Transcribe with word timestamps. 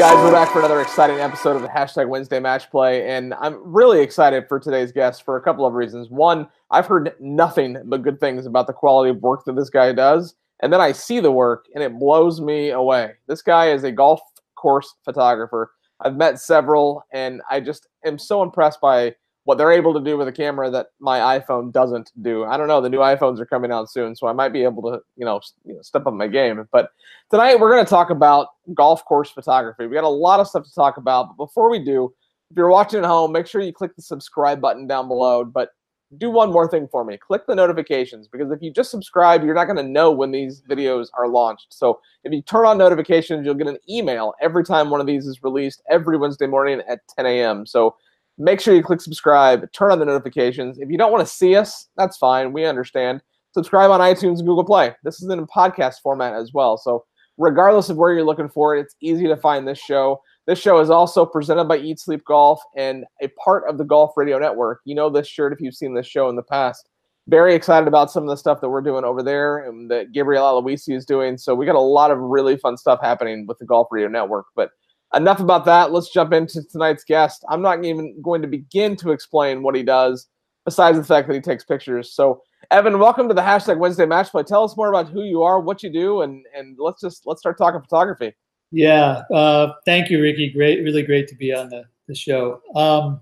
guys? 0.00 0.16
We're 0.24 0.32
back 0.32 0.50
for 0.50 0.60
another 0.60 0.80
exciting 0.80 1.18
episode 1.18 1.56
of 1.56 1.60
the 1.60 1.68
hashtag 1.68 2.08
Wednesday 2.08 2.40
Match 2.40 2.70
Play, 2.70 3.06
and 3.06 3.34
I'm 3.34 3.60
really 3.62 4.00
excited 4.00 4.48
for 4.48 4.58
today's 4.58 4.92
guest 4.92 5.26
for 5.26 5.36
a 5.36 5.42
couple 5.42 5.66
of 5.66 5.74
reasons. 5.74 6.08
One, 6.08 6.48
I've 6.70 6.86
heard 6.86 7.12
nothing 7.20 7.76
but 7.84 8.00
good 8.00 8.18
things 8.18 8.46
about 8.46 8.66
the 8.66 8.72
quality 8.72 9.10
of 9.10 9.20
work 9.20 9.44
that 9.44 9.56
this 9.56 9.68
guy 9.68 9.92
does, 9.92 10.36
and 10.60 10.72
then 10.72 10.80
I 10.80 10.92
see 10.92 11.20
the 11.20 11.30
work 11.30 11.66
and 11.74 11.84
it 11.84 11.98
blows 11.98 12.40
me 12.40 12.70
away. 12.70 13.12
This 13.26 13.42
guy 13.42 13.72
is 13.72 13.84
a 13.84 13.92
golf 13.92 14.22
course 14.54 14.94
photographer. 15.04 15.72
I've 16.00 16.16
met 16.16 16.40
several, 16.40 17.04
and 17.12 17.42
I 17.50 17.60
just 17.60 17.86
am 18.02 18.18
so 18.18 18.42
impressed 18.42 18.80
by 18.80 19.16
what 19.44 19.56
they're 19.58 19.72
able 19.72 19.94
to 19.94 20.00
do 20.00 20.16
with 20.18 20.28
a 20.28 20.32
camera 20.32 20.70
that 20.70 20.88
my 20.98 21.38
iPhone 21.38 21.72
doesn't 21.72 22.12
do. 22.22 22.44
I 22.44 22.56
don't 22.56 22.68
know. 22.68 22.80
The 22.80 22.88
new 22.88 22.98
iPhones 22.98 23.40
are 23.40 23.46
coming 23.46 23.72
out 23.72 23.90
soon, 23.90 24.14
so 24.14 24.26
I 24.26 24.32
might 24.32 24.52
be 24.52 24.62
able 24.62 24.82
to, 24.82 25.00
you 25.16 25.24
know, 25.24 25.40
you 25.64 25.74
know 25.74 25.82
step 25.82 26.06
up 26.06 26.14
my 26.14 26.26
game. 26.26 26.68
But 26.70 26.90
tonight 27.30 27.58
we're 27.58 27.70
going 27.70 27.84
to 27.84 27.90
talk 27.90 28.10
about 28.10 28.48
golf 28.74 29.04
course 29.04 29.30
photography. 29.30 29.86
We 29.86 29.94
got 29.94 30.04
a 30.04 30.08
lot 30.08 30.40
of 30.40 30.46
stuff 30.46 30.64
to 30.64 30.74
talk 30.74 30.98
about, 30.98 31.28
but 31.28 31.46
before 31.46 31.70
we 31.70 31.82
do, 31.82 32.12
if 32.50 32.56
you're 32.56 32.68
watching 32.68 33.00
at 33.00 33.06
home, 33.06 33.32
make 33.32 33.46
sure 33.46 33.60
you 33.60 33.72
click 33.72 33.96
the 33.96 34.02
subscribe 34.02 34.60
button 34.60 34.86
down 34.86 35.08
below. 35.08 35.44
But 35.44 35.70
do 36.18 36.30
one 36.30 36.52
more 36.52 36.68
thing 36.68 36.88
for 36.90 37.04
me. 37.04 37.16
Click 37.16 37.46
the 37.46 37.54
notifications 37.54 38.26
because 38.26 38.50
if 38.50 38.60
you 38.60 38.72
just 38.72 38.90
subscribe, 38.90 39.44
you're 39.44 39.54
not 39.54 39.66
going 39.66 39.76
to 39.76 39.82
know 39.82 40.10
when 40.10 40.32
these 40.32 40.60
videos 40.68 41.06
are 41.16 41.28
launched. 41.28 41.68
So 41.70 42.00
if 42.24 42.32
you 42.32 42.42
turn 42.42 42.66
on 42.66 42.78
notifications, 42.78 43.46
you'll 43.46 43.54
get 43.54 43.68
an 43.68 43.78
email 43.88 44.34
every 44.40 44.64
time 44.64 44.90
one 44.90 45.00
of 45.00 45.06
these 45.06 45.26
is 45.26 45.42
released 45.42 45.82
every 45.88 46.18
Wednesday 46.18 46.46
morning 46.46 46.82
at 46.88 47.06
10 47.16 47.26
a.m. 47.26 47.64
So 47.64 47.96
make 48.40 48.60
sure 48.60 48.74
you 48.74 48.82
click 48.82 49.00
subscribe, 49.00 49.70
turn 49.72 49.92
on 49.92 49.98
the 49.98 50.04
notifications. 50.06 50.78
If 50.78 50.90
you 50.90 50.96
don't 50.96 51.12
want 51.12 51.26
to 51.26 51.32
see 51.32 51.56
us, 51.56 51.88
that's 51.96 52.16
fine. 52.16 52.52
We 52.52 52.64
understand. 52.64 53.20
Subscribe 53.52 53.90
on 53.90 54.00
iTunes 54.00 54.38
and 54.38 54.46
Google 54.46 54.64
Play. 54.64 54.94
This 55.04 55.22
is 55.22 55.28
in 55.28 55.38
a 55.38 55.46
podcast 55.46 55.96
format 56.02 56.34
as 56.34 56.52
well. 56.54 56.78
So 56.78 57.04
regardless 57.36 57.90
of 57.90 57.98
where 57.98 58.14
you're 58.14 58.24
looking 58.24 58.48
for 58.48 58.74
it, 58.74 58.80
it's 58.80 58.96
easy 59.02 59.26
to 59.26 59.36
find 59.36 59.68
this 59.68 59.78
show. 59.78 60.22
This 60.46 60.58
show 60.58 60.80
is 60.80 60.88
also 60.88 61.26
presented 61.26 61.64
by 61.64 61.78
Eat 61.78 62.00
Sleep 62.00 62.24
Golf 62.24 62.62
and 62.76 63.04
a 63.20 63.28
part 63.44 63.68
of 63.68 63.76
the 63.76 63.84
Golf 63.84 64.12
Radio 64.16 64.38
Network. 64.38 64.80
You 64.84 64.94
know 64.94 65.10
this 65.10 65.28
shirt 65.28 65.52
if 65.52 65.60
you've 65.60 65.74
seen 65.74 65.94
this 65.94 66.06
show 66.06 66.28
in 66.30 66.36
the 66.36 66.42
past. 66.42 66.88
Very 67.28 67.54
excited 67.54 67.86
about 67.86 68.10
some 68.10 68.22
of 68.22 68.30
the 68.30 68.36
stuff 68.36 68.60
that 68.62 68.70
we're 68.70 68.80
doing 68.80 69.04
over 69.04 69.22
there 69.22 69.58
and 69.58 69.90
that 69.90 70.12
Gabriel 70.12 70.44
Aloisi 70.44 70.96
is 70.96 71.04
doing. 71.04 71.36
So 71.36 71.54
we 71.54 71.66
got 71.66 71.76
a 71.76 71.80
lot 71.80 72.10
of 72.10 72.18
really 72.18 72.56
fun 72.56 72.76
stuff 72.76 73.00
happening 73.02 73.46
with 73.46 73.58
the 73.58 73.66
Golf 73.66 73.88
Radio 73.90 74.08
Network. 74.08 74.46
But 74.56 74.70
enough 75.14 75.40
about 75.40 75.64
that. 75.64 75.92
Let's 75.92 76.10
jump 76.10 76.32
into 76.32 76.62
tonight's 76.62 77.04
guest. 77.04 77.44
I'm 77.48 77.62
not 77.62 77.84
even 77.84 78.20
going 78.22 78.42
to 78.42 78.48
begin 78.48 78.96
to 78.96 79.10
explain 79.10 79.62
what 79.62 79.74
he 79.74 79.82
does, 79.82 80.28
besides 80.64 80.98
the 80.98 81.04
fact 81.04 81.28
that 81.28 81.34
he 81.34 81.40
takes 81.40 81.64
pictures. 81.64 82.12
So 82.12 82.42
Evan, 82.70 82.98
welcome 82.98 83.26
to 83.28 83.34
the 83.34 83.40
hashtag 83.40 83.78
Wednesday 83.78 84.06
Match 84.06 84.30
Play. 84.30 84.44
Tell 84.44 84.62
us 84.62 84.76
more 84.76 84.90
about 84.90 85.08
who 85.08 85.24
you 85.24 85.42
are, 85.42 85.58
what 85.58 85.82
you 85.82 85.90
do, 85.90 86.22
and 86.22 86.44
and 86.54 86.76
let's 86.78 87.00
just 87.00 87.26
let's 87.26 87.40
start 87.40 87.58
talking 87.58 87.80
photography. 87.80 88.34
Yeah, 88.70 89.22
uh, 89.32 89.72
thank 89.84 90.10
you, 90.10 90.20
Ricky. 90.20 90.50
Great, 90.50 90.84
really 90.84 91.02
great 91.02 91.26
to 91.28 91.34
be 91.34 91.52
on 91.52 91.68
the, 91.70 91.84
the 92.06 92.14
show. 92.14 92.60
Um, 92.76 93.20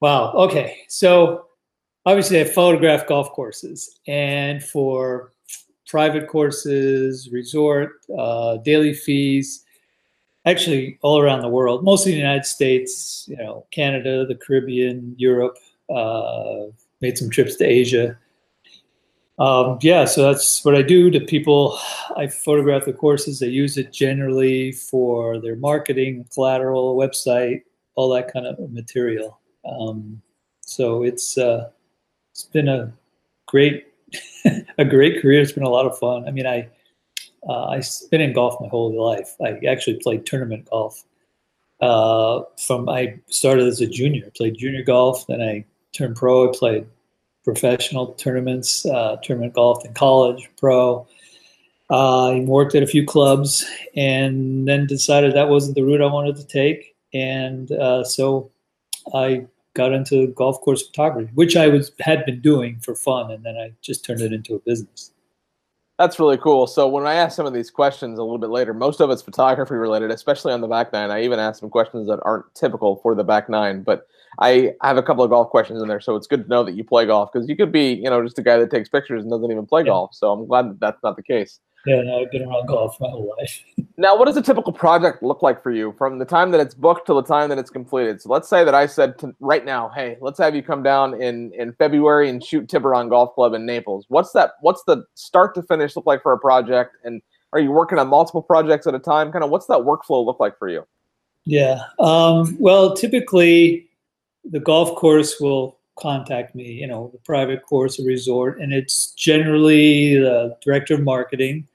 wow. 0.00 0.32
Okay, 0.34 0.82
so 0.88 1.46
obviously 2.06 2.40
I 2.40 2.44
photograph 2.44 3.08
golf 3.08 3.32
courses, 3.32 3.98
and 4.06 4.62
for 4.62 5.32
private 5.88 6.28
courses, 6.28 7.30
resort, 7.32 7.94
uh, 8.16 8.58
daily 8.58 8.94
fees, 8.94 9.64
actually 10.48 10.98
all 11.02 11.20
around 11.20 11.42
the 11.42 11.48
world, 11.48 11.84
mostly 11.84 12.12
the 12.12 12.18
United 12.18 12.46
States, 12.46 13.26
you 13.28 13.36
know, 13.36 13.66
Canada, 13.70 14.26
the 14.26 14.34
Caribbean, 14.34 15.14
Europe. 15.18 15.56
Uh, 15.94 16.66
made 17.00 17.16
some 17.16 17.30
trips 17.30 17.56
to 17.56 17.64
Asia. 17.64 18.18
Um, 19.38 19.78
yeah, 19.82 20.04
so 20.04 20.22
that's 20.22 20.64
what 20.64 20.74
I 20.74 20.82
do 20.82 21.10
to 21.10 21.20
people. 21.20 21.78
I 22.16 22.26
photograph 22.26 22.84
the 22.84 22.92
courses. 22.92 23.38
They 23.38 23.46
use 23.46 23.76
it 23.78 23.92
generally 23.92 24.72
for 24.72 25.40
their 25.40 25.54
marketing, 25.54 26.26
collateral, 26.34 26.96
website, 26.96 27.62
all 27.94 28.08
that 28.10 28.32
kind 28.32 28.46
of 28.46 28.72
material. 28.72 29.38
Um, 29.64 30.20
so 30.60 31.04
it's 31.04 31.38
uh, 31.38 31.70
it's 32.32 32.44
been 32.44 32.68
a 32.68 32.92
great 33.46 33.86
a 34.78 34.84
great 34.84 35.22
career. 35.22 35.40
It's 35.40 35.52
been 35.52 35.62
a 35.62 35.68
lot 35.68 35.86
of 35.86 35.98
fun. 35.98 36.26
I 36.26 36.32
mean, 36.32 36.46
I 36.46 36.68
uh, 37.48 37.66
I've 37.66 37.86
been 38.10 38.20
in 38.20 38.32
golf 38.32 38.60
my 38.60 38.68
whole 38.68 38.94
life. 38.94 39.34
I 39.42 39.58
actually 39.66 39.98
played 40.00 40.26
tournament 40.26 40.68
golf. 40.70 41.02
Uh, 41.80 42.42
from 42.58 42.88
I 42.88 43.18
started 43.28 43.66
as 43.66 43.80
a 43.80 43.86
junior, 43.86 44.30
played 44.36 44.58
junior 44.58 44.82
golf. 44.82 45.26
Then 45.26 45.40
I 45.40 45.64
turned 45.92 46.16
pro. 46.16 46.48
I 46.48 46.56
played 46.56 46.86
professional 47.44 48.08
tournaments, 48.14 48.84
uh, 48.86 49.16
tournament 49.22 49.54
golf 49.54 49.84
in 49.84 49.94
college, 49.94 50.50
pro. 50.58 51.06
I 51.90 52.44
worked 52.46 52.74
at 52.74 52.82
a 52.82 52.86
few 52.86 53.06
clubs 53.06 53.66
and 53.96 54.68
then 54.68 54.86
decided 54.86 55.34
that 55.34 55.48
wasn't 55.48 55.74
the 55.74 55.82
route 55.82 56.02
I 56.02 56.06
wanted 56.06 56.36
to 56.36 56.46
take. 56.46 56.94
And 57.14 57.72
uh, 57.72 58.04
so 58.04 58.50
I 59.14 59.46
got 59.72 59.92
into 59.92 60.26
golf 60.28 60.60
course 60.60 60.86
photography, 60.86 61.30
which 61.34 61.56
I 61.56 61.68
was 61.68 61.92
had 62.00 62.26
been 62.26 62.40
doing 62.40 62.80
for 62.80 62.94
fun, 62.94 63.30
and 63.30 63.44
then 63.44 63.56
I 63.56 63.72
just 63.80 64.04
turned 64.04 64.20
it 64.20 64.32
into 64.32 64.54
a 64.56 64.58
business. 64.58 65.12
That's 65.98 66.20
really 66.20 66.38
cool. 66.38 66.68
So 66.68 66.86
when 66.86 67.06
I 67.06 67.14
ask 67.14 67.34
some 67.34 67.44
of 67.44 67.52
these 67.52 67.70
questions 67.70 68.20
a 68.20 68.22
little 68.22 68.38
bit 68.38 68.50
later, 68.50 68.72
most 68.72 69.00
of 69.00 69.10
it's 69.10 69.20
photography 69.20 69.74
related, 69.74 70.12
especially 70.12 70.52
on 70.52 70.60
the 70.60 70.68
back 70.68 70.92
nine. 70.92 71.10
I 71.10 71.24
even 71.24 71.40
ask 71.40 71.58
some 71.58 71.70
questions 71.70 72.06
that 72.06 72.20
aren't 72.22 72.54
typical 72.54 73.00
for 73.02 73.16
the 73.16 73.24
back 73.24 73.48
nine, 73.48 73.82
but 73.82 74.06
I 74.38 74.74
have 74.82 74.96
a 74.96 75.02
couple 75.02 75.24
of 75.24 75.30
golf 75.30 75.50
questions 75.50 75.82
in 75.82 75.88
there, 75.88 75.98
so 75.98 76.14
it's 76.14 76.28
good 76.28 76.44
to 76.44 76.48
know 76.48 76.62
that 76.62 76.74
you 76.76 76.84
play 76.84 77.04
golf 77.06 77.30
because 77.32 77.48
you 77.48 77.56
could 77.56 77.72
be, 77.72 77.94
you 77.94 78.08
know, 78.08 78.22
just 78.22 78.38
a 78.38 78.42
guy 78.42 78.58
that 78.58 78.70
takes 78.70 78.88
pictures 78.88 79.22
and 79.22 79.30
doesn't 79.30 79.50
even 79.50 79.66
play 79.66 79.80
yeah. 79.80 79.86
golf. 79.86 80.14
So 80.14 80.30
I'm 80.30 80.46
glad 80.46 80.70
that 80.70 80.78
that's 80.78 81.02
not 81.02 81.16
the 81.16 81.22
case. 81.22 81.58
Yeah, 81.86 82.02
no, 82.02 82.22
I've 82.22 82.30
been 82.30 82.42
around 82.42 82.66
golf 82.66 83.00
my 83.00 83.08
whole 83.08 83.34
life. 83.38 83.62
now, 83.96 84.18
what 84.18 84.26
does 84.26 84.36
a 84.36 84.42
typical 84.42 84.72
project 84.72 85.22
look 85.22 85.42
like 85.42 85.62
for 85.62 85.70
you 85.70 85.94
from 85.96 86.18
the 86.18 86.24
time 86.24 86.50
that 86.50 86.60
it's 86.60 86.74
booked 86.74 87.06
to 87.06 87.14
the 87.14 87.22
time 87.22 87.48
that 87.50 87.58
it's 87.58 87.70
completed? 87.70 88.20
So 88.20 88.30
let's 88.30 88.48
say 88.48 88.64
that 88.64 88.74
I 88.74 88.86
said 88.86 89.18
to, 89.20 89.34
right 89.40 89.64
now, 89.64 89.90
hey, 89.94 90.16
let's 90.20 90.38
have 90.38 90.54
you 90.54 90.62
come 90.62 90.82
down 90.82 91.20
in 91.20 91.52
in 91.54 91.72
February 91.74 92.28
and 92.28 92.44
shoot 92.44 92.68
Tiburon 92.68 93.08
Golf 93.08 93.34
Club 93.34 93.54
in 93.54 93.64
Naples. 93.64 94.06
What's 94.08 94.32
that? 94.32 94.52
What's 94.60 94.82
the 94.84 95.04
start 95.14 95.54
to 95.54 95.62
finish 95.62 95.94
look 95.94 96.06
like 96.06 96.22
for 96.22 96.32
a 96.32 96.38
project? 96.38 96.96
And 97.04 97.22
are 97.52 97.60
you 97.60 97.70
working 97.70 97.98
on 97.98 98.08
multiple 98.08 98.42
projects 98.42 98.86
at 98.86 98.94
a 98.94 98.98
time? 98.98 99.32
Kind 99.32 99.44
of 99.44 99.50
what's 99.50 99.66
that 99.66 99.78
workflow 99.78 100.24
look 100.24 100.40
like 100.40 100.58
for 100.58 100.68
you? 100.68 100.86
Yeah. 101.44 101.80
Um, 101.98 102.56
well, 102.60 102.94
typically 102.94 103.88
the 104.44 104.60
golf 104.60 104.96
course 104.96 105.40
will 105.40 105.78
contact 105.98 106.54
me, 106.54 106.64
you 106.64 106.86
know, 106.86 107.10
the 107.12 107.18
private 107.18 107.62
course, 107.62 107.98
a 107.98 108.04
resort, 108.04 108.60
and 108.60 108.72
it's 108.72 109.12
generally 109.12 110.18
the 110.18 110.56
director 110.62 110.94
of 110.94 111.02
marketing. 111.02 111.66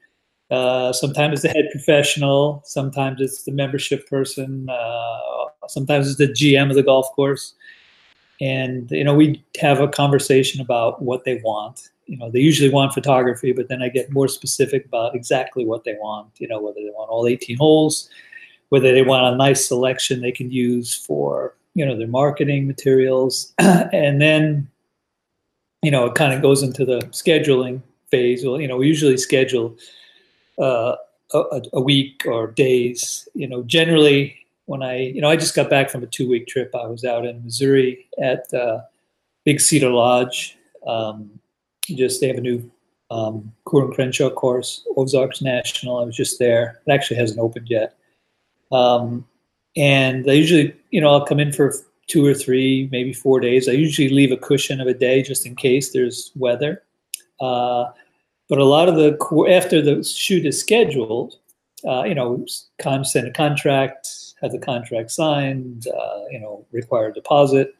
Uh, 0.50 0.92
sometimes 0.92 1.34
it's 1.34 1.42
the 1.42 1.48
head 1.48 1.68
professional, 1.72 2.62
sometimes 2.64 3.20
it's 3.20 3.44
the 3.44 3.52
membership 3.52 4.08
person, 4.08 4.68
uh, 4.68 5.46
sometimes 5.68 6.08
it's 6.08 6.18
the 6.18 6.28
GM 6.28 6.70
of 6.70 6.76
the 6.76 6.82
golf 6.82 7.10
course. 7.16 7.54
And, 8.40 8.90
you 8.90 9.04
know, 9.04 9.14
we 9.14 9.42
have 9.60 9.80
a 9.80 9.88
conversation 9.88 10.60
about 10.60 11.00
what 11.00 11.24
they 11.24 11.40
want. 11.44 11.88
You 12.06 12.18
know, 12.18 12.30
they 12.30 12.40
usually 12.40 12.68
want 12.68 12.92
photography, 12.92 13.52
but 13.52 13.68
then 13.68 13.82
I 13.82 13.88
get 13.88 14.12
more 14.12 14.28
specific 14.28 14.84
about 14.84 15.14
exactly 15.14 15.64
what 15.64 15.84
they 15.84 15.94
want, 15.94 16.28
you 16.38 16.48
know, 16.48 16.60
whether 16.60 16.80
they 16.80 16.90
want 16.90 17.10
all 17.10 17.26
18 17.26 17.56
holes, 17.56 18.10
whether 18.68 18.92
they 18.92 19.02
want 19.02 19.32
a 19.32 19.36
nice 19.36 19.66
selection 19.66 20.20
they 20.20 20.32
can 20.32 20.50
use 20.50 20.94
for 20.94 21.54
you 21.74 21.84
know 21.84 21.96
their 21.96 22.08
marketing 22.08 22.66
materials 22.66 23.52
and 23.58 24.20
then 24.20 24.68
you 25.82 25.90
know 25.90 26.06
it 26.06 26.14
kind 26.14 26.32
of 26.32 26.42
goes 26.42 26.62
into 26.62 26.84
the 26.84 26.98
scheduling 27.10 27.82
phase 28.10 28.44
well 28.44 28.60
you 28.60 28.68
know 28.68 28.76
we 28.76 28.86
usually 28.86 29.16
schedule 29.16 29.76
uh, 30.58 30.96
a, 31.32 31.62
a, 31.72 31.80
week 31.80 32.22
or 32.26 32.48
days 32.48 33.28
you 33.34 33.48
know 33.48 33.62
generally 33.62 34.36
when 34.66 34.82
i 34.82 34.98
you 34.98 35.20
know 35.20 35.28
i 35.28 35.36
just 35.36 35.54
got 35.54 35.68
back 35.68 35.90
from 35.90 36.02
a 36.02 36.06
two 36.06 36.28
week 36.28 36.46
trip 36.46 36.74
i 36.74 36.86
was 36.86 37.04
out 37.04 37.26
in 37.26 37.42
missouri 37.42 38.06
at 38.22 38.52
uh, 38.54 38.80
big 39.44 39.60
cedar 39.60 39.90
lodge 39.90 40.56
um, 40.86 41.38
just 41.88 42.20
they 42.20 42.28
have 42.28 42.36
a 42.36 42.40
new 42.40 42.70
um, 43.10 43.52
Crenshaw 43.64 44.30
course, 44.30 44.86
Ozarks 44.96 45.42
National. 45.42 45.98
I 45.98 46.04
was 46.04 46.16
just 46.16 46.38
there. 46.38 46.80
It 46.86 46.92
actually 46.92 47.16
hasn't 47.18 47.38
opened 47.38 47.68
yet. 47.68 47.96
Um, 48.72 49.26
and 49.76 50.28
I 50.28 50.34
usually, 50.34 50.74
you 50.90 51.00
know, 51.00 51.10
I'll 51.10 51.26
come 51.26 51.40
in 51.40 51.52
for 51.52 51.74
two 52.06 52.24
or 52.24 52.34
three, 52.34 52.88
maybe 52.90 53.12
four 53.12 53.40
days. 53.40 53.68
I 53.68 53.72
usually 53.72 54.08
leave 54.08 54.32
a 54.32 54.36
cushion 54.36 54.80
of 54.80 54.86
a 54.86 54.94
day 54.94 55.22
just 55.22 55.46
in 55.46 55.56
case 55.56 55.92
there's 55.92 56.32
weather. 56.36 56.82
Uh, 57.40 57.90
but 58.54 58.60
a 58.60 58.64
lot 58.64 58.88
of 58.88 58.94
the 58.94 59.18
after 59.50 59.82
the 59.82 60.04
shoot 60.04 60.46
is 60.46 60.60
scheduled, 60.60 61.40
uh, 61.84 62.04
you 62.04 62.14
know, 62.14 62.46
send 63.02 63.26
a 63.26 63.32
contract, 63.32 64.08
have 64.40 64.52
the 64.52 64.60
contract 64.60 65.10
signed, 65.10 65.88
uh, 65.88 66.20
you 66.30 66.38
know, 66.38 66.64
require 66.70 67.08
a 67.08 67.12
deposit. 67.12 67.74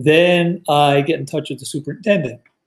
Then 0.00 0.64
I 0.68 1.02
get 1.02 1.20
in 1.20 1.26
touch 1.26 1.48
with 1.48 1.60
the 1.60 1.64
superintendent 1.64 2.40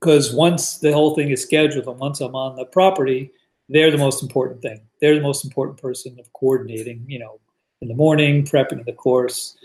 because 0.00 0.32
once 0.32 0.78
the 0.78 0.92
whole 0.92 1.16
thing 1.16 1.30
is 1.30 1.42
scheduled 1.42 1.88
and 1.88 1.98
once 1.98 2.20
I'm 2.20 2.36
on 2.36 2.54
the 2.54 2.66
property, 2.66 3.32
they're 3.68 3.90
the 3.90 3.98
most 3.98 4.22
important 4.22 4.62
thing. 4.62 4.82
They're 5.00 5.16
the 5.16 5.20
most 5.20 5.44
important 5.44 5.82
person 5.82 6.16
of 6.20 6.32
coordinating, 6.32 7.04
you 7.08 7.18
know, 7.18 7.40
in 7.80 7.88
the 7.88 7.94
morning, 7.94 8.44
prepping 8.44 8.84
the 8.84 8.92
course, 8.92 9.56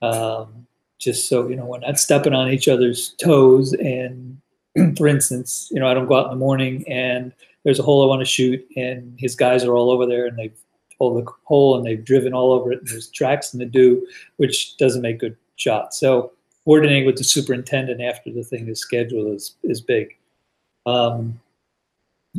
um, 0.00 0.66
just 0.98 1.28
so, 1.28 1.46
you 1.46 1.54
know, 1.54 1.66
we're 1.66 1.78
not 1.78 2.00
stepping 2.00 2.34
on 2.34 2.50
each 2.50 2.66
other's 2.66 3.14
toes. 3.22 3.72
And 3.74 4.42
for 4.96 5.06
instance, 5.06 5.68
you 5.70 5.80
know, 5.80 5.88
I 5.88 5.94
don't 5.94 6.06
go 6.06 6.16
out 6.16 6.26
in 6.26 6.30
the 6.30 6.36
morning 6.36 6.84
and 6.88 7.32
there's 7.64 7.78
a 7.78 7.82
hole 7.82 8.02
I 8.02 8.06
want 8.06 8.20
to 8.20 8.26
shoot 8.26 8.66
and 8.76 9.14
his 9.18 9.34
guys 9.34 9.64
are 9.64 9.74
all 9.74 9.90
over 9.90 10.06
there 10.06 10.26
and 10.26 10.38
they've 10.38 10.56
hole 10.98 11.20
the 11.20 11.30
hole 11.44 11.76
and 11.76 11.84
they've 11.84 12.04
driven 12.04 12.32
all 12.32 12.52
over 12.52 12.70
it 12.70 12.78
and 12.78 12.88
there's 12.88 13.08
tracks 13.08 13.52
in 13.52 13.58
the 13.58 13.66
dew, 13.66 14.06
which 14.36 14.76
doesn't 14.76 15.02
make 15.02 15.18
good 15.18 15.36
shots. 15.56 15.98
So 15.98 16.32
coordinating 16.64 17.06
with 17.06 17.16
the 17.16 17.24
superintendent 17.24 18.00
after 18.00 18.30
the 18.30 18.44
thing 18.44 18.68
is 18.68 18.80
scheduled 18.80 19.34
is 19.34 19.56
is 19.64 19.80
big. 19.80 20.16
Um, 20.86 21.40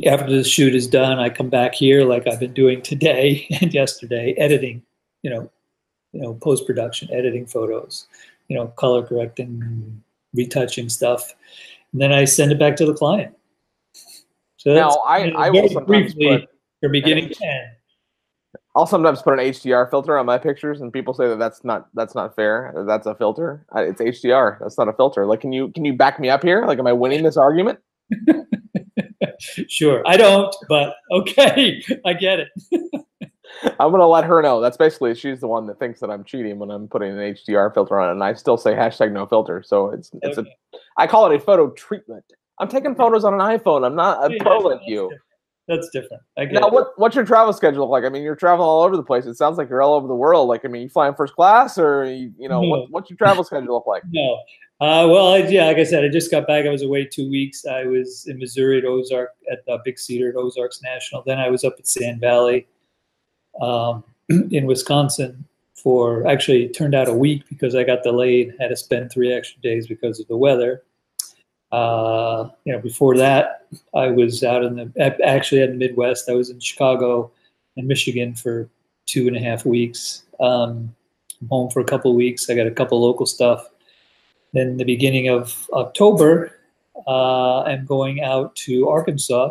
after 0.06 0.30
the 0.30 0.44
shoot 0.44 0.74
is 0.74 0.86
done, 0.86 1.18
I 1.18 1.28
come 1.28 1.50
back 1.50 1.74
here 1.74 2.04
like 2.04 2.26
I've 2.26 2.40
been 2.40 2.54
doing 2.54 2.82
today 2.82 3.46
and 3.60 3.72
yesterday, 3.72 4.34
editing, 4.38 4.82
you 5.22 5.30
know, 5.30 5.50
you 6.12 6.20
know, 6.22 6.34
post 6.34 6.66
production, 6.66 7.12
editing 7.12 7.46
photos, 7.46 8.06
you 8.48 8.56
know, 8.56 8.68
color 8.68 9.04
correcting, 9.04 10.02
retouching 10.32 10.88
stuff, 10.88 11.34
and 11.94 12.02
then 12.02 12.12
I 12.12 12.24
send 12.24 12.50
it 12.50 12.58
back 12.58 12.74
to 12.76 12.86
the 12.86 12.92
client. 12.92 13.34
So 14.56 14.74
now 14.74 14.90
I, 15.06 15.30
I 15.30 15.50
will 15.50 15.68
sometimes 15.68 16.14
put 16.14 16.48
from 16.80 16.92
beginning 16.92 17.28
to 17.28 17.46
end. 17.46 17.68
I'll 18.76 18.86
sometimes 18.86 19.22
put 19.22 19.34
an 19.34 19.38
HDR 19.38 19.88
filter 19.88 20.18
on 20.18 20.26
my 20.26 20.36
pictures, 20.36 20.80
and 20.80 20.92
people 20.92 21.14
say 21.14 21.28
that 21.28 21.38
that's 21.38 21.62
not 21.62 21.86
that's 21.94 22.16
not 22.16 22.34
fair. 22.34 22.74
That's 22.88 23.06
a 23.06 23.14
filter. 23.14 23.64
It's 23.76 24.00
HDR. 24.00 24.58
That's 24.58 24.76
not 24.76 24.88
a 24.88 24.92
filter. 24.92 25.24
Like, 25.24 25.40
can 25.40 25.52
you 25.52 25.70
can 25.70 25.84
you 25.84 25.92
back 25.92 26.18
me 26.18 26.30
up 26.30 26.42
here? 26.42 26.64
Like, 26.66 26.80
am 26.80 26.88
I 26.88 26.92
winning 26.92 27.22
this 27.22 27.36
argument? 27.36 27.78
sure, 29.68 30.02
I 30.04 30.16
don't, 30.16 30.54
but 30.68 30.96
okay, 31.12 31.80
I 32.04 32.12
get 32.14 32.40
it. 32.40 32.48
I'm 33.80 33.90
gonna 33.90 34.06
let 34.06 34.24
her 34.24 34.42
know. 34.42 34.60
That's 34.60 34.76
basically 34.76 35.14
she's 35.14 35.40
the 35.40 35.48
one 35.48 35.66
that 35.66 35.78
thinks 35.78 36.00
that 36.00 36.10
I'm 36.10 36.24
cheating 36.24 36.58
when 36.58 36.70
I'm 36.70 36.88
putting 36.88 37.12
an 37.12 37.18
HDR 37.18 37.72
filter 37.72 38.00
on 38.00 38.08
it, 38.08 38.12
and 38.12 38.24
I 38.24 38.34
still 38.34 38.56
say 38.56 38.74
hashtag 38.74 39.12
no 39.12 39.26
filter. 39.26 39.62
So 39.62 39.90
it's 39.90 40.10
it's 40.22 40.38
okay. 40.38 40.48
a 40.72 40.76
I 40.96 41.06
call 41.06 41.30
it 41.30 41.34
a 41.34 41.40
photo 41.40 41.70
treatment. 41.70 42.24
I'm 42.58 42.68
taking 42.68 42.94
photos 42.94 43.24
on 43.24 43.34
an 43.34 43.40
iPhone. 43.40 43.84
I'm 43.84 43.96
not 43.96 44.30
a 44.30 44.34
yeah, 44.34 44.42
pro 44.42 44.58
like 44.58 44.80
you. 44.86 45.02
Different. 45.02 45.20
That's 45.66 45.88
different. 45.90 46.22
I 46.36 46.44
now, 46.44 46.66
it. 46.66 46.72
what 46.72 46.98
what's 46.98 47.16
your 47.16 47.24
travel 47.24 47.52
schedule 47.52 47.80
look 47.80 47.90
like? 47.90 48.04
I 48.04 48.10
mean, 48.10 48.22
you're 48.22 48.36
traveling 48.36 48.68
all 48.68 48.82
over 48.82 48.96
the 48.96 49.02
place. 49.02 49.24
It 49.24 49.34
sounds 49.34 49.56
like 49.56 49.70
you're 49.70 49.82
all 49.82 49.94
over 49.94 50.06
the 50.06 50.14
world. 50.14 50.48
Like, 50.48 50.64
I 50.64 50.68
mean, 50.68 50.82
you 50.82 50.88
flying 50.88 51.14
first 51.14 51.34
class, 51.34 51.78
or 51.78 52.04
you, 52.04 52.32
you 52.38 52.48
know, 52.48 52.60
no. 52.60 52.68
what, 52.68 52.90
what's 52.90 53.10
your 53.10 53.16
travel 53.16 53.44
schedule 53.44 53.74
look 53.74 53.86
like? 53.86 54.02
No, 54.12 54.38
uh, 54.80 55.06
well, 55.08 55.34
I, 55.34 55.38
yeah, 55.38 55.66
like 55.66 55.78
I 55.78 55.84
said, 55.84 56.04
I 56.04 56.08
just 56.08 56.30
got 56.30 56.46
back. 56.46 56.66
I 56.66 56.68
was 56.68 56.82
away 56.82 57.06
two 57.06 57.30
weeks. 57.30 57.64
I 57.64 57.84
was 57.84 58.26
in 58.26 58.38
Missouri 58.38 58.78
at 58.78 58.84
Ozark 58.84 59.30
at 59.50 59.64
the 59.66 59.78
Big 59.84 59.98
Cedar 59.98 60.30
at 60.30 60.36
Ozarks 60.36 60.82
National. 60.82 61.22
Then 61.24 61.38
I 61.38 61.48
was 61.48 61.64
up 61.64 61.76
at 61.78 61.86
Sand 61.86 62.20
Valley 62.20 62.66
um, 63.60 64.04
in 64.28 64.66
Wisconsin 64.66 65.44
for 65.74 66.26
actually 66.26 66.68
turned 66.68 66.94
out 66.94 67.08
a 67.08 67.14
week 67.14 67.44
because 67.48 67.74
I 67.74 67.84
got 67.84 68.02
delayed. 68.02 68.54
Had 68.58 68.68
to 68.68 68.76
spend 68.76 69.10
three 69.10 69.32
extra 69.32 69.60
days 69.60 69.86
because 69.86 70.20
of 70.20 70.28
the 70.28 70.36
weather. 70.36 70.82
Uh, 71.72 72.50
you 72.64 72.72
know, 72.72 72.78
before 72.78 73.16
that, 73.16 73.66
I 73.94 74.08
was 74.08 74.44
out 74.44 74.62
in 74.62 74.76
the 74.76 75.20
actually 75.26 75.62
in 75.62 75.72
the 75.72 75.76
Midwest. 75.76 76.28
I 76.28 76.34
was 76.34 76.50
in 76.50 76.60
Chicago 76.60 77.32
and 77.76 77.86
Michigan 77.86 78.34
for 78.34 78.68
two 79.06 79.26
and 79.26 79.36
a 79.36 79.40
half 79.40 79.66
weeks. 79.66 80.22
Um, 80.40 80.94
home 81.48 81.70
for 81.70 81.80
a 81.80 81.84
couple 81.84 82.14
weeks. 82.14 82.48
I 82.48 82.54
got 82.54 82.66
a 82.66 82.70
couple 82.70 83.00
local 83.00 83.26
stuff. 83.26 83.68
Then 84.52 84.76
the 84.76 84.84
beginning 84.84 85.28
of 85.28 85.68
October, 85.72 86.52
uh, 87.06 87.62
I'm 87.62 87.84
going 87.84 88.22
out 88.22 88.54
to 88.56 88.88
Arkansas 88.88 89.50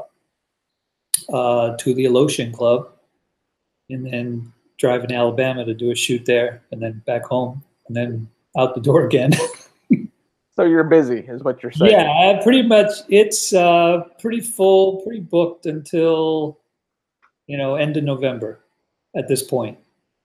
uh, 1.31 1.75
to 1.77 1.93
the 1.93 2.05
Alotian 2.05 2.53
Club, 2.53 2.89
and 3.93 4.05
then 4.05 4.51
driving 4.77 5.09
to 5.09 5.15
Alabama 5.15 5.65
to 5.65 5.73
do 5.73 5.91
a 5.91 5.95
shoot 5.95 6.25
there, 6.25 6.61
and 6.71 6.81
then 6.81 7.01
back 7.05 7.25
home, 7.25 7.63
and 7.87 7.95
then 7.95 8.29
out 8.57 8.75
the 8.75 8.81
door 8.81 9.05
again. 9.05 9.33
So 10.55 10.65
you're 10.65 10.83
busy, 10.83 11.19
is 11.27 11.43
what 11.43 11.63
you're 11.63 11.71
saying? 11.71 11.91
Yeah, 11.91 12.39
pretty 12.43 12.61
much. 12.61 12.91
It's 13.09 13.53
uh, 13.53 14.03
pretty 14.19 14.39
full, 14.39 15.01
pretty 15.01 15.21
booked 15.21 15.65
until 15.65 16.59
you 17.47 17.57
know 17.57 17.75
end 17.75 17.97
of 17.97 18.03
November. 18.03 18.59
At 19.15 19.27
this 19.27 19.43
point. 19.43 19.77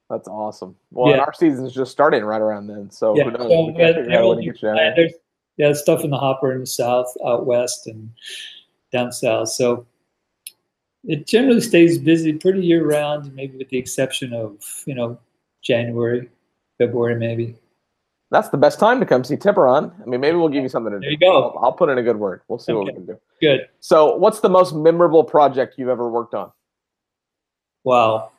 That's 0.08 0.28
awesome. 0.28 0.74
Well, 0.90 1.14
yeah. 1.14 1.20
our 1.20 1.34
season's 1.34 1.74
just 1.74 1.92
starting 1.92 2.24
right 2.24 2.40
around 2.40 2.66
then, 2.68 2.90
so 2.90 3.14
yeah. 3.16 3.30
So, 3.36 3.74
yeah, 3.76 4.94
there's 4.96 5.12
yeah, 5.58 5.72
stuff 5.74 6.04
in 6.04 6.10
the 6.10 6.16
hopper 6.16 6.52
in 6.52 6.60
the 6.60 6.66
south, 6.66 7.14
out 7.26 7.44
west, 7.44 7.86
and 7.86 8.10
down 8.90 9.12
south. 9.12 9.50
So 9.50 9.86
it 11.08 11.26
generally 11.26 11.62
stays 11.62 11.98
busy 11.98 12.34
pretty 12.34 12.60
year 12.64 12.86
round, 12.86 13.34
maybe 13.34 13.56
with 13.56 13.70
the 13.70 13.78
exception 13.78 14.32
of 14.32 14.62
you 14.86 14.94
know 14.94 15.18
January, 15.62 16.28
February, 16.78 17.16
maybe 17.16 17.56
that's 18.30 18.50
the 18.50 18.58
best 18.58 18.78
time 18.78 19.00
to 19.00 19.06
come 19.06 19.24
see 19.24 19.36
Tiburon. 19.36 19.90
I 20.02 20.04
mean, 20.06 20.20
maybe 20.20 20.36
we'll 20.36 20.50
give 20.50 20.62
you 20.62 20.68
something 20.68 20.92
to 20.92 20.98
there 20.98 21.08
do. 21.08 21.12
you 21.12 21.18
go. 21.18 21.50
I'll, 21.50 21.64
I'll, 21.64 21.72
put 21.72 21.88
in 21.88 21.96
a 21.96 22.02
good 22.02 22.18
word. 22.18 22.42
We'll 22.46 22.58
see 22.58 22.72
okay. 22.72 22.78
what 22.78 22.86
we 22.86 22.92
can 22.92 23.06
do. 23.06 23.18
Good. 23.40 23.68
So, 23.80 24.16
what's 24.16 24.40
the 24.40 24.50
most 24.50 24.74
memorable 24.74 25.24
project 25.24 25.74
you've 25.78 25.88
ever 25.88 26.10
worked 26.10 26.34
on? 26.34 26.52
Wow, 27.84 28.32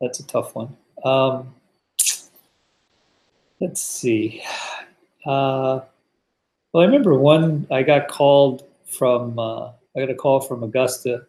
that's 0.00 0.20
a 0.20 0.26
tough 0.26 0.54
one. 0.54 0.76
Um, 1.04 1.54
let's 3.60 3.82
see. 3.82 4.42
Uh, 5.24 5.80
well, 6.72 6.82
I 6.82 6.84
remember 6.84 7.14
one. 7.14 7.66
I 7.70 7.82
got 7.82 8.08
called 8.08 8.64
from. 8.84 9.38
Uh, 9.38 9.70
I 9.96 10.00
got 10.00 10.10
a 10.10 10.14
call 10.14 10.40
from 10.40 10.62
Augusta 10.62 11.26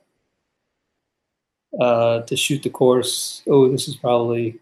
uh, 1.79 2.21
to 2.21 2.35
shoot 2.35 2.63
the 2.63 2.69
course. 2.69 3.43
Oh, 3.47 3.69
this 3.69 3.87
is 3.87 3.95
probably 3.95 4.59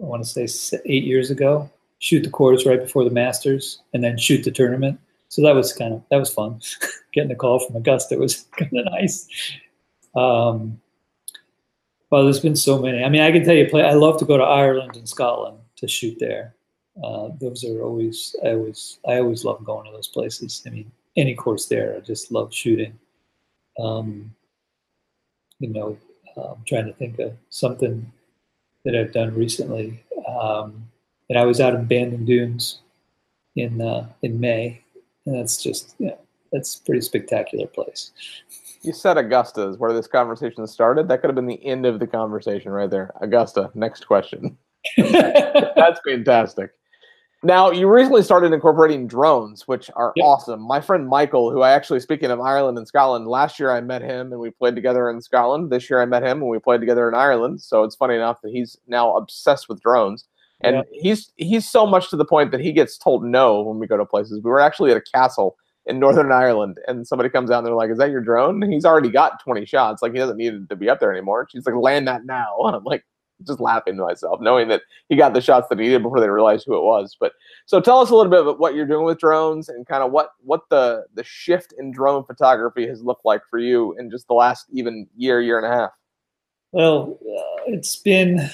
I 0.00 0.04
want 0.04 0.24
to 0.24 0.48
say 0.48 0.78
eight 0.86 1.04
years 1.04 1.30
ago. 1.30 1.70
Shoot 1.98 2.24
the 2.24 2.30
course 2.30 2.64
right 2.64 2.80
before 2.80 3.04
the 3.04 3.10
Masters, 3.10 3.82
and 3.92 4.02
then 4.02 4.16
shoot 4.16 4.42
the 4.42 4.50
tournament. 4.50 4.98
So 5.28 5.42
that 5.42 5.54
was 5.54 5.72
kind 5.72 5.92
of 5.92 6.02
that 6.10 6.16
was 6.16 6.32
fun. 6.32 6.60
Getting 7.12 7.30
a 7.30 7.36
call 7.36 7.58
from 7.58 7.76
Augusta 7.76 8.16
was 8.16 8.46
kind 8.58 8.72
of 8.78 8.86
nice. 8.86 9.28
Um, 10.14 10.80
well, 12.10 12.24
there's 12.24 12.40
been 12.40 12.56
so 12.56 12.80
many. 12.80 13.04
I 13.04 13.08
mean, 13.08 13.20
I 13.20 13.30
can 13.30 13.44
tell 13.44 13.54
you, 13.54 13.68
play. 13.68 13.82
I 13.82 13.92
love 13.92 14.18
to 14.18 14.24
go 14.24 14.36
to 14.36 14.42
Ireland 14.42 14.96
and 14.96 15.08
Scotland 15.08 15.58
to 15.76 15.86
shoot 15.86 16.16
there. 16.18 16.54
Uh, 17.02 17.28
those 17.40 17.64
are 17.64 17.82
always. 17.82 18.34
I 18.44 18.52
always. 18.52 18.98
I 19.06 19.18
always 19.18 19.44
love 19.44 19.62
going 19.64 19.86
to 19.86 19.92
those 19.92 20.08
places. 20.08 20.62
I 20.66 20.70
mean, 20.70 20.90
any 21.16 21.34
course 21.34 21.66
there, 21.66 21.96
I 21.96 22.00
just 22.00 22.32
love 22.32 22.52
shooting. 22.52 22.98
Um, 23.78 24.34
you 25.58 25.68
know, 25.68 25.98
I'm 26.36 26.62
trying 26.66 26.86
to 26.86 26.92
think 26.92 27.18
of 27.18 27.32
something 27.50 28.10
that 28.84 28.96
I've 28.96 29.12
done 29.12 29.34
recently. 29.34 30.02
Um, 30.26 30.88
and 31.28 31.38
I 31.38 31.44
was 31.44 31.60
out 31.60 31.74
in 31.74 31.86
Bandon 31.86 32.24
Dunes 32.24 32.80
in 33.56 33.80
uh, 33.80 34.08
in 34.22 34.40
May, 34.40 34.82
and 35.26 35.34
that's 35.34 35.62
just 35.62 35.94
yeah, 35.98 36.16
that's 36.52 36.76
a 36.76 36.82
pretty 36.82 37.00
spectacular 37.00 37.66
place. 37.66 38.12
You 38.82 38.92
said 38.92 39.18
Augusta 39.18 39.68
is 39.68 39.76
where 39.76 39.92
this 39.92 40.06
conversation 40.06 40.66
started. 40.66 41.08
That 41.08 41.20
could 41.20 41.28
have 41.28 41.34
been 41.34 41.46
the 41.46 41.64
end 41.64 41.84
of 41.84 42.00
the 42.00 42.06
conversation 42.06 42.72
right 42.72 42.90
there. 42.90 43.12
Augusta. 43.20 43.70
Next 43.74 44.06
question. 44.06 44.56
that's 44.96 46.00
fantastic. 46.06 46.72
Now, 47.42 47.70
you 47.70 47.88
recently 47.88 48.22
started 48.22 48.52
incorporating 48.52 49.06
drones, 49.06 49.66
which 49.66 49.90
are 49.96 50.12
yep. 50.14 50.24
awesome. 50.24 50.60
My 50.60 50.80
friend 50.80 51.08
Michael, 51.08 51.50
who 51.50 51.62
I 51.62 51.70
actually, 51.70 52.00
speaking 52.00 52.30
of 52.30 52.38
Ireland 52.38 52.76
and 52.76 52.86
Scotland, 52.86 53.26
last 53.26 53.58
year 53.58 53.70
I 53.70 53.80
met 53.80 54.02
him 54.02 54.30
and 54.32 54.40
we 54.40 54.50
played 54.50 54.74
together 54.74 55.08
in 55.08 55.22
Scotland. 55.22 55.70
This 55.70 55.88
year 55.88 56.02
I 56.02 56.06
met 56.06 56.22
him 56.22 56.42
and 56.42 56.50
we 56.50 56.58
played 56.58 56.80
together 56.80 57.08
in 57.08 57.14
Ireland. 57.14 57.62
So 57.62 57.82
it's 57.82 57.96
funny 57.96 58.14
enough 58.14 58.42
that 58.42 58.52
he's 58.52 58.76
now 58.88 59.16
obsessed 59.16 59.70
with 59.70 59.80
drones. 59.80 60.26
And 60.60 60.76
yep. 60.76 60.88
he's 60.92 61.32
he's 61.36 61.66
so 61.66 61.86
much 61.86 62.10
to 62.10 62.16
the 62.16 62.24
point 62.26 62.50
that 62.50 62.60
he 62.60 62.72
gets 62.72 62.98
told 62.98 63.24
no 63.24 63.62
when 63.62 63.78
we 63.78 63.86
go 63.86 63.96
to 63.96 64.04
places. 64.04 64.42
We 64.44 64.50
were 64.50 64.60
actually 64.60 64.90
at 64.90 64.98
a 64.98 65.00
castle 65.00 65.56
in 65.86 65.98
Northern 65.98 66.30
Ireland, 66.30 66.78
and 66.86 67.06
somebody 67.06 67.30
comes 67.30 67.50
out 67.50 67.58
and 67.58 67.66
they're 67.66 67.74
like, 67.74 67.90
"Is 67.90 67.96
that 67.96 68.10
your 68.10 68.20
drone?" 68.20 68.62
And 68.62 68.70
he's 68.70 68.84
already 68.84 69.08
got 69.08 69.42
20 69.42 69.64
shots. 69.64 70.02
Like 70.02 70.12
he 70.12 70.18
doesn't 70.18 70.36
need 70.36 70.52
it 70.52 70.68
to 70.68 70.76
be 70.76 70.90
up 70.90 71.00
there 71.00 71.10
anymore. 71.10 71.48
She's 71.50 71.64
like, 71.64 71.74
"Land 71.74 72.06
that 72.08 72.26
now." 72.26 72.54
And 72.64 72.76
I'm 72.76 72.84
like, 72.84 73.04
just 73.46 73.60
laughing 73.60 73.96
to 73.96 74.02
myself, 74.02 74.40
knowing 74.40 74.68
that 74.68 74.82
he 75.08 75.16
got 75.16 75.34
the 75.34 75.40
shots 75.40 75.68
that 75.68 75.78
he 75.78 75.88
did 75.88 76.02
before 76.02 76.20
they 76.20 76.28
realized 76.28 76.64
who 76.66 76.76
it 76.76 76.82
was. 76.82 77.16
But 77.18 77.32
so 77.66 77.80
tell 77.80 78.00
us 78.00 78.10
a 78.10 78.16
little 78.16 78.30
bit 78.30 78.40
about 78.40 78.58
what 78.58 78.74
you're 78.74 78.86
doing 78.86 79.04
with 79.04 79.18
drones 79.18 79.68
and 79.68 79.86
kind 79.86 80.02
of 80.02 80.12
what 80.12 80.30
what 80.42 80.62
the 80.70 81.04
the 81.14 81.24
shift 81.24 81.74
in 81.78 81.90
drone 81.92 82.24
photography 82.24 82.86
has 82.86 83.02
looked 83.02 83.24
like 83.24 83.42
for 83.48 83.58
you 83.58 83.96
in 83.98 84.10
just 84.10 84.28
the 84.28 84.34
last 84.34 84.66
even 84.72 85.06
year, 85.16 85.40
year 85.40 85.58
and 85.58 85.66
a 85.66 85.76
half. 85.76 85.90
Well, 86.72 87.18
uh, 87.22 87.62
it's 87.66 87.96
been 87.96 88.48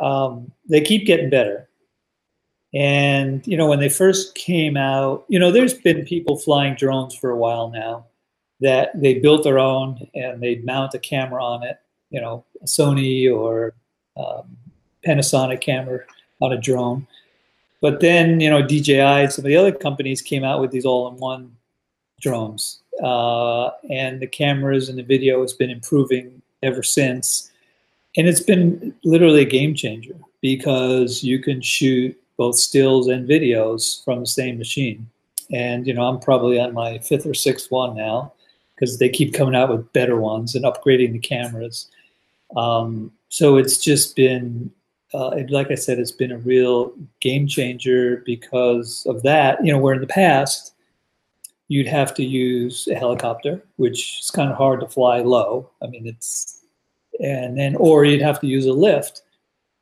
um, 0.00 0.52
they 0.68 0.80
keep 0.80 1.06
getting 1.06 1.30
better. 1.30 1.68
And 2.74 3.46
you 3.46 3.56
know, 3.56 3.66
when 3.66 3.80
they 3.80 3.88
first 3.88 4.34
came 4.34 4.76
out, 4.76 5.24
you 5.28 5.38
know, 5.38 5.50
there's 5.50 5.74
been 5.74 6.04
people 6.04 6.38
flying 6.38 6.74
drones 6.74 7.14
for 7.14 7.30
a 7.30 7.36
while 7.36 7.70
now 7.70 8.06
that 8.60 8.90
they 8.94 9.18
built 9.18 9.44
their 9.44 9.58
own 9.58 10.08
and 10.14 10.40
they'd 10.42 10.64
mount 10.64 10.94
a 10.94 10.98
camera 10.98 11.44
on 11.44 11.62
it, 11.64 11.78
you 12.10 12.20
know, 12.20 12.44
Sony 12.64 13.30
or 13.30 13.74
um, 14.16 14.56
Panasonic 15.06 15.60
camera 15.60 16.00
on 16.40 16.52
a 16.52 16.60
drone. 16.60 17.06
But 17.80 18.00
then, 18.00 18.40
you 18.40 18.48
know, 18.48 18.62
DJI 18.62 19.00
and 19.00 19.32
some 19.32 19.44
of 19.44 19.48
the 19.48 19.56
other 19.56 19.72
companies 19.72 20.22
came 20.22 20.44
out 20.44 20.60
with 20.60 20.70
these 20.70 20.84
all-in-one 20.84 21.56
drones. 22.20 22.80
Uh, 23.02 23.70
and 23.90 24.20
the 24.20 24.26
cameras 24.26 24.88
and 24.88 24.98
the 24.98 25.02
video 25.02 25.40
has 25.40 25.52
been 25.52 25.70
improving 25.70 26.40
ever 26.62 26.82
since. 26.82 27.50
And 28.16 28.28
it's 28.28 28.42
been 28.42 28.94
literally 29.04 29.42
a 29.42 29.46
game 29.46 29.74
changer 29.74 30.14
because 30.40 31.24
you 31.24 31.40
can 31.40 31.60
shoot 31.60 32.16
both 32.36 32.56
stills 32.56 33.08
and 33.08 33.28
videos 33.28 34.04
from 34.04 34.20
the 34.20 34.26
same 34.26 34.58
machine. 34.58 35.08
And, 35.52 35.86
you 35.86 35.94
know, 35.94 36.04
I'm 36.04 36.20
probably 36.20 36.60
on 36.60 36.72
my 36.72 36.98
fifth 36.98 37.26
or 37.26 37.34
sixth 37.34 37.70
one 37.70 37.96
now 37.96 38.32
because 38.74 38.98
they 38.98 39.08
keep 39.08 39.34
coming 39.34 39.54
out 39.54 39.70
with 39.70 39.92
better 39.92 40.16
ones 40.16 40.54
and 40.54 40.64
upgrading 40.64 41.12
the 41.12 41.18
cameras. 41.18 41.88
Um, 42.56 43.12
so 43.32 43.56
it's 43.56 43.78
just 43.78 44.14
been, 44.14 44.70
uh, 45.14 45.34
like 45.48 45.70
I 45.70 45.74
said, 45.74 45.98
it's 45.98 46.12
been 46.12 46.32
a 46.32 46.36
real 46.36 46.92
game 47.22 47.46
changer 47.46 48.22
because 48.26 49.06
of 49.08 49.22
that. 49.22 49.64
You 49.64 49.72
know, 49.72 49.78
where 49.78 49.94
in 49.94 50.02
the 50.02 50.06
past 50.06 50.74
you'd 51.68 51.86
have 51.86 52.12
to 52.16 52.22
use 52.22 52.86
a 52.88 52.94
helicopter, 52.94 53.64
which 53.76 54.20
is 54.20 54.30
kind 54.30 54.50
of 54.50 54.58
hard 54.58 54.80
to 54.80 54.86
fly 54.86 55.20
low. 55.20 55.70
I 55.82 55.86
mean, 55.86 56.06
it's 56.06 56.60
and 57.20 57.56
then 57.56 57.74
or 57.76 58.04
you'd 58.04 58.20
have 58.20 58.38
to 58.40 58.46
use 58.46 58.66
a 58.66 58.72
lift, 58.74 59.22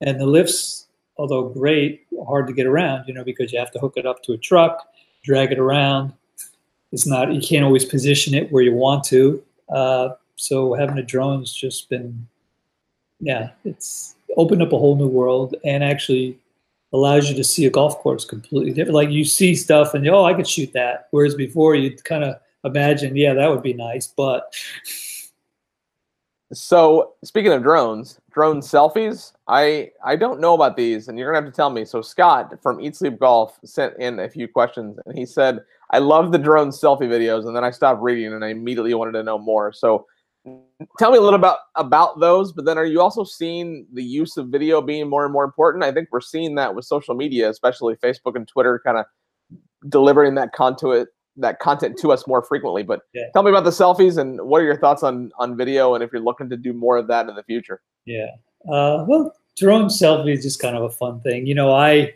and 0.01 0.21
the 0.21 0.27
lifts, 0.27 0.87
although 1.17 1.49
great, 1.49 2.07
hard 2.29 2.47
to 2.47 2.53
get 2.53 2.67
around. 2.67 3.09
You 3.09 3.15
know, 3.15 3.25
because 3.25 3.53
you 3.53 3.59
have 3.59 3.73
to 3.73 3.81
hook 3.81 3.95
it 3.97 4.07
up 4.07 4.23
to 4.23 4.33
a 4.33 4.39
truck, 4.39 4.87
drag 5.25 5.51
it 5.51 5.59
around. 5.59 6.13
It's 6.93 7.05
not 7.05 7.35
you 7.35 7.41
can't 7.41 7.65
always 7.65 7.85
position 7.85 8.33
it 8.33 8.53
where 8.53 8.63
you 8.63 8.75
want 8.75 9.03
to. 9.07 9.43
Uh, 9.69 10.11
so 10.37 10.73
having 10.75 10.99
a 10.99 11.03
drone's 11.03 11.53
just 11.53 11.91
been, 11.91 12.29
yeah, 13.21 13.51
it's 13.65 14.17
opened 14.37 14.63
up 14.63 14.73
a 14.73 14.79
whole 14.79 14.97
new 14.97 15.09
world 15.09 15.55
and 15.65 15.85
actually 15.85 16.39
allows 16.93 17.29
you 17.29 17.37
to 17.37 17.45
see 17.45 17.67
a 17.67 17.71
golf 17.71 17.99
course 17.99 18.25
completely 18.25 18.73
different. 18.73 18.95
Like 18.95 19.11
you 19.11 19.25
see 19.25 19.55
stuff 19.55 19.95
and 19.95 20.07
oh, 20.09 20.25
I 20.25 20.35
could 20.35 20.49
shoot 20.49 20.73
that. 20.73 21.09
Whereas 21.11 21.35
before 21.35 21.75
you'd 21.75 22.03
kind 22.05 22.25
of 22.25 22.37
imagine, 22.65 23.17
yeah, 23.17 23.35
that 23.35 23.49
would 23.51 23.63
be 23.63 23.75
nice, 23.75 24.07
but. 24.07 24.53
So 26.53 27.13
speaking 27.23 27.53
of 27.53 27.63
drones, 27.63 28.21
drone 28.33 28.61
selfies, 28.61 29.35
I 29.47 29.93
I 30.05 30.17
don't 30.17 30.41
know 30.41 30.55
about 30.55 30.77
these, 30.77 31.07
and 31.07 31.17
you're 31.17 31.33
gonna 31.33 31.45
have 31.45 31.53
to 31.53 31.57
tell 31.57 31.71
me. 31.71 31.85
So 31.85 32.03
Scott 32.03 32.61
from 32.61 32.81
Eat 32.81 32.97
Sleep 32.97 33.21
Golf 33.21 33.61
sent 33.65 33.97
in 33.99 34.19
a 34.19 34.29
few 34.29 34.49
questions, 34.49 34.99
and 35.07 35.17
he 35.17 35.25
said, 35.25 35.61
"I 35.93 35.99
love 36.01 36.33
the 36.33 36.39
drone 36.39 36.71
selfie 36.71 37.03
videos," 37.03 37.47
and 37.47 37.55
then 37.55 37.63
I 37.63 37.71
stopped 37.71 38.03
reading, 38.03 38.33
and 38.33 38.45
I 38.45 38.49
immediately 38.49 38.95
wanted 38.95 39.13
to 39.13 39.23
know 39.23 39.39
more. 39.39 39.73
So 39.73 40.07
tell 40.99 41.11
me 41.11 41.19
a 41.19 41.21
little 41.21 41.39
about 41.39 41.59
about 41.77 42.19
those 42.19 42.53
but 42.53 42.65
then 42.65 42.79
are 42.79 42.85
you 42.85 43.01
also 43.01 43.25
seeing 43.25 43.87
the 43.93 44.03
use 44.03 44.37
of 44.37 44.49
video 44.49 44.81
being 44.81 45.09
more 45.09 45.25
and 45.25 45.33
more 45.33 45.45
important? 45.45 45.85
I 45.85 45.93
think 45.93 46.09
we're 46.11 46.21
seeing 46.21 46.55
that 46.55 46.75
with 46.75 46.85
social 46.85 47.15
media 47.15 47.51
especially 47.51 47.95
facebook 47.97 48.37
and 48.37 48.49
twitter 48.49 48.81
kind 48.85 48.99
of 48.99 49.07
delivering 49.89 50.35
that 50.37 50.53
content 50.53 51.09
that 51.37 51.59
content 51.59 51.99
to 51.99 52.11
us 52.11 52.27
more 52.27 52.43
frequently 52.43 52.83
but 52.83 53.01
yeah. 53.15 53.25
tell 53.33 53.43
me 53.43 53.51
about 53.51 53.65
the 53.65 53.71
selfies 53.71 54.19
and 54.19 54.41
what 54.41 54.61
are 54.61 54.65
your 54.65 54.79
thoughts 54.79 55.03
on 55.03 55.31
on 55.39 55.57
video 55.57 55.95
and 55.95 56.03
if 56.03 56.11
you're 56.13 56.23
looking 56.23 56.49
to 56.49 56.57
do 56.57 56.73
more 56.73 56.97
of 56.97 57.07
that 57.07 57.29
in 57.29 57.35
the 57.35 57.43
future? 57.45 57.81
Yeah. 58.07 58.31
Uh, 58.67 59.05
well 59.07 59.35
drone 59.57 59.87
selfie 59.87 60.35
is 60.35 60.43
just 60.43 60.61
kind 60.61 60.77
of 60.77 60.83
a 60.83 60.91
fun 60.91 61.21
thing. 61.21 61.47
You 61.47 61.55
know 61.55 61.75
i 61.75 62.13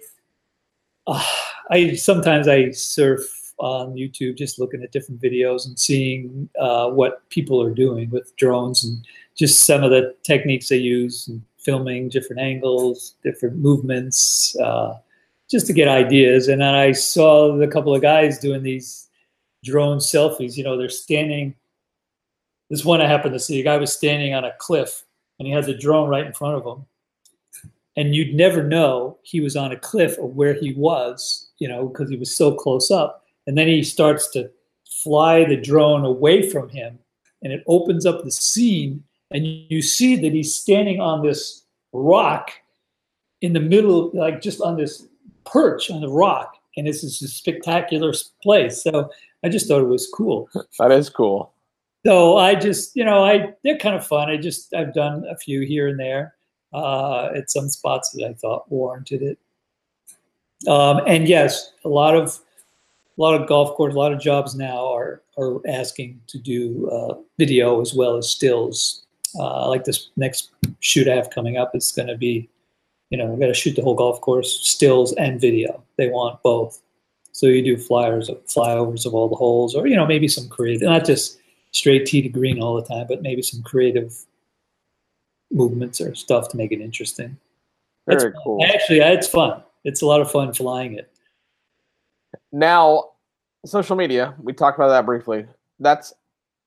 uh, 1.07 1.25
i 1.71 1.95
sometimes 1.95 2.49
i 2.49 2.71
surf 2.71 3.44
on 3.59 3.95
YouTube, 3.95 4.37
just 4.37 4.59
looking 4.59 4.83
at 4.83 4.93
different 4.93 5.21
videos 5.21 5.67
and 5.67 5.79
seeing 5.79 6.49
uh, 6.59 6.91
what 6.91 7.29
people 7.31 7.63
are 7.63 7.75
doing 7.75 8.11
with 8.11 8.35
drones 8.37 8.85
and 8.85 9.05
just 9.37 9.65
some 9.65 9.83
of 9.83 9.91
the 9.91 10.15
techniques 10.23 10.69
they 10.69 10.77
use 10.77 11.29
and 11.29 11.43
filming 11.59 12.09
different 12.09 12.41
angles, 12.41 13.17
different 13.23 13.57
movements, 13.57 14.57
uh, 14.61 14.95
just 15.51 15.67
to 15.67 15.73
get 15.73 15.89
ideas. 15.89 16.49
And 16.49 16.61
then 16.61 16.75
I 16.75 16.93
saw 16.93 17.61
a 17.61 17.69
couple 17.69 17.95
of 17.95 18.03
guys 18.03 18.39
doing 18.39 18.63
these 18.63 19.09
drone 19.65 19.99
selfies. 19.99 20.57
You 20.57 20.65
know, 20.65 20.77
they're 20.77 20.89
standing. 20.89 21.55
This 22.71 22.85
one 22.85 23.01
I 23.01 23.07
happened 23.07 23.35
to 23.35 23.41
see. 23.41 23.61
A 23.61 23.65
guy 23.65 23.77
was 23.77 23.93
standing 23.93 24.35
on 24.35 24.45
a 24.45 24.53
cliff 24.59 25.05
and 25.39 25.47
he 25.47 25.53
had 25.53 25.65
the 25.65 25.77
drone 25.77 26.09
right 26.09 26.27
in 26.27 26.33
front 26.33 26.57
of 26.57 26.65
him. 26.65 26.87
And 27.97 28.15
you'd 28.15 28.35
never 28.35 28.63
know 28.63 29.19
he 29.23 29.41
was 29.41 29.55
on 29.55 29.71
a 29.71 29.79
cliff 29.79 30.17
or 30.19 30.29
where 30.29 30.55
he 30.55 30.75
was, 30.75 31.51
you 31.59 31.69
know, 31.69 31.87
because 31.87 32.11
he 32.11 32.17
was 32.17 32.37
so 32.37 32.53
close 32.53 32.91
up 32.91 33.24
and 33.47 33.57
then 33.57 33.69
he 33.69 33.83
starts 33.83 34.29
to 34.31 34.51
fly 35.03 35.45
the 35.45 35.57
drone 35.57 36.05
away 36.05 36.49
from 36.49 36.69
him, 36.69 36.99
and 37.43 37.53
it 37.53 37.63
opens 37.67 38.07
up 38.07 38.25
the 38.25 38.31
scene, 38.31 39.03
and 39.31 39.47
you 39.47 39.83
see 39.83 40.17
that 40.17 40.33
he's 40.33 40.55
standing 40.55 41.01
on 41.01 41.23
this 41.23 41.65
rock 41.93 42.51
in 43.41 43.53
the 43.53 43.61
middle, 43.61 44.11
like 44.15 44.41
just 44.41 44.61
on 44.61 44.77
this 44.77 45.07
perch 45.45 45.91
on 45.91 46.01
the 46.01 46.09
rock, 46.09 46.57
and 46.77 46.89
it's 46.89 47.03
just 47.03 47.23
a 47.23 47.29
spectacular 47.29 48.13
place. 48.43 48.83
So 48.83 49.11
I 49.45 49.49
just 49.49 49.69
thought 49.69 49.83
it 49.83 49.89
was 49.89 50.09
cool. 50.13 50.49
That 50.79 50.91
is 50.91 51.11
cool. 51.11 51.53
So 52.07 52.37
I 52.37 52.55
just, 52.55 52.95
you 52.97 53.05
know, 53.05 53.25
I 53.25 53.55
they're 53.63 53.79
kind 53.79 53.97
of 53.97 54.07
fun. 54.07 54.29
I 54.29 54.37
just 54.37 54.75
I've 54.75 54.93
done 54.93 55.25
a 55.31 55.37
few 55.37 55.63
here 55.63 55.89
and 55.89 55.99
there 55.99 56.35
uh, 56.73 57.31
at 57.35 57.51
some 57.51 57.69
spots 57.69 58.11
that 58.11 58.27
I 58.27 58.35
thought 58.35 58.71
warranted 58.71 59.23
it. 59.23 59.39
Um, 60.69 61.01
and 61.07 61.29
yes, 61.29 61.73
a 61.85 61.89
lot 61.89 62.15
of 62.15 62.39
a 63.17 63.21
lot 63.21 63.41
of 63.41 63.49
golf 63.49 63.77
courses, 63.77 63.97
a 63.97 63.99
lot 63.99 64.13
of 64.13 64.21
jobs 64.21 64.55
now 64.55 64.93
are 64.93 65.23
are 65.39 65.61
asking 65.69 66.21
to 66.29 66.39
do 66.39 66.89
uh, 66.91 67.15
video 67.39 67.81
as 67.81 67.95
well 67.95 68.17
as 68.17 68.29
stills. 68.29 69.07
Uh, 69.39 69.69
like 69.69 69.85
this 69.85 70.11
next 70.17 70.51
shoot 70.81 71.09
I 71.09 71.15
have 71.15 71.31
coming 71.31 71.57
up, 71.57 71.73
it's 71.75 71.91
going 71.91 72.07
to 72.07 72.17
be, 72.17 72.49
you 73.11 73.19
know, 73.19 73.27
we 73.27 73.41
got 73.41 73.49
to 73.49 73.55
shoot 73.55 73.75
the 73.75 73.83
whole 73.83 73.97
golf 73.97 74.21
course, 74.21 74.61
stills 74.63 75.13
and 75.15 75.41
video. 75.41 75.83
They 75.97 76.09
want 76.09 76.41
both. 76.43 76.81
So 77.33 77.47
you 77.47 77.63
do 77.63 77.77
flyers, 77.77 78.31
flyovers 78.47 79.07
of 79.07 79.15
all 79.15 79.29
the 79.29 79.35
holes, 79.35 79.75
or 79.75 79.89
you 79.89 79.97
know, 79.97 80.07
maybe 80.07 80.29
some 80.29 80.49
creative, 80.49 80.83
not 80.83 81.05
just 81.05 81.39
straight 81.73 82.07
tee 82.07 82.23
to 82.23 82.29
green 82.29 82.61
all 82.61 82.77
the 82.77 82.87
time, 82.87 83.07
but 83.09 83.23
maybe 83.23 83.43
some 83.43 83.63
creative 83.63 84.15
movements 85.51 86.01
or 86.01 86.15
stuff 86.15 86.49
to 86.51 86.57
make 86.57 86.71
it 86.71 86.81
interesting. 86.81 87.37
Very 88.07 88.33
cool. 88.43 88.65
Actually, 88.65 89.01
it's 89.01 89.29
fun. 89.29 89.63
It's 89.85 90.03
a 90.03 90.07
lot 90.07 90.21
of 90.21 90.31
fun 90.31 90.53
flying 90.53 90.95
it. 90.95 91.11
Now, 92.53 93.11
social 93.65 93.97
media, 93.97 94.35
we 94.43 94.53
talked 94.53 94.79
about 94.79 94.89
that 94.89 95.07
briefly. 95.07 95.47
That's 95.81 96.13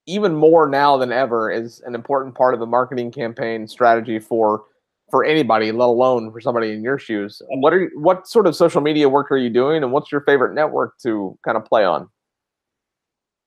even 0.06 0.36
more 0.36 0.68
now 0.68 0.98
than 0.98 1.12
ever 1.12 1.52
is 1.52 1.82
an 1.82 1.94
important 1.94 2.36
part 2.36 2.54
of 2.54 2.60
the 2.60 2.66
marketing 2.66 3.12
campaign 3.12 3.68
strategy 3.68 4.20
for 4.20 4.64
for 5.10 5.24
anybody, 5.24 5.72
let 5.72 5.86
alone 5.86 6.32
for 6.34 6.42
somebody 6.42 6.74
in 6.74 6.84
your 6.84 7.00
shoes. 7.00 7.42
What 7.48 7.74
are 7.74 7.82
you, 7.82 7.92
what 7.96 8.28
sort 8.28 8.46
of 8.46 8.58
social 8.58 8.82
media 8.82 9.08
work 9.08 9.32
are 9.32 9.38
you 9.38 9.50
doing, 9.50 9.84
and 9.84 9.94
what's 9.94 10.12
your 10.12 10.22
favorite 10.22 10.54
network 10.54 10.98
to 11.04 11.38
kind 11.46 11.56
of 11.56 11.64
play 11.64 11.86
on? 11.86 12.10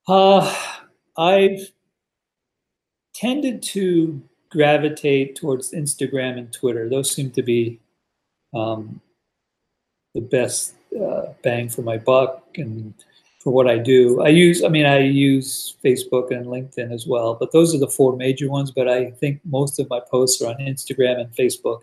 Uh, 0.09 0.55
I've 1.19 1.71
tended 3.15 3.63
to 3.63 4.23
gravitate 4.51 5.37
towards 5.37 5.73
Instagram 5.73 6.39
and 6.39 6.53
Twitter. 6.53 6.89
Those 6.89 7.11
seem 7.11 7.31
to 7.33 7.43
be 7.43 7.79
um, 8.55 9.01
the 10.15 10.23
best 10.23 10.75
uh, 10.99 11.33
bang 11.43 11.69
for 11.69 11.83
my 11.83 11.99
buck 11.99 12.47
and 12.57 12.95
for 13.41 13.53
what 13.53 13.69
I 13.69 13.79
do. 13.79 14.21
I 14.21 14.29
use, 14.29 14.63
I 14.63 14.69
mean, 14.69 14.87
I 14.87 14.99
use 14.99 15.77
Facebook 15.83 16.31
and 16.31 16.47
LinkedIn 16.47 16.93
as 16.93 17.07
well, 17.07 17.35
but 17.35 17.53
those 17.53 17.75
are 17.75 17.79
the 17.79 17.89
four 17.89 18.17
major 18.17 18.51
ones. 18.51 18.71
But 18.71 18.89
I 18.89 19.11
think 19.13 19.41
most 19.45 19.79
of 19.79 19.89
my 19.89 20.01
posts 20.01 20.43
are 20.43 20.51
on 20.51 20.59
Instagram 20.59 21.21
and 21.21 21.33
Facebook. 21.35 21.81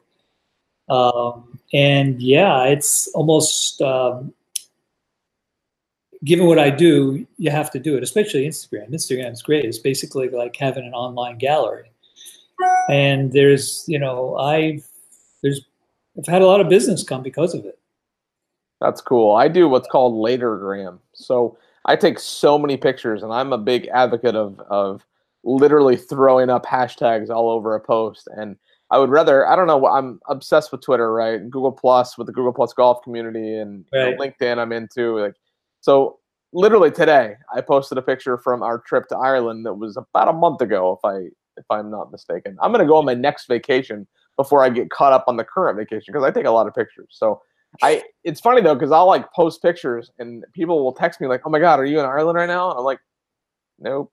Um, 0.90 1.60
and 1.74 2.22
yeah, 2.22 2.66
it's 2.66 3.08
almost 3.10 3.82
um, 3.82 4.34
given 6.24 6.46
what 6.46 6.60
I 6.60 6.70
do, 6.70 7.26
you 7.38 7.52
have 7.52 7.72
to 7.72 7.80
do 7.80 7.98
it, 7.98 8.04
especially 8.04 8.48
Instagram. 8.48 8.92
Instagram 8.92 9.34
is 9.34 9.42
great. 9.42 9.66
It's 9.66 9.80
basically 9.80 10.30
like 10.30 10.56
having 10.56 10.86
an 10.86 10.94
online 10.94 11.38
gallery. 11.38 11.92
And 12.90 13.32
there's, 13.32 13.84
you 13.88 14.00
know, 14.00 14.36
I've 14.38 14.88
there's 15.44 15.62
I've 16.18 16.26
had 16.26 16.42
a 16.42 16.48
lot 16.48 16.62
of 16.62 16.70
business 16.70 17.04
come 17.04 17.22
because 17.22 17.54
of 17.54 17.66
it. 17.66 17.77
That's 18.80 19.02
cool. 19.02 19.36
I 19.36 19.48
do 19.48 19.68
what's 19.68 19.88
called 19.88 20.14
latergram. 20.14 21.00
So 21.14 21.58
I 21.86 21.96
take 21.96 22.20
so 22.20 22.58
many 22.58 22.78
pictures, 22.78 23.24
and 23.24 23.34
I'm 23.34 23.54
a 23.54 23.58
big 23.58 23.88
advocate 23.88 24.36
of 24.36 24.60
of 24.70 25.06
literally 25.44 25.96
throwing 25.96 26.50
up 26.50 26.66
hashtags 26.66 27.30
all 27.30 27.50
over 27.50 27.76
a 27.76 27.80
post. 27.80 28.28
And 28.36 28.58
I 28.92 29.00
would 29.00 29.10
rather, 29.10 29.48
I 29.48 29.56
don't 29.56 29.68
know, 29.68 29.86
I'm 29.88 30.20
obsessed 30.28 30.72
with 30.72 30.82
Twitter, 30.82 31.14
right? 31.14 31.50
Google 31.50 31.72
Plus 31.72 32.18
with 32.18 32.28
the 32.28 32.34
Google 32.34 32.54
Plus 32.54 32.74
golf 32.74 33.02
community, 33.04 33.58
and 33.58 33.86
right. 33.94 34.10
you 34.10 34.16
know, 34.16 34.22
LinkedIn. 34.22 34.58
I'm 34.58 34.72
into 34.72 35.20
like 35.20 35.36
so. 35.82 36.20
Literally 36.54 36.90
today, 36.90 37.36
I 37.54 37.60
posted 37.60 37.98
a 37.98 38.02
picture 38.02 38.38
from 38.38 38.64
our 38.64 38.80
trip 38.80 39.10
to 39.10 39.18
Ireland 39.18 39.66
that 39.66 39.74
was 39.74 39.98
about 39.98 40.30
a 40.30 40.34
month 40.34 40.62
ago, 40.62 40.98
if 40.98 41.06
I 41.08 41.28
if 41.58 41.66
I'm 41.70 41.92
not 41.92 42.12
mistaken. 42.12 42.58
I'm 42.62 42.72
going 42.72 42.84
to 42.84 42.88
go 42.88 42.98
on 42.98 43.06
my 43.06 43.14
next 43.14 43.48
vacation 43.48 44.08
before 44.38 44.64
I 44.64 44.70
get 44.70 44.90
caught 44.90 45.12
up 45.12 45.26
on 45.28 45.36
the 45.36 45.44
current 45.44 45.78
vacation 45.78 46.14
because 46.14 46.24
I 46.24 46.32
take 46.32 46.46
a 46.46 46.52
lot 46.52 46.68
of 46.68 46.74
pictures. 46.74 47.08
So 47.10 47.42
I 47.82 48.04
it's 48.24 48.40
funny 48.40 48.62
though 48.62 48.76
because 48.76 48.92
I'll 48.92 49.08
like 49.08 49.32
post 49.34 49.62
pictures 49.62 50.12
and 50.20 50.46
people 50.54 50.84
will 50.84 50.94
text 50.94 51.22
me 51.22 51.28
like, 51.28 51.42
"Oh 51.46 51.50
my 51.50 51.60
god, 51.60 51.80
are 51.80 51.86
you 51.86 52.00
in 52.00 52.06
Ireland 52.06 52.38
right 52.38 52.48
now?" 52.48 52.70
And 52.70 52.80
I'm 52.80 52.86
like, 52.86 53.00
"Nope, 53.80 54.12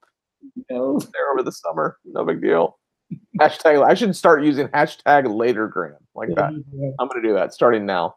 no, 0.70 0.98
there 0.98 1.30
over 1.32 1.42
the 1.42 1.52
summer, 1.52 1.98
no 2.04 2.24
big 2.24 2.40
deal." 2.40 2.78
hashtag 3.40 3.84
I 3.84 3.94
should 3.94 4.14
start 4.16 4.44
using 4.44 4.68
hashtag 4.68 5.26
latergram 5.26 5.96
like 6.14 6.30
that. 6.36 6.52
I'm 6.98 7.08
gonna 7.08 7.22
do 7.22 7.34
that 7.34 7.52
starting 7.52 7.86
now. 7.86 8.16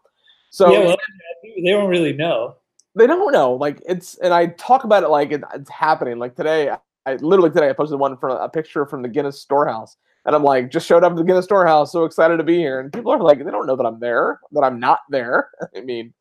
So 0.50 0.72
yeah, 0.72 0.80
well, 0.80 0.98
they 1.44 1.72
don't 1.72 1.90
really 1.90 2.14
know. 2.14 2.56
They 2.96 3.08
don't 3.08 3.32
know. 3.32 3.54
Like 3.54 3.82
it's 3.88 4.16
and 4.20 4.34
I 4.34 4.48
talk 4.48 4.84
about 4.84 5.04
it 5.04 5.10
like 5.10 5.32
it, 5.32 5.44
it's 5.54 5.70
happening. 5.70 6.20
Like 6.20 6.36
today, 6.36 6.72
I 7.06 7.16
literally 7.16 7.52
today 7.52 7.70
I 7.70 7.74
posted 7.74 8.00
one 8.00 8.18
from 8.18 8.38
a 8.38 8.50
picture 8.50 8.86
from 8.86 9.02
the 9.02 9.10
Guinness 9.10 9.42
storehouse 9.42 9.98
and 10.28 10.36
I'm 10.36 10.44
like, 10.44 10.70
just 10.70 10.86
showed 10.86 11.06
up 11.06 11.14
to 11.14 11.16
the 11.16 11.24
Guinness 11.24 11.46
storehouse, 11.46 11.94
so 11.94 12.04
excited 12.04 12.36
to 12.36 12.44
be 12.44 12.58
here. 12.58 12.82
And 12.82 12.92
people 12.92 13.14
are 13.14 13.20
like, 13.20 13.40
they 13.40 13.50
don't 13.50 13.66
know 13.66 13.78
that 13.78 13.86
I'm 13.86 14.02
there, 14.02 14.42
that 14.52 14.62
I'm 14.62 14.78
not 14.78 15.00
there. 15.10 15.50
I 15.76 15.80
mean, 15.80 16.14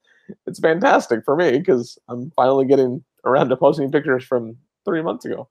it's 0.46 0.60
fantastic 0.60 1.24
for 1.24 1.34
me 1.34 1.58
because 1.58 1.98
I'm 2.08 2.30
finally 2.36 2.66
getting 2.66 3.04
around 3.24 3.48
to 3.48 3.56
posting 3.56 3.90
pictures 3.90 4.24
from 4.24 4.56
three 4.84 5.02
months 5.02 5.24
ago. 5.24 5.48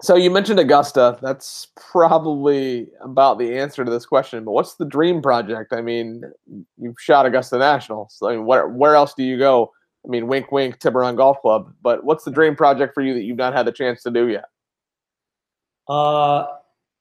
So 0.00 0.14
you 0.14 0.30
mentioned 0.30 0.60
Augusta. 0.60 1.18
That's 1.20 1.66
probably 1.74 2.86
about 3.00 3.40
the 3.40 3.58
answer 3.58 3.84
to 3.84 3.90
this 3.90 4.06
question. 4.06 4.44
But 4.44 4.52
what's 4.52 4.76
the 4.76 4.84
dream 4.84 5.20
project? 5.20 5.72
I 5.72 5.80
mean, 5.80 6.22
you've 6.76 7.00
shot 7.00 7.26
Augusta 7.26 7.58
National. 7.58 8.08
So 8.12 8.28
I 8.28 8.36
mean, 8.36 8.46
where 8.46 8.68
where 8.68 8.94
else 8.94 9.12
do 9.14 9.24
you 9.24 9.36
go? 9.38 9.72
I 10.06 10.08
mean, 10.08 10.28
wink, 10.28 10.52
wink, 10.52 10.78
Tiburon 10.78 11.16
Golf 11.16 11.40
Club. 11.40 11.74
But 11.82 12.04
what's 12.04 12.22
the 12.22 12.30
dream 12.30 12.54
project 12.54 12.94
for 12.94 13.02
you 13.02 13.12
that 13.14 13.24
you've 13.24 13.36
not 13.36 13.54
had 13.54 13.66
the 13.66 13.72
chance 13.72 14.04
to 14.04 14.12
do 14.12 14.28
yet? 14.28 14.44
Uh, 15.88 16.46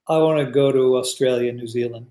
I 0.10 0.18
want 0.18 0.46
to 0.46 0.52
go 0.52 0.72
to 0.72 0.98
Australia, 0.98 1.52
New 1.52 1.68
Zealand. 1.68 2.08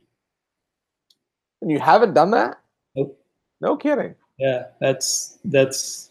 And 1.62 1.71
you 1.71 1.79
haven't 1.79 2.15
done 2.15 2.31
that? 2.33 2.61
Nope. 2.95 3.19
No 3.61 3.76
kidding. 3.76 4.15
Yeah, 4.38 4.67
that's 4.81 5.38
that's 5.45 6.11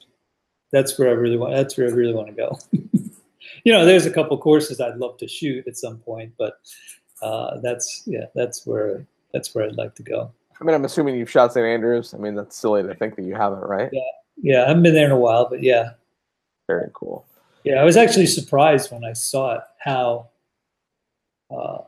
that's 0.71 0.97
where 0.97 1.09
I 1.09 1.13
really 1.13 1.37
want. 1.37 1.53
That's 1.53 1.77
where 1.77 1.87
I 1.87 1.91
really 1.91 2.13
want 2.13 2.27
to 2.27 2.33
go. 2.33 2.59
you 3.63 3.71
know, 3.71 3.85
there's 3.85 4.05
a 4.05 4.11
couple 4.11 4.37
courses 4.37 4.81
I'd 4.81 4.97
love 4.97 5.17
to 5.17 5.27
shoot 5.27 5.67
at 5.67 5.77
some 5.77 5.97
point, 5.99 6.33
but 6.37 6.59
uh, 7.21 7.59
that's 7.61 8.03
yeah, 8.05 8.25
that's 8.33 8.65
where 8.65 9.05
that's 9.31 9.53
where 9.53 9.65
I'd 9.65 9.75
like 9.75 9.93
to 9.95 10.03
go. 10.03 10.31
I 10.59 10.63
mean, 10.63 10.73
I'm 10.73 10.85
assuming 10.85 11.15
you've 11.15 11.29
shot 11.29 11.53
St. 11.53 11.65
Andrews. 11.65 12.13
I 12.13 12.17
mean, 12.17 12.33
that's 12.33 12.57
silly 12.57 12.81
to 12.81 12.95
think 12.95 13.15
that 13.17 13.25
you 13.25 13.35
haven't, 13.35 13.61
right? 13.61 13.89
Yeah, 13.91 14.01
yeah, 14.41 14.63
I 14.63 14.67
haven't 14.69 14.83
been 14.83 14.93
there 14.93 15.05
in 15.05 15.11
a 15.11 15.19
while, 15.19 15.47
but 15.49 15.61
yeah. 15.61 15.91
Very 16.67 16.89
cool. 16.93 17.25
Yeah, 17.63 17.75
I 17.75 17.83
was 17.83 17.97
actually 17.97 18.27
surprised 18.27 18.91
when 18.91 19.03
I 19.03 19.13
saw 19.13 19.55
it 19.55 19.61
how 19.79 20.29
uh, 21.49 21.79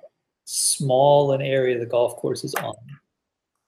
small 0.45 1.33
an 1.33 1.41
area 1.41 1.77
the 1.77 1.85
golf 1.85 2.15
course 2.17 2.43
is 2.43 2.55
on. 2.55 2.73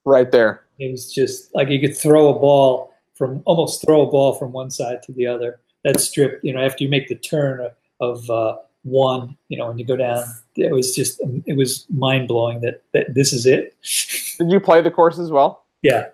Right 0.05 0.31
there. 0.31 0.63
It 0.79 0.91
was 0.91 1.13
just 1.13 1.53
like 1.53 1.69
you 1.69 1.79
could 1.79 1.95
throw 1.95 2.29
a 2.29 2.39
ball 2.39 2.93
from 3.15 3.43
almost 3.45 3.85
throw 3.85 4.01
a 4.01 4.09
ball 4.09 4.33
from 4.33 4.53
one 4.53 4.71
side 4.71 5.03
to 5.03 5.11
the 5.11 5.27
other. 5.27 5.59
That 5.83 5.99
strip, 5.99 6.39
you 6.43 6.53
know, 6.53 6.61
after 6.61 6.83
you 6.83 6.89
make 6.89 7.07
the 7.07 7.15
turn 7.15 7.59
of, 7.59 7.73
of 7.99 8.29
uh, 8.29 8.57
one, 8.83 9.37
you 9.49 9.57
know, 9.57 9.67
when 9.67 9.77
you 9.77 9.85
go 9.85 9.95
down, 9.95 10.23
it 10.55 10.71
was 10.71 10.95
just 10.95 11.21
it 11.45 11.57
was 11.57 11.85
mind 11.89 12.27
blowing 12.27 12.61
that 12.61 12.81
that 12.93 13.13
this 13.13 13.33
is 13.33 13.45
it. 13.45 13.75
Did 14.37 14.51
you 14.51 14.59
play 14.59 14.81
the 14.81 14.91
course 14.91 15.19
as 15.19 15.31
well? 15.31 15.65
Yeah. 15.81 16.07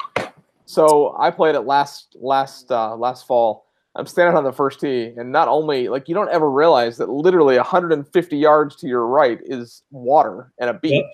So 0.65 1.15
I 1.19 1.29
played 1.29 1.55
it 1.55 1.61
last 1.61 2.15
last 2.19 2.71
uh, 2.71 2.95
last 2.95 3.27
fall. 3.27 3.64
I'm 3.95 4.05
standing 4.05 4.35
on 4.35 4.43
the 4.43 4.51
first 4.51 4.79
tee, 4.81 5.13
and 5.15 5.31
not 5.31 5.47
only 5.47 5.87
like 5.87 6.09
you 6.09 6.15
don't 6.15 6.29
ever 6.29 6.51
realize 6.51 6.97
that 6.97 7.09
literally 7.09 7.55
150 7.55 8.37
yards 8.37 8.75
to 8.77 8.87
your 8.87 9.07
right 9.07 9.39
is 9.45 9.83
water 9.91 10.51
and 10.59 10.69
a 10.69 10.73
beach, 10.73 11.05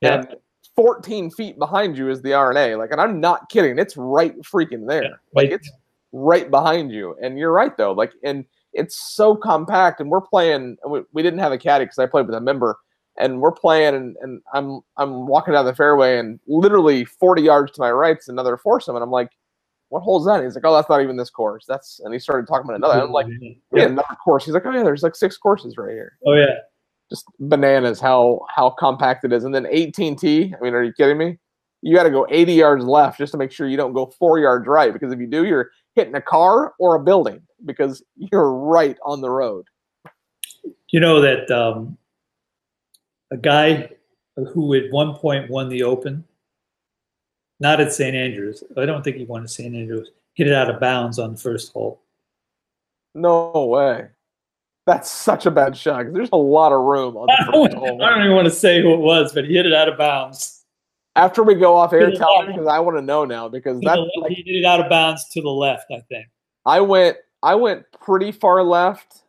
Yeah. 0.00 0.14
and 0.14 0.36
14 0.74 1.30
feet 1.30 1.58
behind 1.58 1.96
you 1.96 2.10
is 2.10 2.22
the 2.22 2.32
R&A. 2.34 2.76
Like, 2.76 2.90
and 2.92 3.00
I'm 3.00 3.20
not 3.20 3.48
kidding. 3.50 3.78
It's 3.78 3.96
right 3.96 4.36
freaking 4.42 4.86
there. 4.88 5.02
Yeah, 5.04 5.10
like 5.34 5.50
it's 5.50 5.70
right 6.12 6.50
behind 6.50 6.92
you. 6.92 7.16
And 7.22 7.38
you're 7.38 7.52
right 7.52 7.76
though. 7.76 7.92
Like, 7.92 8.12
and 8.24 8.44
it's 8.72 8.96
so 9.14 9.34
compact. 9.36 10.00
And 10.00 10.10
we're 10.10 10.20
playing. 10.20 10.76
We, 10.88 11.02
we 11.12 11.22
didn't 11.22 11.40
have 11.40 11.52
a 11.52 11.58
caddy 11.58 11.84
because 11.84 11.98
I 11.98 12.06
played 12.06 12.26
with 12.26 12.34
a 12.34 12.40
member, 12.40 12.78
and 13.16 13.40
we're 13.40 13.52
playing. 13.52 13.94
And, 13.94 14.16
and 14.22 14.40
I'm 14.54 14.80
I'm 14.96 15.26
walking 15.26 15.54
down 15.54 15.64
the 15.66 15.74
fairway, 15.74 16.18
and 16.18 16.38
literally 16.48 17.04
40 17.04 17.42
yards 17.42 17.72
to 17.72 17.80
my 17.80 17.90
right's 17.92 18.28
another 18.28 18.56
foursome, 18.56 18.96
and 18.96 19.02
I'm 19.04 19.10
like, 19.10 19.30
"What 19.88 20.00
hole's 20.00 20.26
that?" 20.26 20.36
And 20.36 20.44
he's 20.44 20.54
like, 20.54 20.64
"Oh, 20.64 20.74
that's 20.74 20.88
not 20.88 21.02
even 21.02 21.16
this 21.16 21.30
course. 21.30 21.64
That's." 21.66 22.00
And 22.00 22.12
he 22.12 22.20
started 22.20 22.46
talking 22.46 22.64
about 22.64 22.76
another. 22.76 23.00
I'm 23.00 23.12
like, 23.12 23.26
"Yeah, 23.40 23.50
yeah. 23.72 23.82
another 23.84 24.16
course." 24.22 24.44
He's 24.44 24.54
like, 24.54 24.66
"Oh 24.66 24.72
yeah, 24.72 24.82
there's 24.82 25.02
like 25.02 25.16
six 25.16 25.36
courses 25.36 25.76
right 25.76 25.92
here." 25.92 26.18
oh 26.26 26.34
yeah, 26.34 26.54
just 27.10 27.26
bananas 27.40 28.00
how 28.00 28.40
how 28.54 28.70
compact 28.70 29.24
it 29.24 29.32
is. 29.32 29.44
And 29.44 29.54
then 29.54 29.64
18T, 29.64 30.54
I 30.54 30.60
mean, 30.60 30.74
are 30.74 30.82
you 30.82 30.92
kidding 30.92 31.18
me? 31.18 31.38
You 31.80 31.94
got 31.94 32.02
to 32.04 32.10
go 32.10 32.26
80 32.28 32.54
yards 32.54 32.84
left 32.84 33.18
just 33.18 33.32
to 33.32 33.38
make 33.38 33.52
sure 33.52 33.68
you 33.68 33.76
don't 33.76 33.92
go 33.92 34.06
four 34.18 34.38
yards 34.38 34.66
right 34.66 34.92
because 34.92 35.12
if 35.12 35.20
you 35.20 35.28
do, 35.28 35.44
you're 35.44 35.70
hitting 35.94 36.14
a 36.14 36.20
car 36.20 36.74
or 36.80 36.96
a 36.96 37.02
building 37.02 37.40
because 37.64 38.02
you're 38.16 38.52
right 38.52 38.96
on 39.04 39.20
the 39.20 39.30
road. 39.30 39.64
you 40.90 41.00
know 41.00 41.20
that 41.20 41.50
um, 41.50 41.96
a 43.30 43.36
guy 43.36 43.90
who 44.52 44.74
at 44.74 44.90
one 44.90 45.14
point 45.14 45.50
won 45.50 45.68
the 45.68 45.82
Open, 45.82 46.24
not 47.60 47.80
at 47.80 47.92
St 47.92 48.14
Andrews. 48.14 48.62
I 48.76 48.86
don't 48.86 49.02
think 49.02 49.16
he 49.16 49.24
won 49.24 49.42
at 49.42 49.50
St 49.50 49.74
Andrews. 49.74 50.10
Hit 50.34 50.46
it 50.46 50.54
out 50.54 50.70
of 50.70 50.80
bounds 50.80 51.18
on 51.18 51.32
the 51.32 51.38
first 51.38 51.72
hole. 51.72 52.00
No 53.14 53.66
way. 53.66 54.08
That's 54.86 55.10
such 55.10 55.44
a 55.44 55.50
bad 55.50 55.76
shot 55.76 56.06
there's 56.14 56.30
a 56.32 56.36
lot 56.36 56.72
of 56.72 56.80
room 56.80 57.14
on 57.16 57.28
I 57.30 57.44
the 57.44 57.52
don't, 57.52 57.66
first 57.66 57.76
hole. 57.76 58.02
I 58.02 58.08
don't 58.08 58.24
even 58.24 58.34
want 58.34 58.46
to 58.46 58.50
say 58.50 58.80
who 58.80 58.94
it 58.94 59.00
was, 59.00 59.32
but 59.34 59.44
he 59.44 59.54
hit 59.54 59.66
it 59.66 59.74
out 59.74 59.88
of 59.88 59.98
bounds. 59.98 60.64
After 61.14 61.42
we 61.42 61.56
go 61.56 61.76
off 61.76 61.92
air, 61.92 62.10
tell 62.12 62.42
me 62.42 62.52
because 62.52 62.68
I 62.68 62.78
want 62.78 62.96
to 62.96 63.02
know 63.02 63.24
now 63.24 63.48
because 63.48 63.80
To 63.80 63.86
that 63.86 63.98
like, 64.22 64.32
he 64.32 64.42
hit 64.42 64.60
it 64.60 64.64
out 64.64 64.80
of 64.80 64.88
bounds 64.88 65.28
to 65.30 65.42
the 65.42 65.50
left, 65.50 65.86
I 65.90 66.00
think. 66.08 66.26
I 66.64 66.80
went 66.80 67.16
I 67.42 67.54
went 67.54 67.84
pretty 68.00 68.32
far 68.32 68.62
left. 68.62 69.24